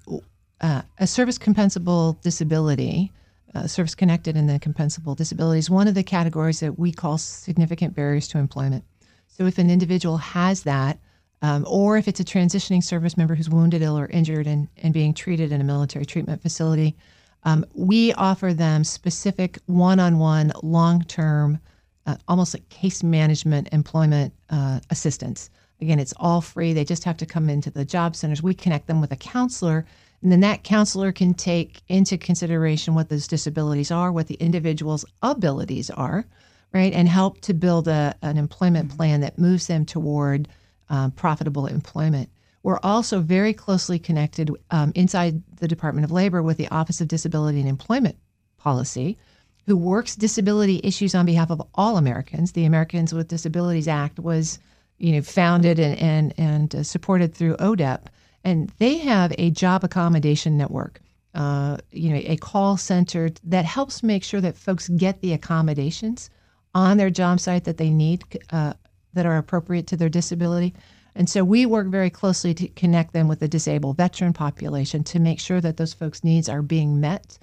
uh, 0.62 0.84
a 1.00 1.08
service 1.08 1.40
compensable 1.40 2.22
disability 2.22 3.12
uh, 3.54 3.68
service 3.68 3.96
connected 3.96 4.36
and 4.36 4.50
the 4.50 4.60
compensable 4.60 5.16
disabilities, 5.16 5.70
one 5.70 5.88
of 5.88 5.96
the 5.96 6.04
categories 6.04 6.60
that 6.60 6.80
we 6.80 6.92
call 6.92 7.18
significant 7.18 7.96
barriers 7.96 8.28
to 8.30 8.38
employment. 8.38 8.84
So 9.28 9.46
if 9.46 9.58
an 9.58 9.70
individual 9.70 10.18
has 10.18 10.64
that, 10.64 11.00
um, 11.42 11.66
or 11.68 11.98
if 11.98 12.08
it's 12.08 12.20
a 12.20 12.24
transitioning 12.24 12.84
service 12.84 13.18
member 13.18 13.36
who's 13.36 13.50
wounded, 13.50 13.82
ill, 13.82 13.98
or 13.98 14.08
injured 14.08 14.48
and, 14.48 14.68
and 14.78 14.94
being 14.94 15.14
treated 15.14 15.52
in 15.52 15.60
a 15.60 15.64
military 15.64 16.06
treatment 16.06 16.42
facility, 16.42 16.96
um, 17.44 17.66
we 17.74 18.14
offer 18.14 18.54
them 18.54 18.84
specific 18.84 19.58
one 19.66 20.00
on 20.00 20.20
one, 20.20 20.52
long 20.62 21.02
term, 21.04 21.60
uh, 22.06 22.16
almost 22.28 22.54
like 22.54 22.70
case 22.70 23.04
management 23.04 23.70
employment 23.72 24.34
uh, 24.50 24.80
assistance. 24.92 25.50
Again, 25.82 26.00
it's 26.00 26.14
all 26.18 26.42
free. 26.42 26.74
They 26.74 26.86
just 26.86 27.04
have 27.06 27.18
to 27.18 27.26
come 27.26 27.50
into 27.50 27.72
the 27.72 27.84
job 27.84 28.16
centers. 28.16 28.44
We 28.44 28.54
connect 28.54 28.86
them 28.86 29.02
with 29.02 29.12
a 29.12 29.16
counselor, 29.16 29.86
and 30.22 30.32
then 30.32 30.42
that 30.42 30.64
counselor 30.64 31.12
can 31.12 31.34
take 31.34 31.82
into 31.88 32.18
consideration 32.18 32.94
what 32.94 33.10
those 33.10 33.28
disabilities 33.28 33.92
are, 33.92 34.12
what 34.12 34.28
the 34.28 34.36
individual's 34.36 35.06
abilities 35.24 35.90
are, 35.90 36.26
right, 36.74 36.94
and 36.94 37.08
help 37.08 37.42
to 37.42 37.54
build 37.54 37.88
a, 37.88 38.16
an 38.22 38.38
employment 38.38 38.96
plan 38.96 39.22
that 39.22 39.40
moves 39.40 39.68
them 39.68 39.86
toward 39.86 40.48
um, 40.90 41.12
profitable 41.12 41.66
employment. 41.66 42.30
We're 42.64 42.80
also 42.84 43.20
very 43.20 43.54
closely 43.54 43.98
connected 43.98 44.52
um, 44.70 44.92
inside 44.94 45.42
the 45.60 45.68
Department 45.68 46.06
of 46.06 46.12
Labor 46.12 46.44
with 46.44 46.58
the 46.58 46.68
Office 46.68 47.02
of 47.02 47.08
Disability 47.08 47.60
and 47.60 47.68
Employment 47.68 48.18
Policy, 48.58 49.18
who 49.66 49.76
works 49.76 50.16
disability 50.16 50.80
issues 50.84 51.16
on 51.16 51.26
behalf 51.26 51.50
of 51.50 51.62
all 51.74 51.98
Americans. 51.98 52.52
The 52.52 52.66
Americans 52.66 53.14
with 53.14 53.28
Disabilities 53.28 53.88
Act 53.88 54.20
was, 54.20 54.60
you 55.00 55.14
know, 55.14 55.22
founded 55.24 55.80
and 55.80 55.98
and 56.00 56.34
and 56.38 56.76
uh, 56.76 56.84
supported 56.84 57.34
through 57.34 57.56
ODEP, 57.56 58.06
and 58.44 58.72
they 58.80 58.98
have 58.98 59.34
a 59.38 59.52
job 59.52 59.84
accommodation 59.84 60.58
network. 60.58 61.00
Uh, 61.34 61.78
you 61.92 62.10
know, 62.10 62.22
a 62.26 62.36
call 62.38 62.76
center 62.76 63.30
that 63.44 63.64
helps 63.64 64.04
make 64.04 64.24
sure 64.24 64.42
that 64.42 64.58
folks 64.58 64.90
get 64.90 65.22
the 65.22 65.32
accommodations 65.32 66.30
on 66.76 66.98
their 66.98 67.10
job 67.10 67.40
site 67.40 67.64
that 67.64 67.78
they 67.78 67.90
need 67.90 68.24
uh, 68.52 68.74
that 69.14 69.26
are 69.26 69.38
appropriate 69.38 69.88
to 69.88 69.96
their 69.96 70.10
disability. 70.10 70.74
And 71.16 71.30
so 71.30 71.44
we 71.44 71.66
work 71.66 71.88
very 71.88 72.10
closely 72.10 72.54
to 72.56 72.68
connect 72.70 73.14
them 73.14 73.28
with 73.28 73.40
the 73.40 73.48
disabled 73.48 73.98
veteran 73.98 74.34
population 74.34 75.04
to 75.06 75.20
make 75.20 75.40
sure 75.40 75.62
that 75.62 75.78
those 75.78 75.94
folks' 75.94 76.24
needs 76.24 76.48
are 76.50 76.62
being 76.62 77.00
met 77.00 77.38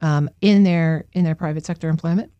um, 0.00 0.28
in 0.40 0.64
their 0.64 1.06
in 1.12 1.24
their 1.24 1.34
private 1.34 1.64
sector 1.64 1.88
employment. 1.88 2.30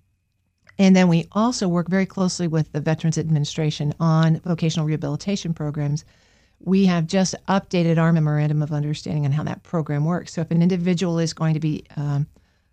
And 0.79 0.97
then 0.97 1.09
we 1.09 1.29
also 1.33 1.69
work 1.69 1.89
very 1.89 2.07
closely 2.07 2.49
with 2.49 2.73
the 2.73 2.81
Veterans 2.81 3.19
Administration 3.19 3.95
on 4.01 4.41
vocational 4.41 4.87
rehabilitation 4.87 5.55
programs. 5.55 6.05
We 6.65 6.87
have 6.87 7.07
just 7.07 7.35
updated 7.49 7.99
our 7.99 8.13
memorandum 8.13 8.63
of 8.63 8.73
understanding 8.73 9.27
on 9.27 9.33
how 9.33 9.43
that 9.45 9.63
program 9.63 10.05
works. 10.05 10.33
So 10.33 10.41
if 10.41 10.51
an 10.51 10.63
individual 10.63 11.19
is 11.19 11.33
going 11.33 11.55
to 11.55 11.61
be 11.61 11.85
um, 11.97 12.27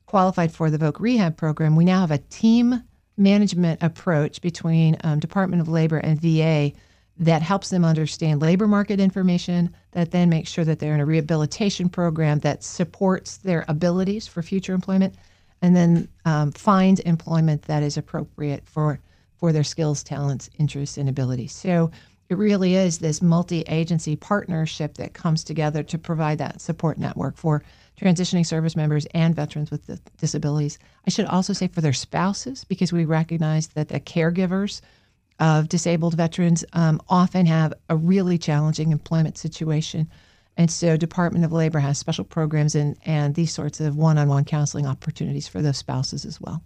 qualified 0.06 0.52
for 0.52 0.70
the 0.70 0.78
VOC 0.78 1.00
rehab 1.00 1.38
program, 1.38 1.76
we 1.76 1.86
now 1.86 2.00
have 2.00 2.12
a 2.12 2.18
team 2.18 2.84
management 3.18 3.84
approach 3.84 4.42
between 4.42 4.98
um, 5.04 5.20
Department 5.20 5.62
of 5.62 5.68
Labor 5.68 5.98
and 5.98 6.20
VA 6.22 6.72
that 7.18 7.42
helps 7.42 7.70
them 7.70 7.86
understand 7.86 8.42
labor 8.42 8.68
market 8.68 9.00
information, 9.00 9.74
that 9.92 10.12
then 10.12 10.30
makes 10.30 10.50
sure 10.50 10.66
that 10.66 10.80
they're 10.80 10.96
in 10.96 11.00
a 11.00 11.06
rehabilitation 11.06 11.88
program 11.89 12.39
that 12.39 12.64
supports 12.64 13.38
their 13.38 13.66
abilities 13.68 14.28
for 14.28 14.42
future 14.42 14.74
employment, 14.74 15.14
and 15.62 15.76
then 15.76 16.08
um, 16.26 16.52
finds 16.52 17.00
employment 17.02 17.64
that 17.64 17.84
is 17.84 17.98
appropriate 17.98 18.64
for 18.66 19.00
for 19.38 19.52
their 19.52 19.64
skills, 19.64 20.04
talents, 20.04 20.52
interests, 20.60 20.98
and 20.98 21.10
abilities. 21.10 21.52
So 21.52 21.89
it 22.32 22.38
really 22.38 22.76
is 22.76 23.00
this 23.00 23.22
multi-agency 23.22 24.16
partnership 24.16 24.94
that 24.94 25.14
comes 25.14 25.44
together 25.44 25.84
to 25.84 25.98
provide 25.98 26.38
that 26.38 26.62
support 26.62 26.98
network 26.98 27.36
for 27.36 27.62
transitioning 28.00 28.46
service 28.46 28.74
members 28.74 29.06
and 29.08 29.36
veterans 29.36 29.70
with 29.70 30.00
disabilities. 30.18 30.80
I 31.06 31.10
should 31.10 31.26
also 31.26 31.52
say 31.52 31.68
for 31.68 31.82
their 31.82 31.92
spouses, 31.92 32.64
because 32.64 32.94
we 32.94 33.04
recognize 33.04 33.68
that 33.68 33.90
the 33.90 34.00
caregivers 34.00 34.80
of 35.42 35.68
disabled 35.68 36.14
veterans 36.16 36.64
um, 36.72 37.02
often 37.10 37.46
have 37.48 37.74
a 37.90 37.98
really 37.98 38.38
challenging 38.38 38.94
employment 38.94 39.38
situation. 39.38 40.10
And 40.56 40.72
so, 40.72 40.96
Department 40.96 41.44
of 41.44 41.52
Labor 41.52 41.80
has 41.80 41.98
special 41.98 42.24
programs 42.24 42.76
and, 42.76 42.96
and 43.06 43.36
these 43.36 43.52
sorts 43.52 43.82
of 43.82 43.98
one 43.98 44.18
on 44.18 44.30
one 44.30 44.46
counseling 44.46 44.88
opportunities 44.88 45.50
for 45.50 45.62
those 45.62 45.78
spouses 45.78 46.24
as 46.24 46.40
well. 46.40 46.64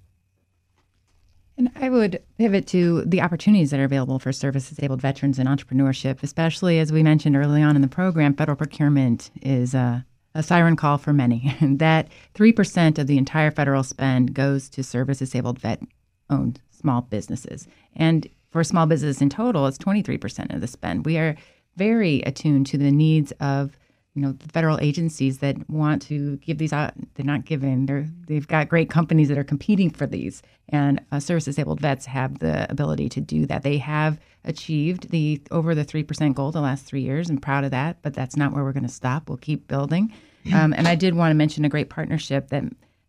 And 1.57 1.71
I 1.75 1.89
would 1.89 2.21
pivot 2.37 2.67
to 2.67 3.03
the 3.05 3.21
opportunities 3.21 3.71
that 3.71 3.79
are 3.79 3.85
available 3.85 4.19
for 4.19 4.33
service 4.33 4.69
disabled 4.69 5.01
veterans 5.01 5.39
and 5.39 5.47
entrepreneurship, 5.47 6.21
especially 6.21 6.79
as 6.79 6.91
we 6.91 7.01
mentioned 7.01 7.35
early 7.35 7.61
on 7.61 7.75
in 7.75 7.81
the 7.81 7.87
program, 7.87 8.35
federal 8.35 8.57
procurement 8.57 9.31
is 9.41 9.73
a, 9.73 10.05
a 10.33 10.43
siren 10.43 10.75
call 10.75 10.97
for 10.97 11.13
many. 11.13 11.55
that 11.61 12.09
3% 12.33 12.97
of 12.97 13.07
the 13.07 13.17
entire 13.17 13.51
federal 13.51 13.83
spend 13.83 14.33
goes 14.33 14.67
to 14.69 14.83
service 14.83 15.19
disabled 15.19 15.59
vet 15.59 15.81
owned 16.29 16.59
small 16.71 17.01
businesses. 17.01 17.67
And 17.95 18.27
for 18.49 18.63
small 18.63 18.85
business 18.85 19.21
in 19.21 19.29
total, 19.29 19.65
it's 19.67 19.77
23% 19.77 20.53
of 20.53 20.61
the 20.61 20.67
spend. 20.67 21.05
We 21.05 21.17
are 21.17 21.35
very 21.77 22.21
attuned 22.21 22.67
to 22.67 22.77
the 22.77 22.91
needs 22.91 23.31
of 23.39 23.77
you 24.15 24.21
know 24.21 24.31
the 24.31 24.47
federal 24.49 24.79
agencies 24.79 25.39
that 25.39 25.69
want 25.69 26.01
to 26.03 26.37
give 26.37 26.57
these 26.57 26.71
out 26.73 26.93
they're 27.15 27.25
not 27.25 27.45
giving. 27.45 27.85
They're 27.85 28.07
they've 28.27 28.47
got 28.47 28.69
great 28.69 28.89
companies 28.89 29.27
that 29.27 29.37
are 29.37 29.43
competing 29.43 29.89
for 29.89 30.07
these. 30.07 30.41
And 30.69 31.01
uh, 31.11 31.19
service 31.19 31.45
disabled 31.45 31.79
vets 31.79 32.05
have 32.07 32.39
the 32.39 32.69
ability 32.71 33.09
to 33.09 33.21
do 33.21 33.45
that. 33.45 33.63
They 33.63 33.77
have 33.77 34.19
achieved 34.45 35.09
the 35.09 35.41
over 35.51 35.75
the 35.75 35.85
3% 35.85 36.33
goal 36.33 36.51
the 36.51 36.61
last 36.61 36.85
three 36.85 37.01
years. 37.01 37.29
I'm 37.29 37.37
proud 37.37 37.65
of 37.65 37.71
that 37.71 38.01
but 38.01 38.13
that's 38.13 38.37
not 38.37 38.53
where 38.53 38.63
we're 38.63 38.73
going 38.73 38.83
to 38.83 38.89
stop. 38.89 39.29
We'll 39.29 39.37
keep 39.37 39.67
building. 39.67 40.13
Um, 40.53 40.73
and 40.73 40.87
i 40.87 40.93
did 40.93 41.15
want 41.15 41.31
to 41.31 41.35
mention 41.35 41.65
a 41.65 41.69
great 41.69 41.89
partnership 41.89 42.49
that 42.49 42.63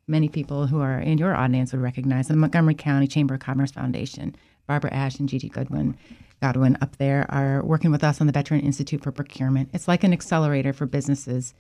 many 0.09 0.29
people 0.29 0.67
who 0.67 0.81
are 0.81 0.99
in 0.99 1.19
your 1.19 1.35
audience 1.35 1.71
would 1.73 1.83
recognize 1.83 2.29
the 2.29 2.37
montgomery 2.37 2.75
county 2.75 3.07
chamber 3.07 3.35
of 3.35 3.41
commerce 3.41 3.71
foundation 3.71 4.35
Barbara 4.67 4.93
Ash 4.93 5.19
and 5.19 5.29
Gigi 5.29 5.49
Goodwin. 5.49 5.97
Godwin 6.41 6.76
up 6.80 6.97
there 6.97 7.26
are 7.30 7.64
working 7.64 7.91
with 7.91 8.05
us 8.05 8.20
on 8.20 8.26
the 8.26 8.32
Veteran 8.32 8.61
Institute 8.61 9.03
for 9.03 9.12
Procurement. 9.12 9.70
It's 9.72 9.89
like 9.89 10.05
an 10.05 10.12
accelerator 10.12 10.72
for 10.72 10.87
businesses. 10.87 11.55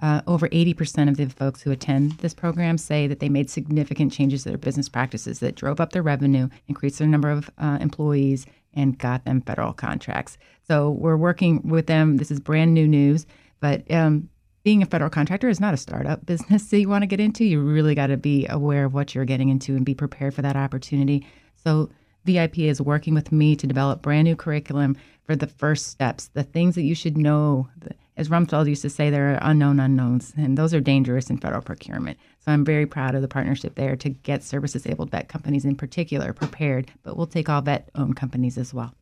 Uh, 0.00 0.22
over 0.26 0.48
80% 0.48 1.10
of 1.10 1.18
the 1.18 1.26
folks 1.26 1.60
who 1.60 1.70
attend 1.70 2.12
this 2.12 2.32
program 2.32 2.78
say 2.78 3.06
that 3.06 3.20
they 3.20 3.28
made 3.28 3.50
significant 3.50 4.10
changes 4.10 4.42
to 4.42 4.48
their 4.48 4.58
business 4.58 4.88
practices 4.88 5.40
that 5.40 5.54
drove 5.54 5.80
up 5.80 5.92
their 5.92 6.02
revenue, 6.02 6.48
increased 6.66 6.98
their 6.98 7.08
number 7.08 7.30
of 7.30 7.50
uh, 7.58 7.76
employees, 7.80 8.46
and 8.72 8.98
got 8.98 9.26
them 9.26 9.42
federal 9.42 9.74
contracts. 9.74 10.38
So 10.66 10.90
we're 10.90 11.18
working 11.18 11.60
with 11.68 11.88
them. 11.88 12.16
This 12.16 12.30
is 12.30 12.40
brand 12.40 12.72
new 12.72 12.88
news, 12.88 13.26
but 13.60 13.88
um, 13.90 14.30
being 14.64 14.82
a 14.82 14.86
federal 14.86 15.10
contractor 15.10 15.50
is 15.50 15.60
not 15.60 15.74
a 15.74 15.78
startup 15.78 16.24
business 16.26 16.68
that 16.70 16.80
you 16.80 16.88
want 16.88 17.02
to 17.02 17.06
get 17.06 17.20
into. 17.20 17.44
You 17.44 17.60
really 17.60 17.94
got 17.94 18.06
to 18.06 18.16
be 18.16 18.46
aware 18.48 18.86
of 18.86 18.94
what 18.94 19.14
you're 19.14 19.26
getting 19.26 19.50
into 19.50 19.76
and 19.76 19.84
be 19.84 19.94
prepared 19.94 20.32
for 20.32 20.42
that 20.42 20.56
opportunity. 20.56 21.26
So 21.62 21.90
VIP 22.24 22.60
is 22.60 22.80
working 22.80 23.14
with 23.14 23.32
me 23.32 23.56
to 23.56 23.66
develop 23.66 24.02
brand 24.02 24.24
new 24.24 24.36
curriculum 24.36 24.96
for 25.24 25.36
the 25.36 25.46
first 25.46 25.88
steps, 25.88 26.28
the 26.28 26.42
things 26.42 26.74
that 26.74 26.82
you 26.82 26.94
should 26.94 27.16
know. 27.16 27.68
As 28.16 28.28
Rumsfeld 28.28 28.68
used 28.68 28.82
to 28.82 28.90
say, 28.90 29.10
there 29.10 29.34
are 29.34 29.38
unknown 29.42 29.80
unknowns, 29.80 30.34
and 30.36 30.58
those 30.58 30.74
are 30.74 30.80
dangerous 30.80 31.30
in 31.30 31.38
federal 31.38 31.62
procurement. 31.62 32.18
So 32.40 32.52
I'm 32.52 32.64
very 32.64 32.86
proud 32.86 33.14
of 33.14 33.22
the 33.22 33.28
partnership 33.28 33.74
there 33.74 33.96
to 33.96 34.10
get 34.10 34.42
service 34.42 34.72
disabled 34.72 35.10
vet 35.10 35.28
companies 35.28 35.64
in 35.64 35.76
particular 35.76 36.32
prepared, 36.32 36.90
but 37.02 37.16
we'll 37.16 37.26
take 37.26 37.48
all 37.48 37.62
vet 37.62 37.88
owned 37.94 38.16
companies 38.16 38.58
as 38.58 38.74
well. 38.74 38.94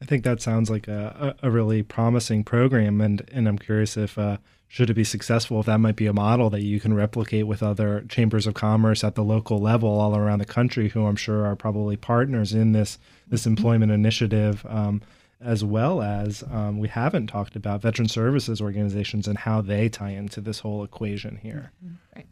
I 0.00 0.04
think 0.04 0.24
that 0.24 0.42
sounds 0.42 0.68
like 0.68 0.88
a, 0.88 1.36
a 1.42 1.50
really 1.50 1.82
promising 1.82 2.42
program, 2.42 3.00
and, 3.00 3.28
and 3.32 3.46
I'm 3.46 3.58
curious 3.58 3.96
if 3.96 4.18
uh, 4.18 4.38
should 4.72 4.88
it 4.88 4.94
be 4.94 5.04
successful, 5.04 5.60
if 5.60 5.66
that 5.66 5.80
might 5.80 5.96
be 5.96 6.06
a 6.06 6.14
model 6.14 6.48
that 6.48 6.62
you 6.62 6.80
can 6.80 6.94
replicate 6.94 7.46
with 7.46 7.62
other 7.62 8.06
chambers 8.08 8.46
of 8.46 8.54
commerce 8.54 9.04
at 9.04 9.16
the 9.16 9.22
local 9.22 9.58
level 9.58 9.90
all 9.90 10.16
around 10.16 10.38
the 10.38 10.46
country, 10.46 10.88
who 10.88 11.04
I'm 11.04 11.14
sure 11.14 11.44
are 11.44 11.54
probably 11.54 11.94
partners 11.98 12.54
in 12.54 12.72
this 12.72 12.98
this 13.28 13.44
employment 13.44 13.92
initiative, 13.92 14.64
um, 14.66 15.02
as 15.42 15.62
well 15.62 16.00
as 16.00 16.42
um, 16.50 16.78
we 16.78 16.88
haven't 16.88 17.26
talked 17.26 17.54
about 17.54 17.82
veteran 17.82 18.08
services 18.08 18.62
organizations 18.62 19.28
and 19.28 19.36
how 19.36 19.60
they 19.60 19.90
tie 19.90 20.12
into 20.12 20.40
this 20.40 20.60
whole 20.60 20.82
equation 20.82 21.36
here. 21.36 21.70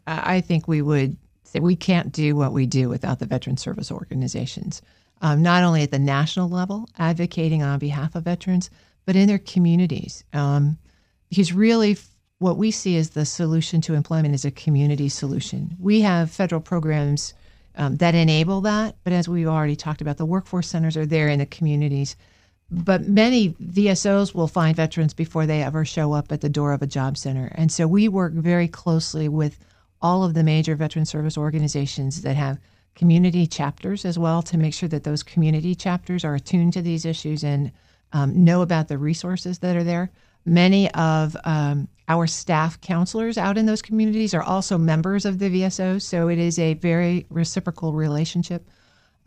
I 0.07 0.41
think 0.41 0.67
we 0.67 0.81
would 0.81 1.17
say 1.43 1.59
we 1.59 1.75
can't 1.75 2.11
do 2.11 2.35
what 2.35 2.53
we 2.53 2.65
do 2.65 2.89
without 2.89 3.19
the 3.19 3.27
veteran 3.27 3.57
service 3.57 3.91
organizations, 3.91 4.81
um, 5.21 5.43
not 5.43 5.63
only 5.63 5.83
at 5.83 5.91
the 5.91 5.99
national 5.99 6.49
level, 6.49 6.89
advocating 6.97 7.61
on 7.61 7.77
behalf 7.77 8.15
of 8.15 8.23
veterans, 8.23 8.71
but 9.05 9.15
in 9.15 9.27
their 9.27 9.37
communities. 9.37 10.23
Um, 10.33 10.79
because 11.29 11.53
really, 11.53 11.97
what 12.41 12.57
we 12.57 12.71
see 12.71 12.97
as 12.97 13.11
the 13.11 13.23
solution 13.23 13.81
to 13.81 13.93
employment 13.93 14.33
is 14.33 14.45
a 14.45 14.49
community 14.49 15.07
solution. 15.09 15.77
We 15.79 16.01
have 16.01 16.31
federal 16.31 16.59
programs 16.59 17.35
um, 17.75 17.97
that 17.97 18.15
enable 18.15 18.61
that, 18.61 18.95
but 19.03 19.13
as 19.13 19.29
we've 19.29 19.47
already 19.47 19.75
talked 19.75 20.01
about, 20.01 20.17
the 20.17 20.25
workforce 20.25 20.67
centers 20.67 20.97
are 20.97 21.05
there 21.05 21.27
in 21.27 21.37
the 21.37 21.45
communities. 21.45 22.15
But 22.71 23.07
many 23.07 23.49
VSOs 23.49 24.33
will 24.33 24.47
find 24.47 24.75
veterans 24.75 25.13
before 25.13 25.45
they 25.45 25.61
ever 25.61 25.85
show 25.85 26.13
up 26.13 26.31
at 26.31 26.41
the 26.41 26.49
door 26.49 26.73
of 26.73 26.81
a 26.81 26.87
job 26.87 27.15
center. 27.15 27.51
And 27.53 27.71
so 27.71 27.87
we 27.87 28.07
work 28.07 28.33
very 28.33 28.67
closely 28.67 29.29
with 29.29 29.59
all 30.01 30.23
of 30.23 30.33
the 30.33 30.43
major 30.43 30.75
veteran 30.75 31.05
service 31.05 31.37
organizations 31.37 32.23
that 32.23 32.35
have 32.35 32.57
community 32.95 33.45
chapters 33.45 34.03
as 34.03 34.17
well 34.17 34.41
to 34.41 34.57
make 34.57 34.73
sure 34.73 34.89
that 34.89 35.03
those 35.03 35.21
community 35.21 35.75
chapters 35.75 36.25
are 36.25 36.33
attuned 36.33 36.73
to 36.73 36.81
these 36.81 37.05
issues 37.05 37.43
and 37.43 37.71
um, 38.13 38.43
know 38.43 38.63
about 38.63 38.87
the 38.87 38.97
resources 38.97 39.59
that 39.59 39.75
are 39.75 39.83
there. 39.83 40.09
Many 40.45 40.91
of 40.91 41.37
um, 41.43 41.87
our 42.07 42.27
staff 42.27 42.81
counselors 42.81 43.37
out 43.37 43.57
in 43.57 43.65
those 43.65 43.81
communities 43.81 44.33
are 44.33 44.41
also 44.41 44.77
members 44.77 45.25
of 45.25 45.39
the 45.39 45.49
VSOs, 45.49 46.01
so 46.01 46.27
it 46.27 46.39
is 46.39 46.57
a 46.57 46.73
very 46.75 47.25
reciprocal 47.29 47.93
relationship. 47.93 48.67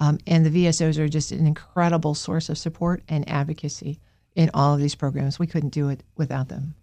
Um, 0.00 0.18
and 0.26 0.44
the 0.44 0.50
VSOs 0.50 0.98
are 0.98 1.08
just 1.08 1.30
an 1.30 1.46
incredible 1.46 2.14
source 2.14 2.48
of 2.48 2.58
support 2.58 3.02
and 3.08 3.28
advocacy 3.28 4.00
in 4.34 4.50
all 4.52 4.74
of 4.74 4.80
these 4.80 4.96
programs. 4.96 5.38
We 5.38 5.46
couldn't 5.46 5.70
do 5.70 5.88
it 5.88 6.02
without 6.16 6.48
them. 6.48 6.74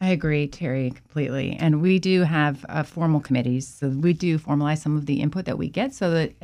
I 0.00 0.10
agree, 0.10 0.46
Terry, 0.46 0.90
completely. 0.90 1.56
And 1.58 1.82
we 1.82 1.98
do 1.98 2.22
have 2.22 2.64
uh, 2.68 2.82
formal 2.84 3.20
committees. 3.20 3.66
So 3.68 3.88
we 3.88 4.12
do 4.12 4.38
formalize 4.38 4.78
some 4.78 4.96
of 4.96 5.06
the 5.06 5.20
input 5.20 5.44
that 5.46 5.58
we 5.58 5.68
get 5.68 5.92
so 5.92 6.10
that 6.12 6.34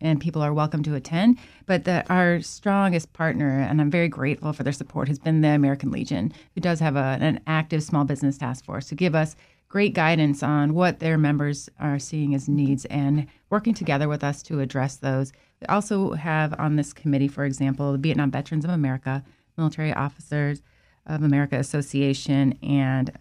and 0.00 0.20
people 0.20 0.42
are 0.42 0.52
welcome 0.52 0.82
to 0.84 0.94
attend. 0.94 1.38
But 1.66 1.84
the, 1.84 2.04
our 2.12 2.40
strongest 2.40 3.12
partner, 3.12 3.60
and 3.60 3.80
I'm 3.80 3.90
very 3.90 4.08
grateful 4.08 4.52
for 4.52 4.62
their 4.62 4.72
support, 4.72 5.08
has 5.08 5.18
been 5.18 5.40
the 5.40 5.48
American 5.48 5.90
Legion, 5.90 6.32
who 6.54 6.60
does 6.60 6.80
have 6.80 6.96
a, 6.96 7.18
an 7.20 7.40
active 7.46 7.82
small 7.82 8.04
business 8.04 8.38
task 8.38 8.64
force 8.64 8.88
to 8.88 8.94
give 8.94 9.14
us 9.14 9.36
great 9.68 9.94
guidance 9.94 10.42
on 10.42 10.74
what 10.74 10.98
their 10.98 11.16
members 11.16 11.68
are 11.78 11.98
seeing 11.98 12.34
as 12.34 12.48
needs 12.48 12.84
and 12.86 13.26
working 13.50 13.72
together 13.72 14.08
with 14.08 14.24
us 14.24 14.42
to 14.42 14.60
address 14.60 14.96
those. 14.96 15.32
We 15.60 15.66
also 15.68 16.12
have 16.12 16.58
on 16.58 16.76
this 16.76 16.92
committee, 16.92 17.28
for 17.28 17.44
example, 17.44 17.92
the 17.92 17.98
Vietnam 17.98 18.30
Veterans 18.30 18.64
of 18.64 18.70
America, 18.70 19.22
Military 19.56 19.92
Officers 19.92 20.60
of 21.06 21.22
America 21.22 21.56
Association, 21.56 22.58
and 22.62 23.12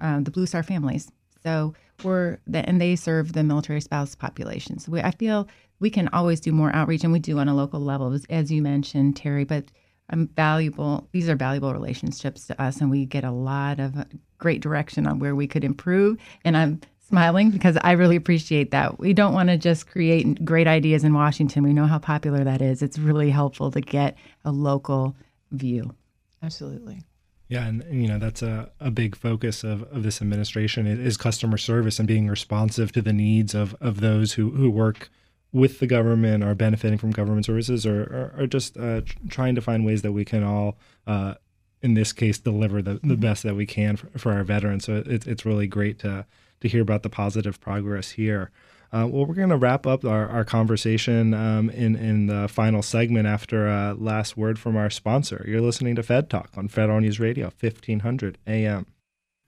um, 0.00 0.24
the 0.24 0.30
Blue 0.30 0.46
Star 0.46 0.62
Families. 0.62 1.10
So 1.42 1.74
we're 2.04 2.38
the, 2.46 2.66
and 2.68 2.80
they 2.80 2.96
serve 2.96 3.32
the 3.32 3.42
military 3.42 3.80
spouse 3.80 4.14
population. 4.14 4.78
So 4.78 4.92
we, 4.92 5.00
I 5.00 5.10
feel 5.10 5.48
we 5.80 5.90
can 5.90 6.08
always 6.08 6.40
do 6.40 6.52
more 6.52 6.74
outreach, 6.74 7.04
and 7.04 7.12
we 7.12 7.18
do 7.18 7.38
on 7.38 7.48
a 7.48 7.54
local 7.54 7.80
level, 7.80 8.12
as, 8.12 8.24
as 8.30 8.52
you 8.52 8.62
mentioned, 8.62 9.16
Terry. 9.16 9.44
But 9.44 9.64
um, 10.10 10.28
valuable. 10.36 11.08
These 11.12 11.28
are 11.28 11.36
valuable 11.36 11.72
relationships 11.72 12.46
to 12.48 12.62
us, 12.62 12.80
and 12.80 12.90
we 12.90 13.06
get 13.06 13.24
a 13.24 13.30
lot 13.30 13.80
of 13.80 13.94
great 14.38 14.60
direction 14.60 15.06
on 15.06 15.18
where 15.18 15.34
we 15.34 15.46
could 15.46 15.64
improve. 15.64 16.18
And 16.44 16.56
I'm 16.56 16.80
smiling 17.08 17.50
because 17.50 17.78
I 17.82 17.92
really 17.92 18.16
appreciate 18.16 18.70
that. 18.70 18.98
We 18.98 19.12
don't 19.12 19.32
want 19.32 19.48
to 19.48 19.56
just 19.56 19.86
create 19.86 20.44
great 20.44 20.66
ideas 20.66 21.04
in 21.04 21.14
Washington. 21.14 21.62
We 21.62 21.72
know 21.72 21.86
how 21.86 21.98
popular 21.98 22.44
that 22.44 22.62
is. 22.62 22.82
It's 22.82 22.98
really 22.98 23.30
helpful 23.30 23.70
to 23.70 23.80
get 23.80 24.16
a 24.44 24.52
local 24.52 25.16
view. 25.52 25.94
Absolutely. 26.42 27.02
Yeah, 27.48 27.66
and 27.66 27.84
you 27.90 28.06
know 28.06 28.18
that's 28.18 28.42
a, 28.42 28.70
a 28.78 28.92
big 28.92 29.16
focus 29.16 29.64
of, 29.64 29.82
of 29.92 30.04
this 30.04 30.22
administration 30.22 30.86
is 30.86 31.16
customer 31.16 31.58
service 31.58 31.98
and 31.98 32.06
being 32.06 32.28
responsive 32.28 32.92
to 32.92 33.02
the 33.02 33.12
needs 33.12 33.54
of, 33.54 33.74
of 33.80 34.00
those 34.00 34.34
who, 34.34 34.50
who 34.50 34.70
work 34.70 35.10
with 35.52 35.80
the 35.80 35.86
government, 35.86 36.44
are 36.44 36.54
benefiting 36.54 36.98
from 36.98 37.10
government 37.10 37.46
services, 37.46 37.84
or 37.84 38.02
are, 38.36 38.42
are 38.42 38.46
just 38.46 38.76
uh, 38.76 39.02
trying 39.28 39.54
to 39.54 39.60
find 39.60 39.84
ways 39.84 40.02
that 40.02 40.12
we 40.12 40.24
can 40.24 40.44
all, 40.44 40.78
uh, 41.06 41.34
in 41.82 41.94
this 41.94 42.12
case, 42.12 42.38
deliver 42.38 42.82
the, 42.82 42.94
the 42.94 42.98
mm-hmm. 43.00 43.14
best 43.16 43.42
that 43.42 43.56
we 43.56 43.66
can 43.66 43.96
for, 43.96 44.06
for 44.18 44.32
our 44.32 44.44
veterans. 44.44 44.84
So 44.84 45.02
it, 45.06 45.26
it's 45.26 45.44
really 45.44 45.66
great 45.66 45.98
to 46.00 46.26
to 46.60 46.68
hear 46.68 46.82
about 46.82 47.02
the 47.02 47.08
positive 47.08 47.60
progress 47.60 48.10
here. 48.10 48.50
Uh, 48.92 49.06
well, 49.10 49.24
we're 49.24 49.34
going 49.34 49.50
to 49.50 49.56
wrap 49.56 49.86
up 49.86 50.04
our, 50.04 50.28
our 50.28 50.44
conversation 50.44 51.32
um, 51.32 51.70
in, 51.70 51.94
in 51.94 52.26
the 52.26 52.48
final 52.48 52.82
segment 52.82 53.26
after 53.26 53.68
a 53.68 53.94
last 53.94 54.36
word 54.36 54.58
from 54.58 54.76
our 54.76 54.90
sponsor. 54.90 55.44
You're 55.46 55.60
listening 55.60 55.94
to 55.94 56.02
Fed 56.02 56.28
Talk 56.28 56.50
on 56.56 56.68
Federal 56.68 57.00
News 57.00 57.20
Radio, 57.20 57.46
1500 57.60 58.36
AM. 58.46 58.86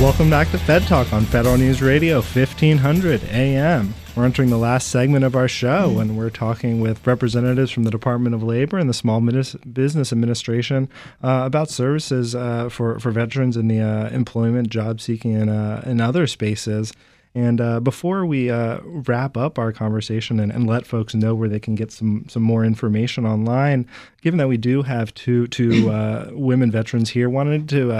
Welcome 0.00 0.30
back 0.30 0.48
to 0.52 0.58
Fed 0.58 0.84
Talk 0.84 1.12
on 1.12 1.24
Federal 1.24 1.58
News 1.58 1.82
Radio, 1.82 2.20
1500 2.20 3.24
AM. 3.24 3.94
We're 4.14 4.26
entering 4.26 4.48
the 4.48 4.56
last 4.56 4.88
segment 4.88 5.24
of 5.24 5.34
our 5.34 5.48
show, 5.48 5.98
and 5.98 6.16
we're 6.16 6.30
talking 6.30 6.80
with 6.80 7.04
representatives 7.04 7.72
from 7.72 7.82
the 7.82 7.90
Department 7.90 8.32
of 8.32 8.44
Labor 8.44 8.78
and 8.78 8.88
the 8.88 8.94
Small 8.94 9.20
Business 9.20 10.12
Administration 10.12 10.88
uh, 11.20 11.42
about 11.44 11.68
services 11.68 12.36
uh, 12.36 12.68
for, 12.68 13.00
for 13.00 13.10
veterans 13.10 13.56
in 13.56 13.66
the 13.66 13.80
uh, 13.80 14.08
employment, 14.10 14.70
job 14.70 15.00
seeking, 15.00 15.34
and, 15.34 15.50
uh, 15.50 15.80
and 15.82 16.00
other 16.00 16.28
spaces. 16.28 16.92
And 17.34 17.60
uh, 17.60 17.80
before 17.80 18.24
we 18.24 18.50
uh, 18.50 18.78
wrap 18.84 19.36
up 19.36 19.58
our 19.58 19.72
conversation 19.72 20.38
and, 20.38 20.52
and, 20.52 20.68
let 20.68 20.86
folks 20.86 21.12
know 21.12 21.34
where 21.34 21.48
they 21.48 21.60
can 21.60 21.74
get 21.74 21.90
some 21.90 22.24
some 22.28 22.42
more 22.42 22.64
information 22.64 23.26
online, 23.26 23.86
given 24.22 24.38
that 24.38 24.48
we 24.48 24.56
do 24.58 24.82
have 24.82 25.12
two 25.14 25.48
two 25.48 25.88
women 26.32 26.70
veterans 26.70 27.10
here, 27.10 27.28
wanted 27.28 27.68
to 27.68 27.92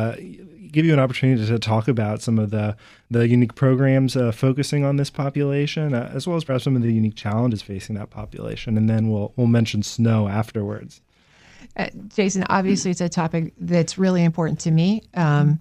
give 0.79 0.87
you 0.87 0.93
an 0.93 1.01
opportunity 1.01 1.45
to 1.45 1.59
talk 1.59 1.89
about 1.89 2.23
some 2.23 2.39
of 2.39 2.51
the 2.51 2.77
the 3.11 3.27
unique 3.27 3.57
programs 3.57 4.17
uh, 4.17 4.31
focusing 4.31 4.85
on 4.85 4.97
this 4.97 5.11
population, 5.11 5.93
uh, 5.93 6.09
as 6.15 6.29
well 6.29 6.37
as 6.37 6.45
perhaps 6.45 6.63
some 6.63 6.77
of 6.77 6.83
the 6.83 6.93
unique 6.93 7.17
challenges 7.17 7.63
facing 7.63 7.97
that 7.97 8.11
population, 8.11 8.77
and 8.77 8.89
then 8.89 9.11
we'll 9.11 9.33
we'll 9.35 9.49
mention 9.49 9.83
snow 9.83 10.29
afterwards. 10.29 11.01
Uh, 11.77 11.89
Jason, 12.15 12.45
obviously, 12.49 12.93
it's 12.93 13.01
a 13.01 13.09
topic 13.09 13.53
that's 13.59 13.99
really 13.99 14.23
important 14.23 14.61
to 14.61 14.71
me. 14.71 15.03
Um, 15.15 15.59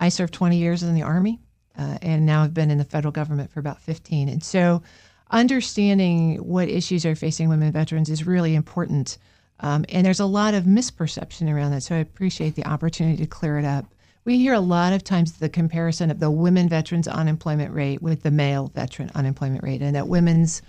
I 0.00 0.08
served 0.08 0.34
20 0.34 0.56
years 0.56 0.82
in 0.82 0.92
the 0.94 1.02
Army, 1.02 1.38
uh, 1.78 1.98
and 2.02 2.26
now 2.26 2.42
I've 2.42 2.54
been 2.54 2.70
in 2.70 2.78
the 2.78 2.84
federal 2.84 3.12
government 3.12 3.52
for 3.52 3.60
about 3.60 3.80
15, 3.80 4.28
and 4.28 4.42
so 4.42 4.82
understanding 5.30 6.36
what 6.36 6.68
issues 6.68 7.06
are 7.06 7.14
facing 7.14 7.48
women 7.48 7.70
veterans 7.70 8.10
is 8.10 8.26
really 8.26 8.56
important. 8.56 9.18
Um, 9.60 9.84
and 9.88 10.04
there's 10.04 10.20
a 10.20 10.26
lot 10.26 10.54
of 10.54 10.64
misperception 10.64 11.52
around 11.52 11.70
that, 11.70 11.82
so 11.82 11.94
I 11.94 11.98
appreciate 11.98 12.56
the 12.56 12.66
opportunity 12.66 13.18
to 13.18 13.26
clear 13.26 13.56
it 13.58 13.64
up. 13.64 13.86
We 14.28 14.36
hear 14.36 14.52
a 14.52 14.60
lot 14.60 14.92
of 14.92 15.04
times 15.04 15.32
the 15.32 15.48
comparison 15.48 16.10
of 16.10 16.20
the 16.20 16.30
women 16.30 16.68
veterans 16.68 17.08
unemployment 17.08 17.72
rate 17.72 18.02
with 18.02 18.24
the 18.24 18.30
male 18.30 18.70
veteran 18.74 19.10
unemployment 19.14 19.62
rate, 19.64 19.80
and 19.80 19.96
that 19.96 20.06
women's 20.06 20.60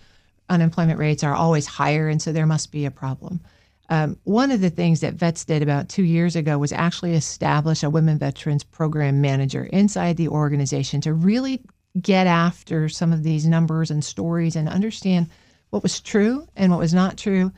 unemployment 0.48 0.98
rates 0.98 1.26
are 1.26 1.36
always 1.36 1.66
higher, 1.66 2.08
and 2.08 2.22
so 2.22 2.32
there 2.32 2.46
must 2.46 2.72
be 2.72 2.86
a 2.86 2.90
problem. 2.90 3.42
Um, 3.90 4.18
one 4.24 4.52
of 4.52 4.62
the 4.62 4.70
things 4.70 5.02
that 5.02 5.16
vets 5.16 5.44
did 5.44 5.62
about 5.62 5.90
two 5.90 6.06
years 6.06 6.38
ago 6.38 6.58
was 6.58 6.72
actually 6.72 7.16
establish 7.16 7.84
a 7.84 7.90
women 7.90 8.18
veterans 8.18 8.64
program 8.64 9.20
manager 9.20 9.66
inside 9.66 10.16
the 10.16 10.30
organization 10.30 11.02
to 11.02 11.14
really 11.14 11.62
get 12.00 12.28
after 12.28 12.88
some 12.88 13.12
of 13.12 13.24
these 13.24 13.46
numbers 13.46 13.92
and 13.92 14.06
stories 14.06 14.56
and 14.56 14.70
understand 14.70 15.28
what 15.72 15.84
was 15.84 16.00
true 16.00 16.48
and 16.56 16.72
what 16.72 16.80
was 16.80 16.94
not 16.94 17.18
true 17.18 17.52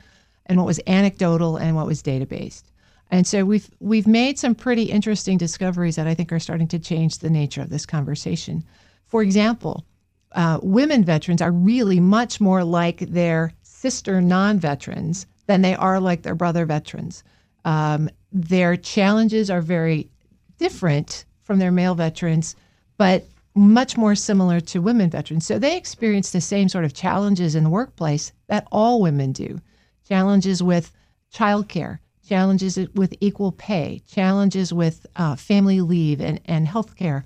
and 0.47 0.57
what 0.57 0.65
was 0.65 0.79
anecdotal 0.87 1.57
and 1.57 1.75
what 1.75 1.85
was 1.85 2.01
data 2.01 2.25
based. 2.25 2.70
And 3.11 3.27
so 3.27 3.43
we've 3.43 3.69
we've 3.79 4.07
made 4.07 4.39
some 4.39 4.55
pretty 4.55 4.83
interesting 4.83 5.37
discoveries 5.37 5.97
that 5.97 6.07
I 6.07 6.13
think 6.13 6.31
are 6.31 6.39
starting 6.39 6.67
to 6.69 6.79
change 6.79 7.19
the 7.19 7.29
nature 7.29 7.61
of 7.61 7.69
this 7.69 7.85
conversation. 7.85 8.63
For 9.05 9.21
example, 9.21 9.85
uh, 10.31 10.59
women 10.63 11.03
veterans 11.03 11.41
are 11.41 11.51
really 11.51 11.99
much 11.99 12.39
more 12.39 12.63
like 12.63 12.99
their 12.99 13.53
sister 13.63 14.21
non-veterans 14.21 15.25
than 15.47 15.61
they 15.61 15.75
are 15.75 15.99
like 15.99 16.21
their 16.21 16.35
brother 16.35 16.65
veterans. 16.65 17.23
Um, 17.65 18.09
their 18.31 18.77
challenges 18.77 19.49
are 19.49 19.61
very 19.61 20.09
different 20.57 21.25
from 21.41 21.59
their 21.59 21.71
male 21.71 21.95
veterans, 21.95 22.55
but 22.97 23.25
much 23.55 23.97
more 23.97 24.15
similar 24.15 24.61
to 24.61 24.81
women 24.81 25.09
veterans. 25.09 25.45
So 25.45 25.59
they 25.59 25.75
experience 25.75 26.31
the 26.31 26.39
same 26.39 26.69
sort 26.69 26.85
of 26.85 26.93
challenges 26.93 27.55
in 27.55 27.65
the 27.65 27.69
workplace 27.69 28.31
that 28.47 28.67
all 28.71 29.01
women 29.01 29.33
do. 29.33 29.59
Challenges 30.07 30.63
with 30.63 30.93
childcare, 31.33 31.99
challenges 32.31 32.79
with 32.95 33.13
equal 33.19 33.51
pay, 33.51 34.01
challenges 34.07 34.71
with 34.71 35.05
uh, 35.17 35.35
family 35.35 35.81
leave 35.81 36.21
and, 36.21 36.39
and 36.45 36.65
health 36.65 36.95
care. 36.95 37.25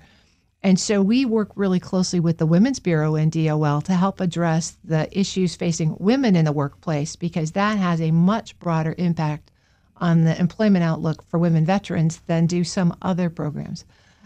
And 0.64 0.80
so 0.80 1.00
we 1.00 1.24
work 1.24 1.52
really 1.54 1.78
closely 1.78 2.18
with 2.18 2.38
the 2.38 2.46
Women's 2.46 2.80
Bureau 2.80 3.14
and 3.14 3.30
DOL 3.30 3.82
to 3.82 3.94
help 3.94 4.20
address 4.20 4.76
the 4.82 5.06
issues 5.16 5.54
facing 5.54 5.94
women 6.00 6.34
in 6.34 6.44
the 6.44 6.50
workplace 6.50 7.14
because 7.14 7.52
that 7.52 7.78
has 7.78 8.00
a 8.00 8.10
much 8.10 8.58
broader 8.58 8.96
impact 8.98 9.52
on 9.98 10.24
the 10.24 10.36
employment 10.40 10.82
outlook 10.82 11.22
for 11.28 11.38
women 11.38 11.64
veterans 11.64 12.20
than 12.26 12.48
do 12.48 12.64
some 12.64 12.92
other 13.00 13.30
programs. 13.30 13.84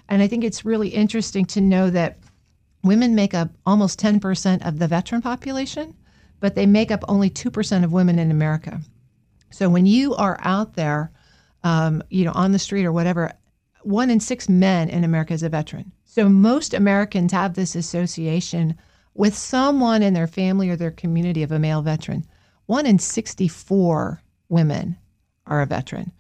And 0.09 0.22
I 0.22 0.28
think 0.28 0.45
it's 0.45 0.64
really 0.64 0.89
interesting 0.89 1.45
to 1.45 1.61
know 1.61 1.91
that 1.91 2.20
women 2.83 3.14
make 3.14 3.35
up 3.35 3.51
almost 3.66 4.01
10% 4.01 4.66
of 4.66 4.78
the 4.78 4.89
veteran 4.89 5.20
population, 5.20 5.95
but 6.41 6.55
they 6.55 6.64
make 6.64 6.91
up 6.91 7.05
only 7.07 7.28
2% 7.28 7.85
of 7.85 7.93
women 7.93 8.18
in 8.18 8.31
America. 8.31 8.81
So 9.51 9.68
when 9.68 9.86
you 9.86 10.14
are 10.14 10.38
out 10.42 10.74
there, 10.74 11.11
um, 11.62 12.03
you 12.11 12.24
know, 12.24 12.32
on 12.34 12.53
the 12.53 12.59
street 12.59 12.84
or 12.84 12.92
whatever, 12.92 13.32
one 13.82 14.11
in 14.11 14.20
six 14.20 14.48
men 14.48 14.88
in 14.88 15.05
America 15.05 15.32
is 15.32 15.42
a 15.42 15.48
veteran. 15.48 15.92
So 16.05 16.28
most 16.28 16.74
Americans 16.74 17.32
have 17.32 17.55
this 17.55 17.74
association 17.74 18.76
with 19.14 19.36
someone 19.36 20.03
in 20.03 20.14
their 20.14 20.26
family 20.26 20.70
or 20.70 20.76
their 20.76 20.90
community 20.90 21.42
of 21.42 21.53
a 21.53 21.59
male 21.59 21.82
veteran. 21.82 22.24
One 22.66 22.86
in 22.86 22.98
64 22.98 24.22
women 24.48 24.96
are 25.46 25.62
a 25.62 25.66
veteran. 25.66 26.12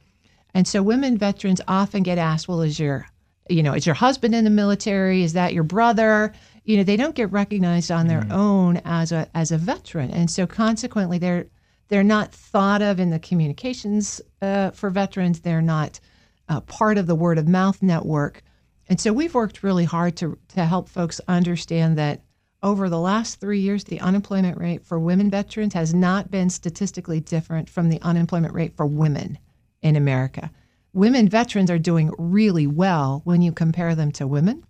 And 0.54 0.66
so 0.66 0.82
women 0.82 1.16
veterans 1.16 1.60
often 1.68 2.02
get 2.02 2.18
asked, 2.18 2.48
well, 2.48 2.60
is 2.60 2.80
your, 2.80 3.06
you 3.48 3.62
know, 3.62 3.74
is 3.74 3.86
your 3.86 3.94
husband 3.94 4.34
in 4.34 4.44
the 4.44 4.50
military? 4.50 5.22
Is 5.22 5.34
that 5.34 5.54
your 5.54 5.64
brother? 5.64 6.32
you 6.64 6.76
know 6.76 6.84
they 6.84 6.96
don't 6.96 7.14
get 7.14 7.32
recognized 7.32 7.90
on 7.90 8.06
their 8.06 8.26
own 8.30 8.80
as 8.84 9.12
a 9.12 9.28
as 9.34 9.50
a 9.50 9.58
veteran, 9.58 10.10
and 10.10 10.30
so 10.30 10.46
consequently 10.46 11.18
they're 11.18 11.46
they're 11.90 12.02
not 12.02 12.32
thought 12.32 12.80
of 12.80 12.98
in 12.98 13.10
the 13.10 13.18
communications 13.18 14.20
uh, 14.40 14.70
for 14.70 14.88
veterans. 14.88 15.40
They're 15.40 15.60
not 15.60 16.00
uh, 16.48 16.60
part 16.62 16.96
of 16.96 17.06
the 17.06 17.14
word 17.14 17.36
of 17.36 17.46
mouth 17.46 17.82
network, 17.82 18.42
and 18.88 19.00
so 19.00 19.12
we've 19.12 19.34
worked 19.34 19.62
really 19.62 19.84
hard 19.84 20.16
to 20.16 20.38
to 20.48 20.64
help 20.64 20.88
folks 20.88 21.20
understand 21.28 21.98
that 21.98 22.22
over 22.62 22.88
the 22.88 23.00
last 23.00 23.40
three 23.40 23.60
years, 23.60 23.84
the 23.84 24.00
unemployment 24.00 24.58
rate 24.58 24.84
for 24.84 24.98
women 24.98 25.30
veterans 25.30 25.74
has 25.74 25.94
not 25.94 26.30
been 26.30 26.50
statistically 26.50 27.20
different 27.20 27.70
from 27.70 27.88
the 27.88 28.00
unemployment 28.02 28.54
rate 28.54 28.76
for 28.76 28.86
women 28.86 29.38
in 29.82 29.96
America. 29.96 30.50
Women 30.92 31.28
veterans 31.28 31.70
are 31.70 31.78
doing 31.78 32.12
really 32.18 32.66
well 32.66 33.22
when 33.24 33.42
you 33.42 33.52
compare 33.52 33.94
them 33.94 34.12
to 34.12 34.26
women 34.26 34.64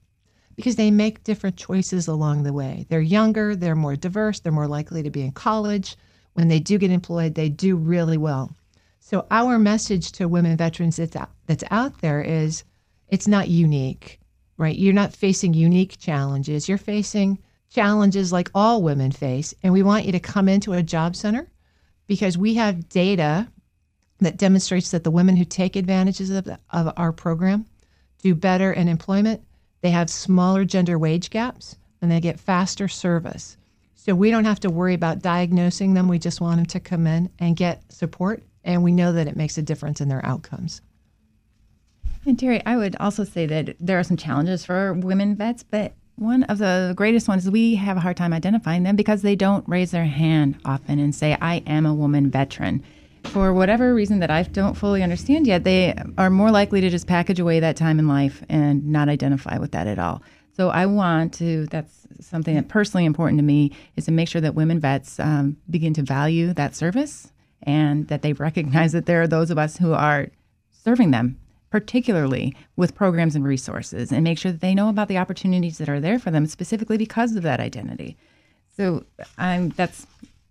because 0.55 0.77
they 0.77 0.91
make 0.91 1.25
different 1.25 1.57
choices 1.57 2.07
along 2.07 2.43
the 2.43 2.53
way. 2.53 2.87
They're 2.89 3.01
younger, 3.01 3.57
they're 3.57 3.75
more 3.75 3.97
diverse, 3.97 4.41
they're 4.41 4.53
more 4.53 4.68
likely 4.68 5.03
to 5.03 5.11
be 5.11 5.23
in 5.23 5.33
college. 5.33 5.97
When 6.35 6.49
they 6.49 6.61
do 6.61 6.78
get 6.78 6.91
employed, 6.91 7.35
they 7.35 7.49
do 7.49 7.76
really 7.76 8.16
well. 8.16 8.55
So 9.01 9.26
our 9.31 9.59
message 9.59 10.12
to 10.12 10.28
women 10.28 10.57
veterans 10.57 10.97
that's 10.97 11.16
out, 11.16 11.31
that's 11.47 11.64
out 11.70 12.01
there 12.01 12.20
is 12.20 12.64
it's 13.09 13.26
not 13.26 13.49
unique, 13.49 14.20
right? 14.57 14.76
You're 14.76 14.93
not 14.93 15.14
facing 15.14 15.55
unique 15.55 15.99
challenges. 15.99 16.68
You're 16.68 16.78
facing 16.78 17.39
challenges 17.70 18.33
like 18.33 18.51
all 18.55 18.83
women 18.83 19.11
face. 19.11 19.55
And 19.62 19.72
we 19.72 19.83
want 19.83 20.05
you 20.05 20.12
to 20.12 20.20
come 20.20 20.49
into 20.49 20.72
a 20.72 20.83
job 20.83 21.16
center 21.16 21.51
because 22.07 22.39
we 22.39 22.55
have 22.55 22.89
data 22.89 23.49
that 24.18 24.37
demonstrates 24.37 24.91
that 24.91 25.03
the 25.05 25.11
women 25.11 25.37
who 25.37 25.45
take 25.45 25.76
advantages 25.76 26.31
of, 26.31 26.49
of 26.70 26.93
our 26.97 27.12
program 27.12 27.66
do 28.22 28.35
better 28.35 28.72
in 28.72 28.89
employment. 28.89 29.43
They 29.81 29.91
have 29.91 30.11
smaller 30.11 30.64
gender 30.64 30.99
wage 30.99 31.31
gaps 31.31 31.76
and 32.03 32.11
they 32.11 32.20
get 32.20 32.39
faster 32.39 32.87
service. 32.87 33.57
So 34.03 34.14
we 34.14 34.30
don't 34.30 34.46
have 34.46 34.61
to 34.61 34.70
worry 34.70 34.94
about 34.94 35.20
diagnosing 35.20 35.92
them. 35.92 36.09
We 36.09 36.18
just 36.18 36.40
want 36.40 36.57
them 36.57 36.64
to 36.64 36.80
come 36.80 37.07
in 37.07 37.28
and 37.38 37.55
get 37.55 37.92
support. 37.92 38.42
And 38.64 38.82
we 38.82 38.92
know 38.92 39.12
that 39.12 39.28
it 39.28 39.36
makes 39.36 39.59
a 39.59 39.62
difference 39.62 40.01
in 40.01 40.09
their 40.09 40.24
outcomes. 40.24 40.80
And 42.24 42.38
Terry, 42.38 42.64
I 42.64 42.78
would 42.78 42.96
also 42.96 43.24
say 43.24 43.44
that 43.44 43.76
there 43.78 43.98
are 43.98 44.03
some 44.03 44.16
challenges 44.16 44.64
for 44.64 44.94
women 44.94 45.36
vets, 45.36 45.62
but 45.62 45.92
one 46.16 46.44
of 46.44 46.57
the 46.57 46.94
greatest 46.96 47.28
ones 47.28 47.44
is 47.44 47.51
we 47.51 47.74
have 47.74 47.98
a 47.98 48.01
hard 48.01 48.16
time 48.16 48.32
identifying 48.32 48.84
them 48.84 48.96
because 48.96 49.20
they 49.20 49.36
don't 49.36 49.68
raise 49.68 49.90
their 49.90 50.07
hand 50.07 50.59
often 50.64 50.98
and 50.98 51.14
say, 51.14 51.36
I 51.38 51.57
am 51.66 51.84
a 51.84 51.94
woman 51.94 52.30
veteran. 52.30 52.82
For 53.24 53.53
whatever 53.53 53.94
reason 53.94 54.20
that 54.20 54.30
I 54.30 54.44
don't 54.44 54.78
fully 54.78 55.03
understand 55.03 55.46
yet, 55.46 55.64
they 55.64 55.94
are 56.16 56.30
more 56.30 56.51
likely 56.51 56.80
to 56.80 56.88
just 56.88 57.07
package 57.07 57.38
away 57.38 57.61
that 57.61 57.76
time 57.76 57.98
in 57.98 58.09
life 58.09 58.42
and 58.48 58.86
not 58.88 59.11
identify 59.11 59.59
with 59.59 59.72
that 59.72 59.86
at 59.86 59.98
all. 59.98 60.22
So 60.57 60.68
I 60.68 60.86
want 60.86 61.34
to, 61.34 61.66
that's 61.66 62.07
something 62.20 62.55
that 62.55 62.68
personally 62.68 63.05
important 63.05 63.38
to 63.38 63.44
me, 63.44 63.72
is 63.96 64.05
to 64.07 64.12
make 64.12 64.28
sure 64.28 64.40
that 64.40 64.55
women 64.55 64.80
vets 64.80 65.18
um, 65.20 65.57
begin 65.68 65.94
to 65.94 66.03
value 66.03 66.53
that 66.55 66.74
service 66.74 67.32
and 67.62 68.09
that 68.09 68.22
they 68.22 68.32
recognize 68.32 68.92
that 68.92 69.07
there 69.07 69.22
are 69.22 69.28
those 69.28 69.51
of 69.51 69.59
us 69.59 69.76
who 69.76 69.92
are 69.92 70.28
serving 70.70 71.11
them 71.11 71.38
particularly 71.70 72.55
with 72.76 72.94
programs 72.94 73.36
and 73.36 73.44
resources, 73.44 74.12
and 74.12 74.24
make 74.24 74.38
sure 74.38 74.53
that 74.53 74.61
they 74.61 74.74
know 74.74 74.88
about 74.88 75.09
the 75.09 75.18
opportunities 75.18 75.78
that 75.78 75.88
are 75.88 76.01
there 76.01 76.18
for 76.18 76.30
them 76.30 76.46
specifically 76.46 76.98
because 76.98 77.36
of 77.36 77.44
that 77.44 77.61
identity. 77.61 78.16
So 78.76 79.05
I'm 79.38 79.70
that's 79.70 80.07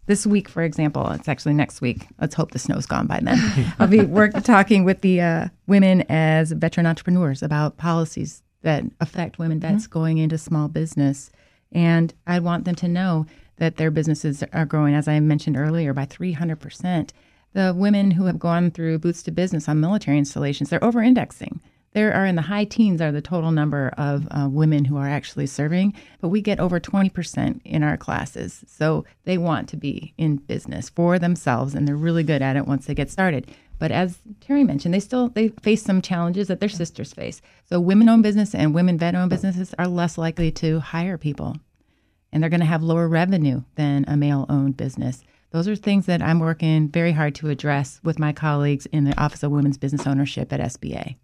this 0.05 0.25
week, 0.25 0.47
for 0.47 0.63
example. 0.63 1.09
It's 1.11 1.27
actually 1.27 1.53
next 1.53 1.81
week. 1.81 2.07
Let's 2.19 2.35
hope 2.35 2.51
the 2.51 2.59
snow's 2.59 2.85
gone 2.85 3.05
by 3.05 3.19
then. 3.21 3.37
I'll 3.79 3.87
be 3.87 4.01
work, 4.01 4.31
talking 4.43 4.85
with 4.85 5.01
the 5.01 5.21
uh, 5.21 5.47
women 5.67 6.01
as 6.09 6.51
veteran 6.51 6.87
entrepreneurs 6.87 7.43
about 7.43 7.77
policies 7.77 8.41
that 8.61 8.83
affect 8.99 9.39
women 9.39 9.59
vets 9.59 9.83
mm-hmm. 9.83 9.93
going 9.93 10.17
into 10.17 10.37
small 10.37 10.67
business, 10.67 11.31
and 11.71 12.13
I 12.27 12.39
want 12.39 12.65
them 12.65 12.75
to 12.75 12.87
know 12.87 13.25
that 13.57 13.77
their 13.77 13.91
businesses 13.91 14.43
are 14.53 14.65
growing, 14.65 14.95
as 14.95 15.07
I 15.07 15.19
mentioned 15.19 15.57
earlier, 15.57 15.93
by 15.93 16.05
300 16.05 16.59
percent 16.59 17.13
the 17.53 17.73
women 17.75 18.11
who 18.11 18.25
have 18.25 18.39
gone 18.39 18.71
through 18.71 18.99
Boots 18.99 19.23
to 19.23 19.31
Business 19.31 19.67
on 19.67 19.79
military 19.79 20.17
installations, 20.17 20.69
they're 20.69 20.83
over 20.83 21.01
indexing. 21.01 21.61
There 21.93 22.13
are 22.13 22.25
in 22.27 22.35
the 22.35 22.43
high 22.43 22.65
teens 22.65 23.01
are 23.01 23.11
the 23.11 23.21
total 23.21 23.51
number 23.51 23.91
of 23.97 24.27
uh, 24.29 24.47
women 24.47 24.85
who 24.85 24.97
are 24.97 25.09
actually 25.09 25.47
serving, 25.47 25.95
but 26.21 26.27
we 26.27 26.39
get 26.39 26.59
over 26.59 26.79
20% 26.79 27.61
in 27.65 27.81
our 27.81 27.97
classes. 27.97 28.63
So 28.67 29.05
they 29.23 29.39
want 29.39 29.67
to 29.69 29.77
be 29.77 30.13
in 30.15 30.35
business 30.37 30.89
for 30.89 31.17
themselves 31.17 31.73
and 31.73 31.87
they're 31.87 31.95
really 31.95 32.23
good 32.23 32.43
at 32.43 32.55
it 32.55 32.67
once 32.67 32.85
they 32.85 32.93
get 32.93 33.09
started. 33.09 33.49
But 33.79 33.91
as 33.91 34.19
Terry 34.41 34.63
mentioned, 34.63 34.93
they 34.93 34.99
still 34.99 35.29
they 35.29 35.47
face 35.47 35.81
some 35.81 36.01
challenges 36.01 36.49
that 36.49 36.59
their 36.59 36.69
sisters 36.69 37.13
face. 37.13 37.41
So 37.65 37.79
women-owned 37.79 38.23
business 38.23 38.53
and 38.53 38.73
women 38.73 38.97
vet-owned 38.97 39.29
businesses 39.29 39.73
are 39.79 39.87
less 39.87 40.17
likely 40.17 40.51
to 40.53 40.81
hire 40.81 41.17
people. 41.17 41.57
And 42.31 42.43
they're 42.43 42.49
going 42.49 42.59
to 42.59 42.65
have 42.65 42.83
lower 42.83 43.07
revenue 43.07 43.63
than 43.75 44.05
a 44.07 44.15
male-owned 44.15 44.77
business. 44.77 45.23
Those 45.51 45.67
are 45.67 45.75
things 45.75 46.05
that 46.05 46.21
I'm 46.21 46.39
working 46.39 46.89
very 46.89 47.13
hard 47.13 47.33
to 47.35 47.49
address 47.49 47.99
with 48.03 48.19
my 48.19 48.33
colleagues 48.33 48.85
in 48.87 49.05
the 49.05 49.19
Office 49.19 49.41
of 49.41 49.51
Women's 49.51 49.79
Business 49.79 50.05
Ownership 50.05 50.53
at 50.53 50.59
SBA. 50.59 51.15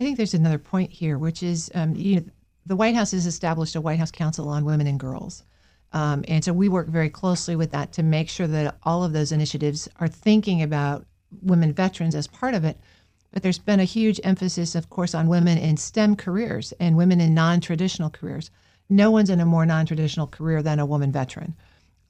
I 0.00 0.04
think 0.04 0.16
there's 0.16 0.34
another 0.34 0.58
point 0.58 0.90
here, 0.90 1.18
which 1.18 1.42
is 1.42 1.70
um, 1.74 1.94
you 1.94 2.16
know, 2.16 2.24
the 2.66 2.76
White 2.76 2.94
House 2.94 3.12
has 3.12 3.26
established 3.26 3.76
a 3.76 3.80
White 3.80 3.98
House 3.98 4.10
Council 4.10 4.48
on 4.48 4.64
Women 4.64 4.86
and 4.86 4.98
Girls. 4.98 5.44
Um, 5.92 6.24
and 6.28 6.44
so 6.44 6.52
we 6.52 6.68
work 6.68 6.88
very 6.88 7.08
closely 7.08 7.56
with 7.56 7.70
that 7.70 7.92
to 7.94 8.02
make 8.02 8.28
sure 8.28 8.46
that 8.46 8.76
all 8.82 9.04
of 9.04 9.12
those 9.12 9.32
initiatives 9.32 9.88
are 9.96 10.08
thinking 10.08 10.62
about 10.62 11.06
women 11.42 11.72
veterans 11.72 12.14
as 12.14 12.26
part 12.26 12.54
of 12.54 12.64
it. 12.64 12.78
But 13.32 13.42
there's 13.42 13.58
been 13.58 13.80
a 13.80 13.84
huge 13.84 14.20
emphasis, 14.24 14.74
of 14.74 14.88
course, 14.88 15.14
on 15.14 15.28
women 15.28 15.58
in 15.58 15.76
STEM 15.76 16.16
careers 16.16 16.72
and 16.80 16.96
women 16.96 17.20
in 17.20 17.34
non 17.34 17.60
traditional 17.60 18.10
careers. 18.10 18.50
No 18.88 19.10
one's 19.10 19.30
in 19.30 19.40
a 19.40 19.46
more 19.46 19.66
non 19.66 19.84
traditional 19.84 20.26
career 20.26 20.62
than 20.62 20.78
a 20.78 20.86
woman 20.86 21.12
veteran. 21.12 21.54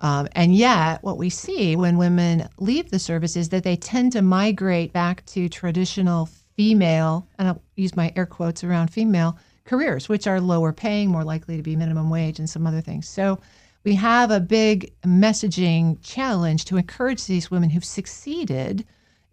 Um, 0.00 0.28
and 0.32 0.54
yet, 0.54 1.02
what 1.02 1.18
we 1.18 1.28
see 1.28 1.74
when 1.74 1.98
women 1.98 2.48
leave 2.58 2.90
the 2.90 3.00
service 3.00 3.36
is 3.36 3.48
that 3.48 3.64
they 3.64 3.74
tend 3.74 4.12
to 4.12 4.22
migrate 4.22 4.92
back 4.92 5.26
to 5.26 5.48
traditional 5.48 6.28
female, 6.54 7.26
and 7.38 7.48
I'll 7.48 7.62
use 7.74 7.96
my 7.96 8.12
air 8.14 8.26
quotes 8.26 8.62
around 8.62 8.88
female 8.92 9.36
careers, 9.64 10.08
which 10.08 10.28
are 10.28 10.40
lower 10.40 10.72
paying, 10.72 11.10
more 11.10 11.24
likely 11.24 11.56
to 11.56 11.62
be 11.62 11.74
minimum 11.74 12.10
wage, 12.10 12.38
and 12.38 12.48
some 12.48 12.66
other 12.66 12.80
things. 12.80 13.08
So 13.08 13.40
we 13.84 13.94
have 13.96 14.30
a 14.30 14.40
big 14.40 14.92
messaging 15.02 15.98
challenge 16.02 16.64
to 16.66 16.76
encourage 16.76 17.26
these 17.26 17.50
women 17.50 17.70
who've 17.70 17.84
succeeded 17.84 18.84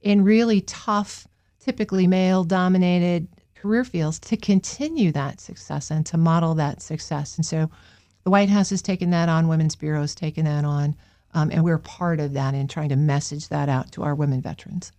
in 0.06 0.24
really 0.24 0.62
tough, 0.62 1.28
typically 1.60 2.08
male 2.08 2.46
dominated 2.46 3.28
career 3.56 3.84
fields 3.84 4.20
to 4.20 4.38
continue 4.38 5.12
that 5.12 5.42
success 5.42 5.90
and 5.92 6.06
to 6.06 6.16
model 6.16 6.54
that 6.54 6.82
success. 6.82 7.36
And 7.36 7.46
so 7.46 7.70
the 8.24 8.30
White 8.30 8.50
House 8.50 8.70
has 8.70 8.84
taken 8.84 9.10
that 9.10 9.28
on, 9.28 9.48
Women's 9.48 9.76
Bureau 9.76 10.02
has 10.02 10.14
taken 10.14 10.46
that 10.46 10.64
on, 10.64 10.96
um, 11.34 11.50
and 11.52 11.64
we're 11.64 11.80
part 11.80 12.20
of 12.20 12.34
that 12.34 12.54
in 12.54 12.68
trying 12.68 12.90
to 12.90 12.96
message 12.96 13.50
that 13.50 13.68
out 13.68 13.92
to 13.94 14.04
our 14.04 14.14
women 14.14 14.42
veterans. 14.42 14.92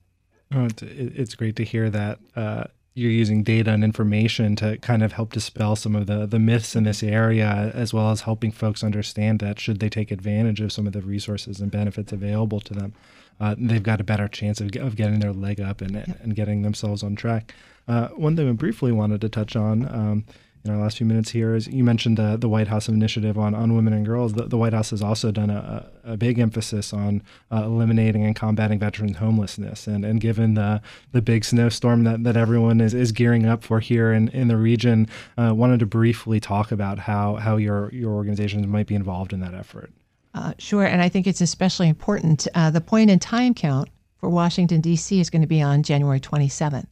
Oh, 0.52 0.64
it's, 0.64 0.82
it's 0.82 1.34
great 1.36 1.56
to 1.56 1.64
hear 1.64 1.88
that 1.88 2.18
uh, 2.34 2.64
you're 2.94 3.10
using 3.10 3.44
data 3.44 3.70
and 3.70 3.84
information 3.84 4.56
to 4.56 4.76
kind 4.78 5.04
of 5.04 5.12
help 5.12 5.32
dispel 5.32 5.76
some 5.76 5.94
of 5.94 6.06
the, 6.06 6.26
the 6.26 6.38
myths 6.40 6.74
in 6.74 6.82
this 6.82 7.02
area, 7.02 7.70
as 7.74 7.94
well 7.94 8.10
as 8.10 8.22
helping 8.22 8.50
folks 8.50 8.82
understand 8.82 9.38
that 9.38 9.60
should 9.60 9.78
they 9.78 9.88
take 9.88 10.10
advantage 10.10 10.60
of 10.60 10.72
some 10.72 10.86
of 10.86 10.92
the 10.92 11.02
resources 11.02 11.60
and 11.60 11.70
benefits 11.70 12.10
available 12.12 12.60
to 12.60 12.74
them, 12.74 12.92
uh, 13.40 13.54
they've 13.58 13.82
got 13.82 14.00
a 14.00 14.04
better 14.04 14.28
chance 14.28 14.60
of, 14.60 14.74
of 14.76 14.96
getting 14.96 15.20
their 15.20 15.32
leg 15.32 15.60
up 15.60 15.80
and, 15.80 15.92
yep. 15.92 16.20
and 16.22 16.34
getting 16.34 16.62
themselves 16.62 17.02
on 17.02 17.16
track. 17.16 17.54
Uh, 17.88 18.08
one 18.08 18.36
thing 18.36 18.48
I 18.48 18.52
briefly 18.52 18.92
wanted 18.92 19.20
to 19.20 19.28
touch 19.28 19.56
on. 19.56 19.86
Um, 19.86 20.24
in 20.66 20.72
our 20.72 20.82
last 20.82 20.98
few 20.98 21.06
minutes 21.06 21.30
here 21.30 21.54
is 21.54 21.68
you 21.68 21.84
mentioned 21.84 22.16
the, 22.16 22.36
the 22.36 22.48
White 22.48 22.68
House 22.68 22.88
initiative 22.88 23.38
on, 23.38 23.54
on 23.54 23.74
women 23.74 23.92
and 23.92 24.04
girls. 24.04 24.32
The, 24.32 24.44
the 24.44 24.58
White 24.58 24.72
House 24.72 24.90
has 24.90 25.00
also 25.00 25.30
done 25.30 25.48
a, 25.48 25.88
a 26.04 26.16
big 26.16 26.38
emphasis 26.38 26.92
on 26.92 27.22
uh, 27.52 27.62
eliminating 27.64 28.24
and 28.24 28.34
combating 28.34 28.78
veterans 28.78 29.18
homelessness. 29.18 29.86
And, 29.86 30.04
and 30.04 30.20
given 30.20 30.54
the, 30.54 30.82
the 31.12 31.22
big 31.22 31.44
snowstorm 31.44 32.04
that, 32.04 32.24
that 32.24 32.36
everyone 32.36 32.80
is, 32.80 32.94
is 32.94 33.12
gearing 33.12 33.46
up 33.46 33.62
for 33.62 33.80
here 33.80 34.12
in, 34.12 34.28
in 34.28 34.48
the 34.48 34.56
region, 34.56 35.08
uh, 35.38 35.54
wanted 35.54 35.80
to 35.80 35.86
briefly 35.86 36.40
talk 36.40 36.72
about 36.72 36.98
how, 36.98 37.36
how 37.36 37.56
your, 37.56 37.90
your 37.92 38.12
organizations 38.12 38.66
might 38.66 38.86
be 38.86 38.94
involved 38.94 39.32
in 39.32 39.40
that 39.40 39.54
effort. 39.54 39.92
Uh, 40.36 40.52
sure. 40.58 40.84
And 40.84 41.00
I 41.00 41.08
think 41.08 41.26
it's 41.26 41.40
especially 41.40 41.88
important. 41.88 42.46
Uh, 42.54 42.70
the 42.70 42.80
point 42.80 43.10
in 43.10 43.18
time 43.18 43.54
count 43.54 43.88
for 44.18 44.28
Washington, 44.28 44.82
D.C. 44.82 45.18
is 45.18 45.30
going 45.30 45.40
to 45.40 45.48
be 45.48 45.62
on 45.62 45.82
January 45.82 46.20
27th. 46.20 46.86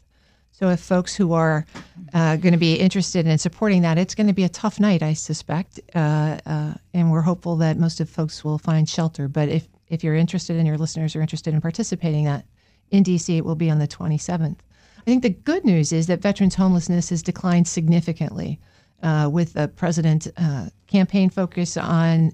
So 0.50 0.70
if 0.70 0.80
folks 0.80 1.14
who 1.14 1.34
are 1.34 1.66
uh, 2.14 2.36
going 2.36 2.52
to 2.52 2.58
be 2.58 2.74
interested 2.74 3.26
in 3.26 3.36
supporting 3.36 3.82
that, 3.82 3.98
it's 3.98 4.14
going 4.14 4.28
to 4.28 4.32
be 4.32 4.44
a 4.44 4.48
tough 4.48 4.80
night, 4.80 5.02
I 5.02 5.12
suspect, 5.12 5.80
uh, 5.94 6.38
uh, 6.46 6.74
and 6.94 7.10
we're 7.10 7.22
hopeful 7.22 7.56
that 7.56 7.76
most 7.76 8.00
of 8.00 8.08
folks 8.08 8.44
will 8.44 8.56
find 8.56 8.88
shelter. 8.88 9.28
But 9.28 9.48
if 9.48 9.68
if 9.88 10.02
you're 10.02 10.14
interested 10.14 10.56
and 10.56 10.66
your 10.66 10.78
listeners 10.78 11.14
are 11.14 11.20
interested 11.20 11.52
in 11.52 11.60
participating 11.60 12.24
that 12.24 12.46
in 12.90 13.04
DC, 13.04 13.36
it 13.36 13.44
will 13.44 13.56
be 13.56 13.70
on 13.70 13.78
the 13.78 13.86
27th. 13.86 14.56
I 14.98 15.04
think 15.04 15.22
the 15.22 15.30
good 15.30 15.64
news 15.64 15.92
is 15.92 16.06
that 16.06 16.22
veterans 16.22 16.54
homelessness 16.54 17.10
has 17.10 17.22
declined 17.22 17.68
significantly 17.68 18.58
uh, 19.02 19.28
with 19.30 19.52
the 19.52 19.68
president 19.68 20.28
uh, 20.38 20.68
campaign 20.86 21.28
focus 21.28 21.76
on 21.76 22.32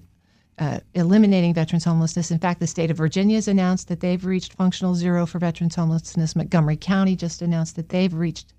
uh, 0.61 0.79
eliminating 0.93 1.53
veterans 1.53 1.83
homelessness. 1.83 2.31
In 2.31 2.39
fact, 2.39 2.59
the 2.59 2.67
state 2.67 2.91
of 2.91 2.97
Virginia 2.97 3.35
has 3.35 3.47
announced 3.47 3.87
that 3.87 3.99
they've 3.99 4.23
reached 4.23 4.53
functional 4.53 4.93
zero 4.95 5.25
for 5.25 5.39
veterans 5.39 5.75
homelessness. 5.75 6.35
Montgomery 6.35 6.77
County 6.77 7.15
just 7.15 7.41
announced 7.41 7.75
that 7.75 7.89
they've 7.89 8.13
reached 8.13 8.53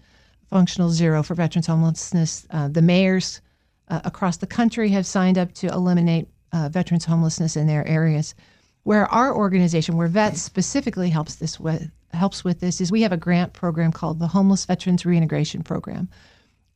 functional 0.50 0.90
zero 0.90 1.22
for 1.22 1.34
veterans 1.36 1.68
homelessness. 1.68 2.46
Uh, 2.50 2.68
the 2.68 2.82
mayors 2.82 3.40
uh, 3.88 4.00
across 4.05 4.36
the 4.36 4.46
country 4.46 4.88
have 4.90 5.07
signed 5.07 5.38
up 5.38 5.53
to 5.55 5.68
eliminate 5.68 6.26
uh, 6.53 6.68
veterans 6.68 7.05
homelessness 7.05 7.57
in 7.57 7.66
their 7.66 7.86
areas. 7.86 8.34
Where 8.82 9.07
our 9.14 9.34
organization, 9.34 9.96
where 9.96 10.09
Vets 10.09 10.42
specifically 10.42 11.09
helps 11.09 11.36
this 11.36 11.61
with 11.61 11.88
helps 12.12 12.44
with 12.44 12.59
this, 12.61 12.80
is 12.80 12.90
we 12.90 13.03
have 13.03 13.12
a 13.12 13.16
grant 13.16 13.53
program 13.53 13.92
called 13.92 14.18
the 14.18 14.26
Homeless 14.26 14.66
Veterans 14.66 15.07
Reintegration 15.07 15.62
Program. 15.62 16.09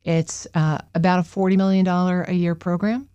It's 0.05 0.47
uh, 0.53 0.77
about 0.95 1.19
a 1.19 1.23
forty 1.23 1.57
million 1.57 1.83
dollar 1.83 2.23
a 2.23 2.33
year 2.33 2.55
program, 2.55 3.09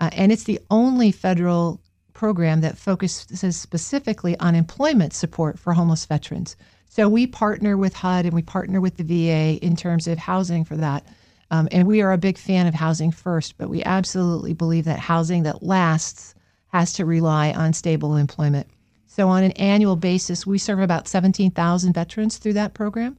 uh, 0.00 0.10
and 0.12 0.32
it's 0.32 0.44
the 0.44 0.60
only 0.70 1.10
federal 1.10 1.80
program 2.12 2.62
that 2.62 2.78
focuses 2.78 3.56
specifically 3.56 4.38
on 4.40 4.54
employment 4.54 5.12
support 5.12 5.58
for 5.58 5.74
homeless 5.74 6.06
veterans. 6.06 6.56
So 6.88 7.08
we 7.08 7.26
partner 7.26 7.76
with 7.76 7.94
HUD 7.94 8.24
and 8.24 8.34
we 8.34 8.42
partner 8.42 8.80
with 8.80 8.96
the 8.96 9.04
VA 9.04 9.62
in 9.64 9.76
terms 9.76 10.06
of 10.06 10.16
housing 10.18 10.64
for 10.64 10.76
that. 10.76 11.06
Um, 11.50 11.68
and 11.70 11.86
we 11.86 12.00
are 12.00 12.12
a 12.12 12.18
big 12.18 12.38
fan 12.38 12.66
of 12.66 12.74
housing 12.74 13.12
first, 13.12 13.58
but 13.58 13.68
we 13.68 13.84
absolutely 13.84 14.54
believe 14.54 14.84
that 14.86 14.98
housing 14.98 15.42
that 15.44 15.62
lasts 15.62 16.34
has 16.68 16.92
to 16.94 17.04
rely 17.04 17.52
on 17.52 17.72
stable 17.72 18.16
employment. 18.16 18.66
So, 19.06 19.28
on 19.28 19.44
an 19.44 19.52
annual 19.52 19.96
basis, 19.96 20.46
we 20.46 20.58
serve 20.58 20.80
about 20.80 21.08
17,000 21.08 21.92
veterans 21.92 22.38
through 22.38 22.54
that 22.54 22.74
program. 22.74 23.16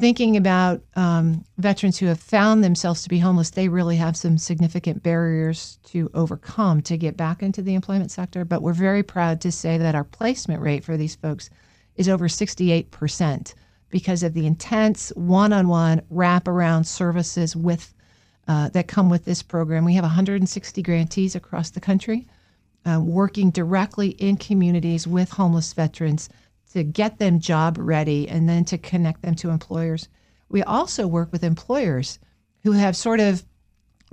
Thinking 0.00 0.38
about 0.38 0.80
um, 0.96 1.44
veterans 1.58 1.98
who 1.98 2.06
have 2.06 2.18
found 2.18 2.64
themselves 2.64 3.02
to 3.02 3.10
be 3.10 3.18
homeless, 3.18 3.50
they 3.50 3.68
really 3.68 3.96
have 3.96 4.16
some 4.16 4.38
significant 4.38 5.02
barriers 5.02 5.78
to 5.88 6.10
overcome 6.14 6.80
to 6.82 6.96
get 6.96 7.18
back 7.18 7.42
into 7.42 7.60
the 7.60 7.74
employment 7.74 8.10
sector. 8.10 8.46
But 8.46 8.62
we're 8.62 8.72
very 8.72 9.02
proud 9.02 9.42
to 9.42 9.52
say 9.52 9.76
that 9.76 9.94
our 9.94 10.04
placement 10.04 10.62
rate 10.62 10.84
for 10.84 10.96
these 10.96 11.16
folks 11.16 11.50
is 11.96 12.08
over 12.08 12.28
68% 12.28 13.54
because 13.90 14.22
of 14.22 14.32
the 14.32 14.46
intense 14.46 15.10
one-on-one 15.16 16.00
wraparound 16.10 16.86
services 16.86 17.54
with 17.54 17.92
uh, 18.48 18.70
that 18.70 18.88
come 18.88 19.10
with 19.10 19.26
this 19.26 19.42
program. 19.42 19.84
We 19.84 19.94
have 19.94 20.04
160 20.04 20.82
grantees 20.82 21.34
across 21.34 21.70
the 21.70 21.80
country 21.80 22.26
uh, 22.86 23.00
working 23.00 23.50
directly 23.50 24.10
in 24.10 24.36
communities 24.36 25.06
with 25.06 25.30
homeless 25.30 25.72
veterans 25.72 26.28
to 26.72 26.84
get 26.84 27.18
them 27.18 27.40
job 27.40 27.76
ready 27.78 28.28
and 28.28 28.48
then 28.48 28.64
to 28.66 28.78
connect 28.78 29.22
them 29.22 29.34
to 29.36 29.50
employers. 29.50 30.08
We 30.48 30.62
also 30.62 31.06
work 31.06 31.32
with 31.32 31.44
employers 31.44 32.18
who 32.62 32.72
have 32.72 32.96
sort 32.96 33.20
of 33.20 33.44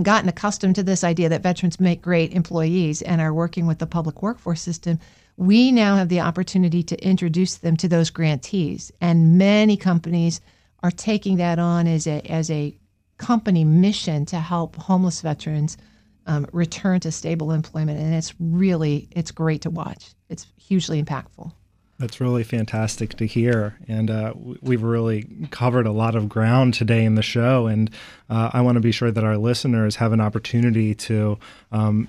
gotten 0.01 0.29
accustomed 0.29 0.75
to 0.75 0.83
this 0.83 1.03
idea 1.03 1.29
that 1.29 1.43
veterans 1.43 1.79
make 1.79 2.01
great 2.01 2.33
employees 2.33 3.01
and 3.01 3.19
are 3.19 3.33
working 3.33 3.65
with 3.65 3.79
the 3.79 3.87
public 3.87 4.21
workforce 4.21 4.61
system 4.61 4.99
we 5.37 5.71
now 5.71 5.95
have 5.95 6.09
the 6.09 6.19
opportunity 6.19 6.81
to 6.83 7.03
introduce 7.05 7.57
them 7.57 7.77
to 7.77 7.87
those 7.87 8.09
grantees. 8.09 8.91
And 8.99 9.37
many 9.37 9.77
companies 9.77 10.41
are 10.81 10.91
taking 10.91 11.37
that 11.37 11.59
on 11.59 11.87
as 11.87 12.07
a, 12.07 12.21
as 12.29 12.49
a 12.49 12.75
company 13.17 13.63
mission 13.63 14.25
to 14.25 14.39
help 14.39 14.75
homeless 14.75 15.21
veterans 15.21 15.77
um, 16.25 16.47
return 16.51 16.99
to 17.01 17.11
stable 17.11 17.51
employment. 17.51 17.99
And 17.99 18.13
it's 18.15 18.33
really, 18.39 19.07
it's 19.11 19.31
great 19.31 19.61
to 19.61 19.69
watch. 19.69 20.15
It's 20.27 20.47
hugely 20.57 21.01
impactful. 21.01 21.51
That's 21.99 22.21
really 22.21 22.43
fantastic 22.43 23.15
to 23.17 23.25
hear. 23.25 23.75
And 23.87 24.11
uh, 24.11 24.33
we've 24.61 24.83
really 24.83 25.27
covered 25.49 25.87
a 25.87 25.91
lot 25.91 26.15
of 26.15 26.29
ground 26.29 26.75
today 26.75 27.03
in 27.03 27.15
the 27.15 27.23
show. 27.23 27.65
And 27.65 27.89
uh, 28.29 28.51
I 28.53 28.61
want 28.61 28.75
to 28.75 28.81
be 28.81 28.91
sure 28.91 29.09
that 29.09 29.23
our 29.23 29.37
listeners 29.37 29.95
have 29.95 30.13
an 30.13 30.21
opportunity 30.21 30.93
to 30.93 31.39
um, 31.71 32.07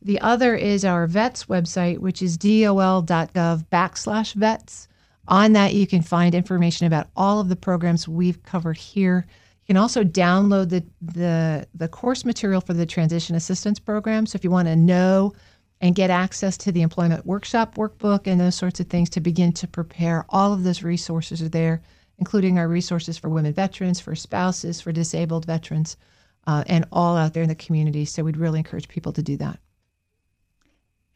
The 0.02 0.20
other 0.20 0.54
is 0.54 0.84
our 0.84 1.06
vets 1.06 1.46
website, 1.46 1.98
which 1.98 2.22
is 2.22 2.36
dol.gov 2.36 3.66
backslash 3.72 4.34
vets. 4.34 4.88
On 5.26 5.52
that, 5.52 5.74
you 5.74 5.86
can 5.86 6.02
find 6.02 6.34
information 6.34 6.86
about 6.86 7.08
all 7.16 7.40
of 7.40 7.48
the 7.48 7.56
programs 7.56 8.08
we've 8.08 8.42
covered 8.44 8.78
here 8.78 9.26
you 9.68 9.74
can 9.74 9.82
also 9.82 10.02
download 10.02 10.70
the, 10.70 10.82
the, 11.02 11.68
the 11.74 11.88
course 11.88 12.24
material 12.24 12.62
for 12.62 12.72
the 12.72 12.86
Transition 12.86 13.36
Assistance 13.36 13.78
Program. 13.78 14.24
So 14.24 14.36
if 14.36 14.42
you 14.42 14.50
want 14.50 14.66
to 14.66 14.74
know 14.74 15.34
and 15.82 15.94
get 15.94 16.08
access 16.08 16.56
to 16.56 16.72
the 16.72 16.80
employment 16.80 17.26
workshop 17.26 17.74
workbook 17.74 18.26
and 18.26 18.40
those 18.40 18.54
sorts 18.54 18.80
of 18.80 18.86
things 18.86 19.10
to 19.10 19.20
begin 19.20 19.52
to 19.52 19.68
prepare, 19.68 20.24
all 20.30 20.54
of 20.54 20.64
those 20.64 20.82
resources 20.82 21.42
are 21.42 21.50
there, 21.50 21.82
including 22.16 22.58
our 22.58 22.66
resources 22.66 23.18
for 23.18 23.28
women 23.28 23.52
veterans, 23.52 24.00
for 24.00 24.14
spouses, 24.14 24.80
for 24.80 24.90
disabled 24.90 25.44
veterans, 25.44 25.98
uh, 26.46 26.64
and 26.66 26.86
all 26.90 27.18
out 27.18 27.34
there 27.34 27.42
in 27.42 27.50
the 27.50 27.54
community. 27.54 28.06
So 28.06 28.24
we'd 28.24 28.38
really 28.38 28.60
encourage 28.60 28.88
people 28.88 29.12
to 29.12 29.22
do 29.22 29.36
that. 29.36 29.60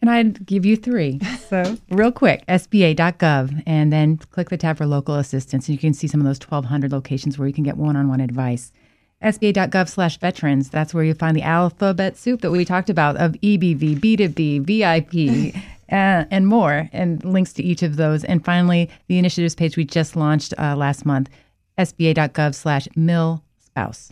And 0.03 0.11
I'd 0.11 0.45
give 0.45 0.67
you 0.67 0.77
three. 0.77 1.21
So, 1.53 1.77
real 1.91 2.13
quick 2.13 2.47
SBA.gov, 2.47 3.63
and 3.67 3.93
then 3.93 4.17
click 4.17 4.49
the 4.49 4.57
tab 4.57 4.79
for 4.79 4.87
local 4.87 5.17
assistance. 5.17 5.69
And 5.69 5.75
you 5.75 5.79
can 5.79 5.93
see 5.93 6.07
some 6.07 6.19
of 6.19 6.25
those 6.25 6.41
1,200 6.41 6.91
locations 6.91 7.39
where 7.39 7.47
you 7.47 7.53
can 7.53 7.63
get 7.63 7.77
one 7.77 7.95
on 7.95 8.09
one 8.09 8.21
advice. 8.21 8.73
SBA.gov 9.23 9.87
slash 9.87 10.17
veterans, 10.19 10.71
that's 10.71 10.95
where 10.95 11.05
you 11.05 11.13
find 11.13 11.37
the 11.37 11.43
alphabet 11.43 12.17
soup 12.17 12.41
that 12.41 12.51
we 12.51 12.65
talked 12.65 12.89
about 12.89 13.19
of 13.19 13.33
EBV, 13.33 14.01
B2B, 14.01 14.63
VIP, 14.63 15.55
uh, 15.93 16.25
and 16.31 16.47
more, 16.47 16.89
and 16.95 17.23
links 17.23 17.53
to 17.53 17.63
each 17.63 17.83
of 17.83 17.97
those. 17.97 18.25
And 18.25 18.43
finally, 18.43 18.89
the 19.09 19.19
initiatives 19.19 19.55
page 19.55 19.77
we 19.77 19.85
just 19.85 20.17
launched 20.17 20.55
uh, 20.59 20.75
last 20.75 21.05
month, 21.05 21.29
SBA.gov 21.77 22.55
slash 22.55 22.89
mil 22.97 23.45
spouse. 23.59 24.11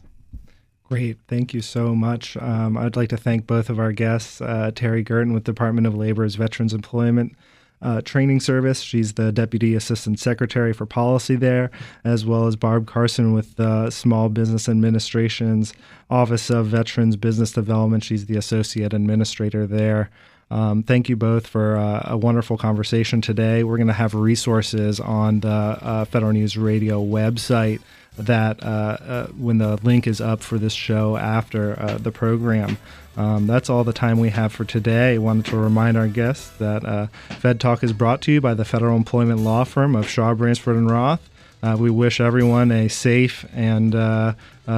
Great. 0.91 1.19
Thank 1.29 1.55
you 1.55 1.61
so 1.61 1.95
much. 1.95 2.37
Um, 2.37 2.77
I'd 2.77 2.97
like 2.97 3.11
to 3.11 3.17
thank 3.17 3.47
both 3.47 3.71
of 3.71 3.79
our 3.79 3.93
guests, 3.93 4.41
uh, 4.41 4.73
Terry 4.75 5.05
Gerton 5.05 5.33
with 5.33 5.45
Department 5.45 5.87
of 5.87 5.95
Labor's 5.95 6.35
Veterans 6.35 6.75
Employment 6.75 7.37
uh, 7.81 8.01
Training 8.01 8.41
Service. 8.41 8.81
She's 8.81 9.13
the 9.13 9.31
Deputy 9.31 9.77
Assistant 9.77 10.19
Secretary 10.19 10.73
for 10.73 10.87
Policy 10.87 11.37
there, 11.37 11.71
as 12.03 12.27
well 12.27 12.49
as 12.49 12.57
Barb 12.57 12.89
Carson 12.89 13.33
with 13.33 13.55
the 13.55 13.91
Small 13.91 14.29
Business 14.31 14.69
Administration's 14.69 15.73
Office 16.11 16.51
of 16.51 16.67
Veterans 16.67 17.15
Business 17.17 17.53
Development. 17.53 18.03
She's 18.03 18.27
the 18.27 18.37
Associate 18.37 18.93
Administrator 18.93 19.69
there. 19.69 20.11
Um, 20.51 20.83
thank 20.83 21.09
you 21.09 21.15
both 21.15 21.47
for 21.47 21.77
uh, 21.77 22.03
a 22.07 22.17
wonderful 22.17 22.59
conversation 22.59 23.21
today. 23.21 23.63
We're 23.63 23.77
going 23.77 23.87
to 23.87 23.93
have 23.93 24.15
resources 24.15 24.99
on 24.99 25.39
the 25.39 25.49
uh, 25.49 26.05
Federal 26.07 26.33
News 26.33 26.57
Radio 26.57 27.01
website 27.01 27.81
that 28.21 28.63
uh, 28.63 28.67
uh, 28.67 29.27
when 29.29 29.59
the 29.59 29.77
link 29.83 30.07
is 30.07 30.21
up 30.21 30.43
for 30.43 30.59
this 30.59 30.73
show 30.73 31.17
after 31.17 31.79
uh, 31.81 31.99
the 31.99 32.13
program. 32.13 32.79
Um, 33.17 33.47
that's 33.47 33.69
all 33.69 33.85
the 33.85 33.93
time 33.93 34.19
we 34.19 34.31
have 34.31 34.53
for 34.53 34.65
today. 34.65 35.15
I 35.15 35.19
wanted 35.19 35.47
to 35.47 35.57
remind 35.57 35.97
our 35.97 36.09
guests 36.09 36.49
that 36.59 36.85
uh, 36.85 37.09
Fed 37.39 37.61
Talk 37.61 37.83
is 37.83 37.93
brought 37.93 38.23
to 38.23 38.33
you 38.33 38.41
by 38.41 38.55
the 38.55 38.65
Federal 38.65 38.97
Employment 38.97 39.41
Law 39.41 39.65
Firm 39.65 39.97
of 39.97 40.09
Shaw, 40.09 40.35
Bransford, 40.35 40.77
and 40.77 40.91
Roth. 40.91 41.29
Uh, 41.63 41.77
we 41.79 41.91
wish 41.91 42.21
everyone 42.21 42.73
a 42.73 42.89
safe 42.89 43.45
and 43.53 43.95
uh, 43.95 44.33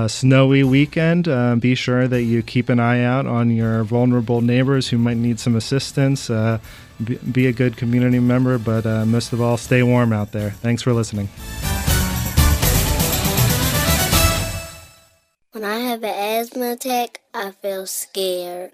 snowy 0.09 0.65
weekend. 0.65 1.25
be 1.61 1.77
sure 1.77 2.09
that 2.09 2.23
you 2.23 2.43
keep 2.43 2.69
an 2.69 2.81
eye 2.81 3.05
out 3.05 3.27
on 3.27 3.51
your 3.51 3.85
vulnerable 3.85 4.41
neighbors 4.41 4.89
who 4.89 4.99
might 4.99 5.17
need 5.17 5.39
some 5.39 5.55
assistance. 5.55 6.29
Be, 6.29 7.47
a 7.47 7.53
good 7.53 7.77
community 7.77 8.19
member, 8.19 8.59
but 8.59 8.85
most 9.07 9.33
of 9.33 9.41
all, 9.41 9.57
stay 9.57 9.83
warm 9.85 10.13
out 10.13 10.33
there. 10.33 10.51
Thanks 10.51 10.83
for 10.83 10.93
listening. 10.93 11.29
When 15.53 15.65
I 15.65 15.79
have 15.81 16.03
an 16.03 16.15
asthma 16.15 16.73
attack, 16.73 17.21
I 17.35 17.51
feel 17.51 17.87
scared. 17.87 18.73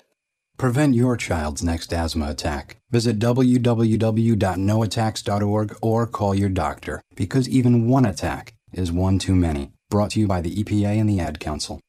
Prevent 0.58 0.94
your 0.94 1.16
child's 1.16 1.60
next 1.60 1.92
asthma 1.92 2.30
attack. 2.30 2.76
Visit 2.92 3.18
www.noattacks.org 3.18 5.76
or 5.82 6.06
call 6.06 6.36
your 6.36 6.48
doctor 6.48 7.02
because 7.16 7.48
even 7.48 7.88
one 7.88 8.06
attack 8.06 8.54
is 8.72 8.92
one 8.92 9.18
too 9.18 9.34
many. 9.34 9.72
Brought 9.90 10.12
to 10.12 10.20
you 10.20 10.28
by 10.28 10.40
the 10.40 10.54
EPA 10.54 11.00
and 11.00 11.08
the 11.08 11.18
Ad 11.18 11.40
Council. 11.40 11.80